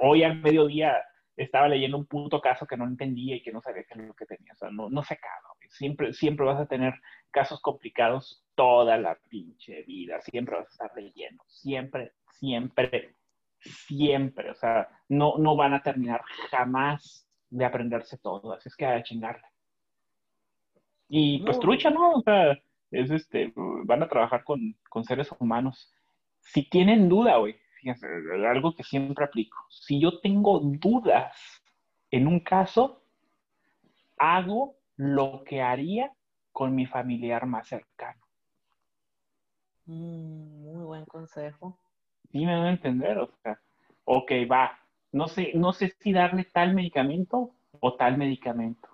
hoy 0.02 0.24
al 0.24 0.38
mediodía 0.38 1.04
estaba 1.44 1.68
leyendo 1.68 1.98
un 1.98 2.06
puto 2.06 2.42
caso 2.42 2.66
que 2.66 2.78
no 2.78 2.86
entendía 2.86 3.36
y 3.36 3.44
que 3.44 3.52
no 3.52 3.62
sabía 3.62 3.84
qué 3.84 4.00
es 4.00 4.08
lo 4.08 4.14
que 4.14 4.26
tenía. 4.26 4.54
O 4.54 4.56
sea, 4.56 4.70
no, 4.70 4.90
no 4.90 5.04
se 5.04 5.16
acaba. 5.16 5.52
Siempre, 5.70 6.14
siempre 6.14 6.46
vas 6.46 6.60
a 6.60 6.68
tener 6.68 6.94
casos 7.32 7.62
complicados 7.62 8.44
toda 8.56 8.98
la 8.98 9.18
pinche 9.30 9.84
vida. 9.84 10.20
Siempre 10.22 10.58
vas 10.58 10.68
a 10.68 10.72
estar 10.72 10.92
leyendo. 10.96 11.44
Siempre, 11.48 12.12
siempre, 12.34 13.16
siempre. 13.60 14.52
O 14.52 14.56
sea, 14.56 14.90
no, 15.08 15.38
no 15.38 15.56
van 15.56 15.74
a 15.74 15.82
terminar 15.82 16.22
jamás 16.50 17.28
de 17.50 17.66
aprenderse 17.66 18.18
todo. 18.18 18.54
Así 18.54 18.70
es 18.70 18.76
que 18.76 18.86
a 18.86 19.02
chingarle. 19.04 19.48
Y 21.08 21.44
pues 21.44 21.60
trucha, 21.60 21.90
¿no? 21.90 22.14
O 22.14 22.22
sea, 22.22 22.58
es 22.92 23.12
este, 23.12 23.54
van 23.56 24.04
a 24.04 24.08
trabajar 24.10 24.44
con, 24.44 24.78
con 24.90 25.04
seres 25.04 25.30
humanos. 25.40 25.94
Si 26.40 26.70
tienen 26.70 27.10
duda, 27.10 27.38
güey, 27.38 27.56
fíjense, 27.82 28.08
algo 28.48 28.76
que 28.76 28.84
siempre 28.84 29.26
aplico. 29.26 29.58
Si 29.70 30.00
yo 30.00 30.20
tengo 30.20 30.60
dudas 30.60 31.36
en 32.12 32.28
un 32.28 32.40
caso, 32.40 33.04
hago 34.18 34.76
lo 34.98 35.44
que 35.44 35.62
haría 35.62 36.12
con 36.52 36.76
mi 36.76 36.86
familiar 36.86 37.46
más 37.48 37.68
cercano. 37.68 38.22
Mm, 39.86 40.64
muy 40.64 40.86
buen 40.86 41.06
consejo. 41.06 41.78
Sí, 42.32 42.46
me 42.46 42.56
van 42.56 42.66
a 42.66 42.72
entender, 42.72 43.18
o 43.18 43.30
sea, 43.42 43.60
ok, 44.06 44.32
va, 44.50 44.78
no 45.12 45.28
sé, 45.28 45.52
no 45.56 45.74
sé 45.74 45.94
si 46.00 46.14
darle 46.14 46.46
tal 46.46 46.74
medicamento 46.76 47.52
o 47.80 47.96
tal 47.96 48.18
medicamento. 48.18 48.88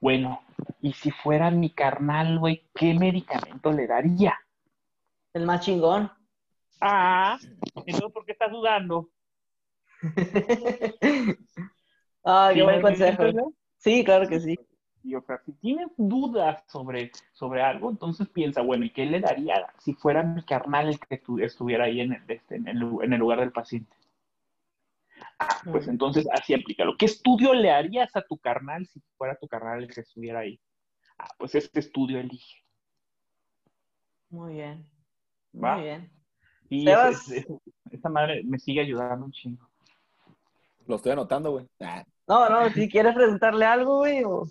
Bueno, 0.00 0.40
y 0.80 0.94
si 0.94 1.10
fuera 1.10 1.50
mi 1.50 1.70
carnal, 1.70 2.38
güey, 2.38 2.64
¿qué 2.74 2.94
medicamento 2.94 3.70
le 3.70 3.86
daría? 3.86 4.34
El 5.34 5.46
más 5.46 5.60
chingón. 5.60 6.10
Ah, 6.80 7.38
entonces, 7.74 8.12
¿por 8.12 8.24
qué 8.24 8.32
estás 8.32 8.50
dudando? 8.50 9.08
ah, 12.24 12.50
qué 12.52 12.62
buen 12.62 12.82
consejo. 12.82 13.24
Sí, 13.78 14.04
claro 14.04 14.28
que 14.28 14.40
sí. 14.40 14.58
Y, 15.04 15.16
o 15.16 15.22
sea, 15.22 15.42
si 15.44 15.52
tienes 15.54 15.88
dudas 15.96 16.62
sobre, 16.68 17.10
sobre 17.32 17.60
algo, 17.62 17.90
entonces 17.90 18.28
piensa, 18.28 18.62
bueno, 18.62 18.84
¿y 18.84 18.90
qué 18.90 19.04
le 19.04 19.18
daría 19.20 19.66
si 19.78 19.94
fuera 19.94 20.22
mi 20.22 20.44
carnal 20.44 20.88
el 20.88 21.00
que 21.00 21.20
estuviera 21.44 21.86
ahí 21.86 22.00
en 22.00 22.12
el, 22.12 22.22
este, 22.28 22.56
en, 22.56 22.68
el, 22.68 23.18
lugar 23.18 23.40
del 23.40 23.50
paciente? 23.50 23.96
Ah, 25.40 25.60
pues 25.64 25.88
entonces 25.88 26.28
así 26.32 26.54
aplícalo. 26.54 26.96
¿Qué 26.96 27.06
estudio 27.06 27.52
le 27.52 27.72
harías 27.72 28.14
a 28.14 28.22
tu 28.22 28.38
carnal 28.38 28.86
si 28.86 29.00
fuera 29.16 29.36
tu 29.36 29.48
carnal 29.48 29.82
el 29.82 29.92
que 29.92 30.02
estuviera 30.02 30.40
ahí? 30.40 30.60
Ah, 31.18 31.30
pues 31.36 31.56
este 31.56 31.80
estudio 31.80 32.20
elige. 32.20 32.62
Muy 34.30 34.54
bien. 34.54 34.88
Muy 35.52 35.82
bien. 35.82 36.21
Y 36.72 36.88
esa 37.90 38.08
madre 38.08 38.42
me 38.44 38.58
sigue 38.58 38.80
ayudando 38.80 39.26
un 39.26 39.32
chingo. 39.32 39.68
Lo 40.86 40.96
estoy 40.96 41.12
anotando, 41.12 41.50
güey. 41.50 41.68
Ah. 41.80 42.02
No, 42.26 42.48
no, 42.48 42.70
si 42.70 42.88
quieres 42.88 43.14
preguntarle 43.14 43.66
algo, 43.66 43.98
güey, 43.98 44.24
o... 44.24 44.48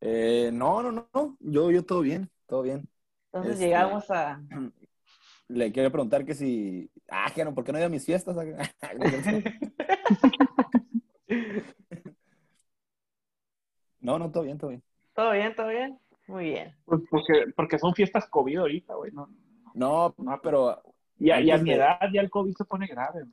Eh, 0.00 0.48
no, 0.50 0.82
no, 0.82 0.92
no, 0.92 1.36
Yo, 1.40 1.70
yo 1.70 1.84
todo 1.84 2.00
bien, 2.00 2.30
todo 2.46 2.62
bien. 2.62 2.88
Entonces 3.26 3.52
este, 3.52 3.66
llegamos 3.66 4.10
a. 4.10 4.40
Le 5.48 5.70
quiero 5.72 5.92
preguntar 5.92 6.24
que 6.24 6.34
si. 6.34 6.90
Ah, 7.10 7.30
que 7.34 7.44
no, 7.44 7.54
¿por 7.54 7.62
qué 7.62 7.72
no 7.72 7.78
he 7.78 7.82
ido 7.82 7.88
a 7.88 7.90
mis 7.90 8.06
fiestas? 8.06 8.34
no, 14.00 14.18
no, 14.18 14.30
todo 14.30 14.44
bien, 14.44 14.56
todo 14.56 14.70
bien. 14.70 14.82
Todo 15.14 15.32
bien, 15.32 15.54
todo 15.54 15.68
bien. 15.68 16.00
Muy 16.28 16.44
bien. 16.44 16.74
Pues 16.86 17.02
porque, 17.10 17.44
porque 17.54 17.78
son 17.78 17.94
fiestas 17.94 18.26
COVID 18.28 18.56
ahorita, 18.58 18.94
güey. 18.94 19.12
No, 19.12 19.28
no, 19.74 20.14
no, 20.16 20.40
pero. 20.42 20.82
Y 21.18 21.30
a, 21.30 21.58
mi 21.58 21.72
edad 21.72 21.98
ya 22.12 22.20
el 22.20 22.30
COVID 22.30 22.54
se 22.56 22.64
pone 22.64 22.86
grave. 22.86 23.24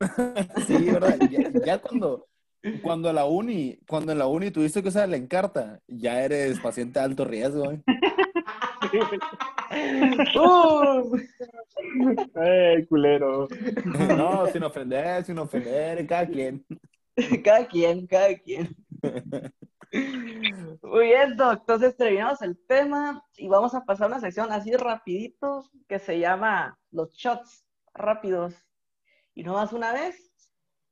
sí, 0.66 0.90
¿verdad? 0.90 1.18
ya 1.64 1.78
cuando 1.78 2.26
cuando 2.82 3.12
la 3.12 3.26
uni, 3.26 3.78
cuando 3.86 4.12
en 4.12 4.18
la 4.18 4.26
uni 4.26 4.50
tuviste 4.50 4.82
que 4.82 4.88
usar 4.88 5.08
la 5.08 5.16
encarta, 5.16 5.80
ya 5.86 6.22
eres 6.22 6.58
paciente 6.60 6.98
de 6.98 7.04
alto 7.04 7.24
riesgo. 7.24 7.72
¿eh? 7.72 7.80
¡Ay, 12.34 12.84
culero! 12.86 13.48
No, 13.84 14.46
sin 14.46 14.64
ofender, 14.64 15.24
sin 15.24 15.38
ofender, 15.38 16.06
cada 16.06 16.26
quien. 16.26 16.64
Cada 17.42 17.66
quien, 17.66 18.06
cada 18.06 18.34
quien. 18.36 18.76
Muy 20.82 21.06
bien, 21.06 21.36
Doc. 21.36 21.60
Entonces 21.60 21.96
terminamos 21.96 22.42
el 22.42 22.58
tema 22.66 23.22
y 23.36 23.48
vamos 23.48 23.74
a 23.74 23.84
pasar 23.84 24.08
una 24.08 24.20
sección 24.20 24.52
así 24.52 24.74
rapidito 24.76 25.64
que 25.88 25.98
se 25.98 26.18
llama 26.18 26.78
los 26.90 27.12
shots 27.12 27.64
rápidos. 27.94 28.54
Y 29.34 29.42
no 29.42 29.54
más 29.54 29.72
una 29.72 29.92
vez. 29.92 30.32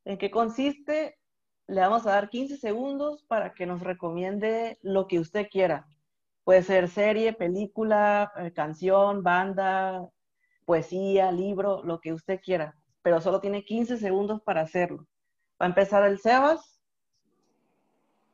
¿En 0.05 0.19
qué 0.19 0.31
consiste? 0.31 1.19
le 1.67 1.81
vamos 1.81 2.07
a 2.07 2.11
dar 2.11 2.29
15 2.29 2.57
segundos 2.57 3.23
para 3.25 3.55
que 3.55 3.67
nos 3.67 3.81
recomiende 3.81 4.79
lo 4.83 5.07
que 5.07 5.19
usted 5.19 5.49
quiera. 5.51 5.87
Puede 6.45 6.63
ser 6.63 6.89
serie, 6.89 7.33
película, 7.33 8.33
eh, 8.37 8.53
canción, 8.53 9.23
banda, 9.23 10.07
poesía, 10.67 11.33
libro, 11.33 11.83
lo 11.85 12.01
que 12.01 12.13
usted 12.13 12.41
quiera, 12.43 12.77
pero 13.03 13.21
solo 13.21 13.41
tiene 13.41 13.65
15 13.65 13.97
segundos 13.97 14.43
para 14.43 14.61
hacerlo. 14.63 15.07
Va 15.61 15.67
a 15.67 15.69
empezar 15.69 16.05
el 16.05 16.19
Sebas 16.19 16.81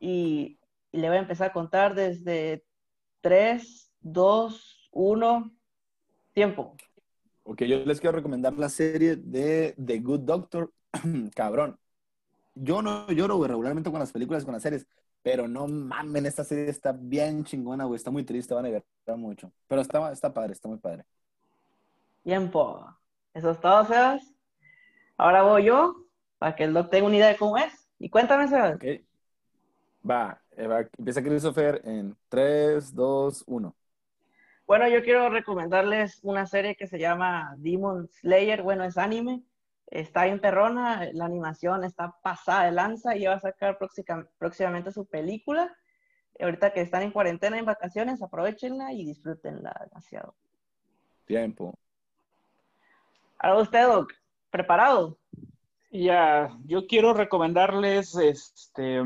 y, 0.01 0.59
le 0.93 1.09
voy 1.09 1.17
a 1.17 1.21
empezar 1.21 1.51
a 1.51 1.53
contar 1.53 1.95
desde 1.95 2.65
3, 3.21 3.93
2, 4.01 4.89
1, 4.93 5.53
tiempo. 6.33 6.77
Ok, 7.45 7.63
yo 7.63 7.85
les 7.85 8.01
quiero 8.01 8.17
recomendar 8.17 8.53
la 8.55 8.69
serie 8.69 9.17
de 9.17 9.75
The 9.85 9.99
Good 10.01 10.21
Doctor. 10.21 10.73
Cabrón, 11.35 11.79
yo 12.55 12.83
no 12.83 13.09
lloro, 13.11 13.37
güey, 13.37 13.49
regularmente 13.49 13.91
con 13.91 14.01
las 14.01 14.13
películas, 14.13 14.45
con 14.45 14.55
las 14.55 14.63
series, 14.63 14.87
pero 15.23 15.49
no 15.49 15.67
mamen, 15.67 16.27
esta 16.27 16.45
serie 16.45 16.69
está 16.69 16.93
bien 16.93 17.45
chingona, 17.45 17.85
güey, 17.85 17.97
está 17.97 18.11
muy 18.11 18.25
triste, 18.25 18.55
van 18.55 18.67
a 18.67 18.71
ver 18.71 18.85
mucho. 19.17 19.53
Pero 19.67 19.81
está, 19.83 20.13
está 20.13 20.33
padre, 20.33 20.53
está 20.53 20.69
muy 20.69 20.79
padre. 20.79 21.05
Tiempo. 22.23 22.87
Eso 23.35 23.51
es 23.51 23.61
todo, 23.61 23.85
Sebas. 23.85 24.23
Ahora 25.17 25.43
voy 25.43 25.65
yo, 25.65 26.07
para 26.39 26.57
que 26.57 26.65
el 26.65 26.73
doc 26.73 26.91
tenga 26.91 27.07
una 27.07 27.17
idea 27.17 27.29
de 27.29 27.37
cómo 27.37 27.57
es. 27.57 27.89
Y 27.99 28.09
cuéntame, 28.09 28.49
Sebas. 28.49 28.77
Okay. 28.77 29.05
Va, 30.09 30.41
va, 30.67 30.81
empieza 30.99 31.23
Christopher 31.23 31.81
en 31.85 32.17
3, 32.29 32.95
2, 32.95 33.45
1. 33.47 33.77
Bueno, 34.67 34.89
yo 34.89 35.03
quiero 35.03 35.29
recomendarles 35.31 36.21
una 36.23 36.47
serie 36.47 36.77
que 36.77 36.87
se 36.87 36.99
llama 36.99 37.55
Demon 37.59 38.09
Slayer. 38.09 38.63
Bueno, 38.63 38.85
es 38.85 38.97
anime 38.97 39.43
está 39.91 40.27
en 40.27 40.41
perrona, 40.41 41.09
la 41.13 41.25
animación 41.25 41.85
está 41.85 42.15
pasada 42.23 42.65
de 42.65 42.73
lanza 42.73 43.17
y 43.17 43.27
va 43.27 43.35
a 43.35 43.41
sacar 43.41 43.79
próximamente 44.39 44.93
su 44.93 45.07
película. 45.07 45.77
Ahorita 46.39 46.73
que 46.73 46.81
están 46.81 47.03
en 47.03 47.11
cuarentena, 47.11 47.59
en 47.59 47.67
vacaciones, 47.67 48.23
aprovechenla 48.23 48.93
y 48.93 49.05
disfrútenla 49.05 49.77
demasiado. 49.89 50.35
Tiempo. 51.27 51.75
Ahora 53.39 53.63
usted, 53.63 53.87
Doc, 53.87 54.13
¿preparado? 54.51 55.19
Ya, 55.91 56.57
yo 56.65 56.87
quiero 56.87 57.13
recomendarles 57.13 58.15
este 58.15 59.03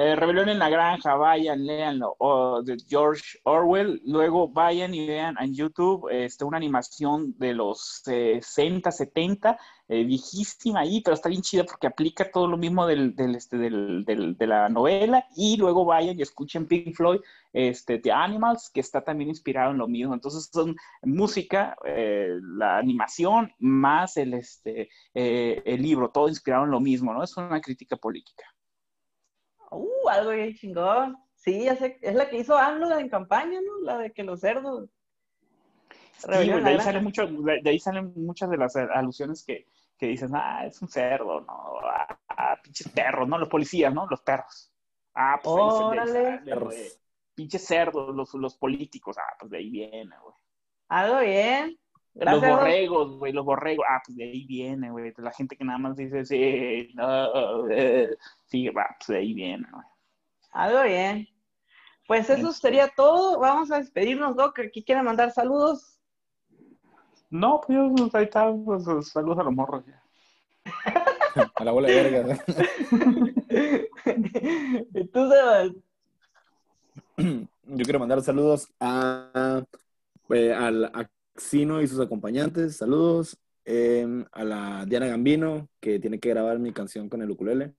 eh, 0.00 0.14
Rebelión 0.14 0.48
en 0.48 0.60
la 0.60 0.68
Granja, 0.68 1.16
vayan, 1.16 1.66
léanlo, 1.66 2.14
o 2.20 2.62
de 2.62 2.76
George 2.88 3.40
Orwell, 3.42 4.00
luego 4.04 4.48
vayan 4.48 4.94
y 4.94 5.04
vean 5.08 5.34
en 5.40 5.52
YouTube 5.52 6.08
este, 6.08 6.44
una 6.44 6.56
animación 6.56 7.34
de 7.36 7.52
los 7.52 8.02
60, 8.04 8.92
70, 8.92 9.58
eh, 9.88 10.04
viejísima 10.04 10.80
ahí, 10.80 11.00
pero 11.00 11.14
está 11.14 11.28
bien 11.28 11.42
chida 11.42 11.64
porque 11.64 11.88
aplica 11.88 12.30
todo 12.30 12.46
lo 12.46 12.56
mismo 12.56 12.86
del, 12.86 13.12
este, 13.34 13.58
de 13.58 14.46
la 14.46 14.68
novela, 14.68 15.26
y 15.34 15.56
luego 15.56 15.84
vayan 15.84 16.16
y 16.16 16.22
escuchen 16.22 16.68
Pink 16.68 16.94
Floyd, 16.94 17.18
este, 17.52 17.98
The 17.98 18.12
Animals, 18.12 18.70
que 18.72 18.78
está 18.78 19.02
también 19.02 19.30
inspirado 19.30 19.72
en 19.72 19.78
lo 19.78 19.88
mismo. 19.88 20.14
Entonces 20.14 20.48
son 20.52 20.76
música, 21.02 21.76
eh, 21.84 22.38
la 22.40 22.78
animación, 22.78 23.52
más 23.58 24.16
el, 24.16 24.34
este, 24.34 24.90
el 25.12 25.82
libro, 25.82 26.10
todo 26.10 26.28
inspirado 26.28 26.66
en 26.66 26.70
lo 26.70 26.78
mismo, 26.78 27.12
¿no? 27.12 27.24
Es 27.24 27.36
una 27.36 27.60
crítica 27.60 27.96
política. 27.96 28.44
Uh, 29.70 30.08
algo 30.08 30.30
bien 30.30 30.54
chingón. 30.54 31.16
Sí, 31.34 31.64
ya 31.64 31.76
sé, 31.76 31.98
es 32.02 32.14
la 32.14 32.28
que 32.28 32.38
hizo 32.38 32.56
AMLO 32.56 32.98
en 32.98 33.08
campaña, 33.08 33.60
¿no? 33.60 33.80
La 33.82 33.98
de 33.98 34.12
que 34.12 34.24
los 34.24 34.40
cerdos. 34.40 34.90
Sí, 36.18 36.28
de, 36.28 36.64
ahí 36.64 36.80
salen 36.80 37.04
mucho, 37.04 37.26
de, 37.26 37.62
ahí 37.64 37.78
salen 37.78 38.12
muchas 38.16 38.50
de 38.50 38.56
las 38.56 38.74
alusiones 38.74 39.44
que, 39.44 39.66
que 39.96 40.06
dicen, 40.06 40.30
ah, 40.34 40.66
es 40.66 40.82
un 40.82 40.88
cerdo, 40.88 41.40
¿no? 41.42 41.78
Ah, 42.28 42.58
pinches 42.62 42.88
perros, 42.88 43.28
¿no? 43.28 43.38
Los 43.38 43.48
policías, 43.48 43.94
¿no? 43.94 44.06
Los 44.08 44.20
perros. 44.22 44.72
Ah, 45.14 45.38
pues 45.42 45.54
Órale. 45.56 46.42
Pinches 47.34 47.64
cerdos, 47.64 48.14
los, 48.14 48.34
los 48.34 48.56
políticos. 48.56 49.16
Ah, 49.18 49.36
pues 49.38 49.50
de 49.52 49.58
ahí 49.58 49.70
viene, 49.70 50.16
güey. 50.20 50.34
Algo 50.88 51.20
bien. 51.20 51.78
Los 52.14 52.40
borregos, 52.40 53.18
güey, 53.18 53.32
los 53.32 53.44
borregos. 53.44 53.84
Ah, 53.88 54.00
pues 54.04 54.16
de 54.16 54.24
ahí 54.24 54.44
viene, 54.46 54.90
güey. 54.90 55.12
La 55.18 55.32
gente 55.32 55.56
que 55.56 55.64
nada 55.64 55.78
más 55.78 55.96
dice, 55.96 56.24
sí, 56.24 56.90
no, 56.94 57.68
eh, 57.70 58.16
sí, 58.46 58.68
va, 58.70 58.96
pues 58.98 59.08
de 59.08 59.18
ahí 59.18 59.34
viene, 59.34 59.66
güey. 59.70 59.84
Algo 60.52 60.82
bien. 60.82 61.28
Pues 62.06 62.30
eso 62.30 62.52
sería 62.52 62.88
todo. 62.88 63.38
Vamos 63.38 63.70
a 63.70 63.78
despedirnos, 63.78 64.34
Doc. 64.34 64.58
¿Aquí 64.58 64.82
quieren 64.82 65.04
mandar 65.04 65.30
saludos? 65.30 66.00
No, 67.30 67.60
pues 67.60 67.78
yo, 67.78 67.94
ahí 68.14 68.24
está, 68.24 68.50
pues, 68.52 68.84
saludos 69.08 69.38
a 69.38 69.42
los 69.42 69.52
morros 69.52 69.84
ya. 69.86 70.02
a 71.54 71.64
la 71.64 71.72
bola 71.72 71.88
de 71.88 71.94
verga. 71.94 72.44
Tú, 75.12 75.30
Sebas. 75.30 75.72
Yo 77.70 77.84
quiero 77.84 77.98
mandar 77.98 78.22
saludos 78.22 78.72
a, 78.80 79.62
eh, 80.30 80.54
al, 80.54 80.86
a 80.86 81.06
Sino 81.38 81.80
y 81.80 81.86
sus 81.86 82.00
acompañantes, 82.00 82.76
saludos. 82.76 83.38
Em, 83.64 84.24
a 84.32 84.44
la 84.44 84.84
Diana 84.86 85.06
Gambino, 85.06 85.68
que 85.80 86.00
tiene 86.00 86.18
que 86.18 86.30
grabar 86.30 86.58
mi 86.58 86.72
canción 86.72 87.08
con 87.08 87.22
el 87.22 87.30
ukulele. 87.30 87.74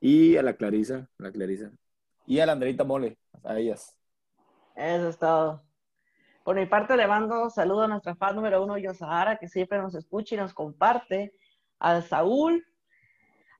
Y 0.00 0.36
a 0.36 0.42
la 0.42 0.54
Clarisa, 0.54 1.08
la 1.18 1.30
Clarisa. 1.30 1.70
Y 2.26 2.40
a 2.40 2.46
la 2.46 2.52
Andreita 2.52 2.84
Mole, 2.84 3.18
a 3.44 3.58
ellas. 3.58 3.96
Eso 4.74 5.08
es 5.08 5.18
todo. 5.18 5.62
Por 6.42 6.56
mi 6.56 6.66
parte, 6.66 6.96
le 6.96 7.06
mando 7.06 7.48
saludos 7.50 7.84
a 7.84 7.88
nuestra 7.88 8.16
fan 8.16 8.34
número 8.34 8.64
uno, 8.64 8.76
Yosahara, 8.78 9.36
que 9.36 9.48
siempre 9.48 9.78
nos 9.78 9.94
escucha 9.94 10.34
y 10.34 10.38
nos 10.38 10.52
comparte. 10.52 11.32
A 11.78 12.02
Saúl, 12.02 12.66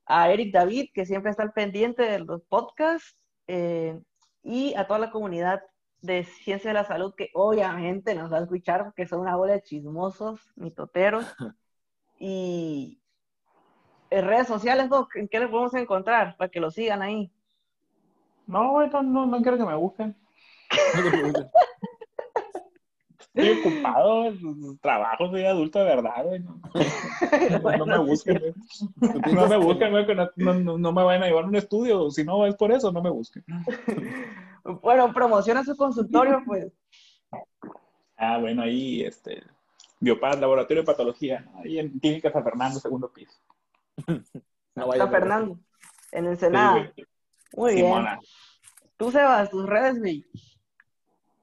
a 0.05 0.31
Eric 0.31 0.53
David, 0.53 0.89
que 0.93 1.05
siempre 1.05 1.31
está 1.31 1.43
al 1.43 1.53
pendiente 1.53 2.03
de 2.03 2.19
los 2.19 2.43
podcasts. 2.43 3.31
Eh, 3.47 3.99
y 4.43 4.73
a 4.75 4.87
toda 4.87 4.99
la 4.99 5.11
comunidad 5.11 5.61
de 6.01 6.23
Ciencia 6.23 6.69
de 6.69 6.73
la 6.73 6.83
Salud 6.83 7.13
que 7.15 7.29
obviamente 7.33 8.15
nos 8.15 8.31
va 8.31 8.37
a 8.37 8.41
escuchar 8.41 8.83
porque 8.83 9.05
son 9.05 9.21
una 9.21 9.35
bola 9.35 9.53
de 9.53 9.61
chismosos, 9.61 10.39
mitoteros. 10.55 11.25
y 12.19 12.99
en 14.09 14.27
redes 14.27 14.47
sociales, 14.47 14.89
Doc, 14.89 15.15
¿en 15.15 15.27
qué 15.27 15.39
les 15.39 15.49
podemos 15.49 15.73
encontrar 15.73 16.35
para 16.37 16.49
que 16.49 16.59
lo 16.59 16.69
sigan 16.69 17.01
ahí? 17.01 17.31
No, 18.45 18.71
güey, 18.71 18.89
no, 18.89 19.25
no, 19.25 19.41
quiero 19.41 19.57
que 19.57 19.65
me 19.65 19.75
busquen. 19.75 20.15
Estoy 23.33 23.59
ocupado, 23.61 24.33
trabajo, 24.81 25.29
soy 25.29 25.45
adulto 25.45 25.79
de 25.79 25.85
verdad, 25.85 26.25
güey. 26.25 26.41
No, 26.41 26.59
me 27.85 27.97
busquen, 27.99 28.39
güey. 28.39 28.53
No 29.33 29.47
me 29.47 29.55
busquen, 29.55 29.91
güey, 29.91 30.05
que 30.05 30.15
no, 30.15 30.27
no, 30.77 30.91
me 30.91 31.03
vayan 31.03 31.23
a 31.23 31.27
llevar 31.27 31.45
a 31.45 31.47
un 31.47 31.55
estudio. 31.55 32.11
Si 32.11 32.25
no 32.25 32.45
es 32.45 32.55
por 32.55 32.73
eso, 32.73 32.91
no 32.91 33.01
me 33.01 33.09
busquen. 33.09 33.45
Bueno, 34.63 35.13
promociona 35.13 35.63
su 35.63 35.75
consultorio, 35.75 36.41
pues. 36.45 36.71
Ah, 38.17 38.37
bueno, 38.37 38.63
ahí, 38.63 39.01
este, 39.01 39.43
Biopaz, 39.99 40.39
Laboratorio 40.39 40.83
de 40.83 40.87
Patología, 40.87 41.49
ahí 41.55 41.79
en 41.79 41.97
Clínica 41.99 42.31
San 42.31 42.43
Fernando, 42.43 42.79
segundo 42.79 43.11
piso. 43.11 43.39
San 44.75 45.11
Fernando, 45.11 45.59
en 46.11 46.27
Ensenada. 46.27 46.93
Muy 47.55 47.75
bien. 47.75 48.05
Tú, 48.97 49.11
Sebas, 49.11 49.49
tus 49.49 49.65
redes, 49.65 49.99
güey. 49.99 50.25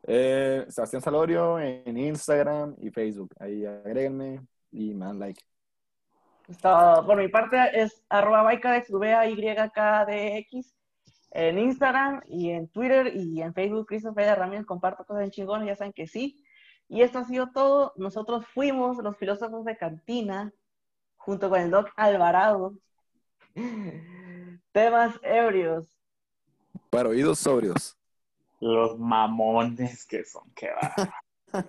Eh, 0.04 0.64
Sebastián 0.68 1.02
Salorio 1.02 1.58
en 1.58 1.98
Instagram 1.98 2.74
y 2.80 2.90
Facebook. 2.90 3.34
Ahí 3.38 3.66
agréguenme 3.66 4.40
y 4.70 4.94
me 4.94 5.04
dan 5.04 5.18
like. 5.18 5.42
por 6.62 7.16
mi 7.16 7.28
parte 7.28 7.58
es 7.74 8.02
arroba 8.08 8.54
y 8.54 8.60
en 11.30 11.58
Instagram 11.58 12.22
y 12.26 12.50
en 12.50 12.68
Twitter 12.68 13.14
y 13.14 13.42
en 13.42 13.54
Facebook, 13.54 13.86
Christopher 13.86 14.38
Ramírez, 14.38 14.66
comparto 14.66 15.04
cosas 15.04 15.24
en 15.24 15.30
chingón, 15.30 15.66
ya 15.66 15.76
saben 15.76 15.92
que 15.92 16.06
sí. 16.06 16.44
Y 16.88 17.02
esto 17.02 17.18
ha 17.18 17.24
sido 17.24 17.50
todo. 17.50 17.92
Nosotros 17.96 18.46
fuimos 18.46 18.96
los 18.98 19.16
filósofos 19.16 19.64
de 19.64 19.76
cantina, 19.76 20.52
junto 21.16 21.50
con 21.50 21.60
el 21.60 21.70
Doc 21.70 21.90
Alvarado. 21.96 22.74
Temas 24.72 25.18
ebrios. 25.22 25.86
Para 26.90 27.10
oídos 27.10 27.38
sobrios. 27.38 27.96
Los 28.60 28.98
mamones 28.98 30.06
que 30.06 30.24
son, 30.24 30.50
que 30.54 30.70
va. 30.70 30.94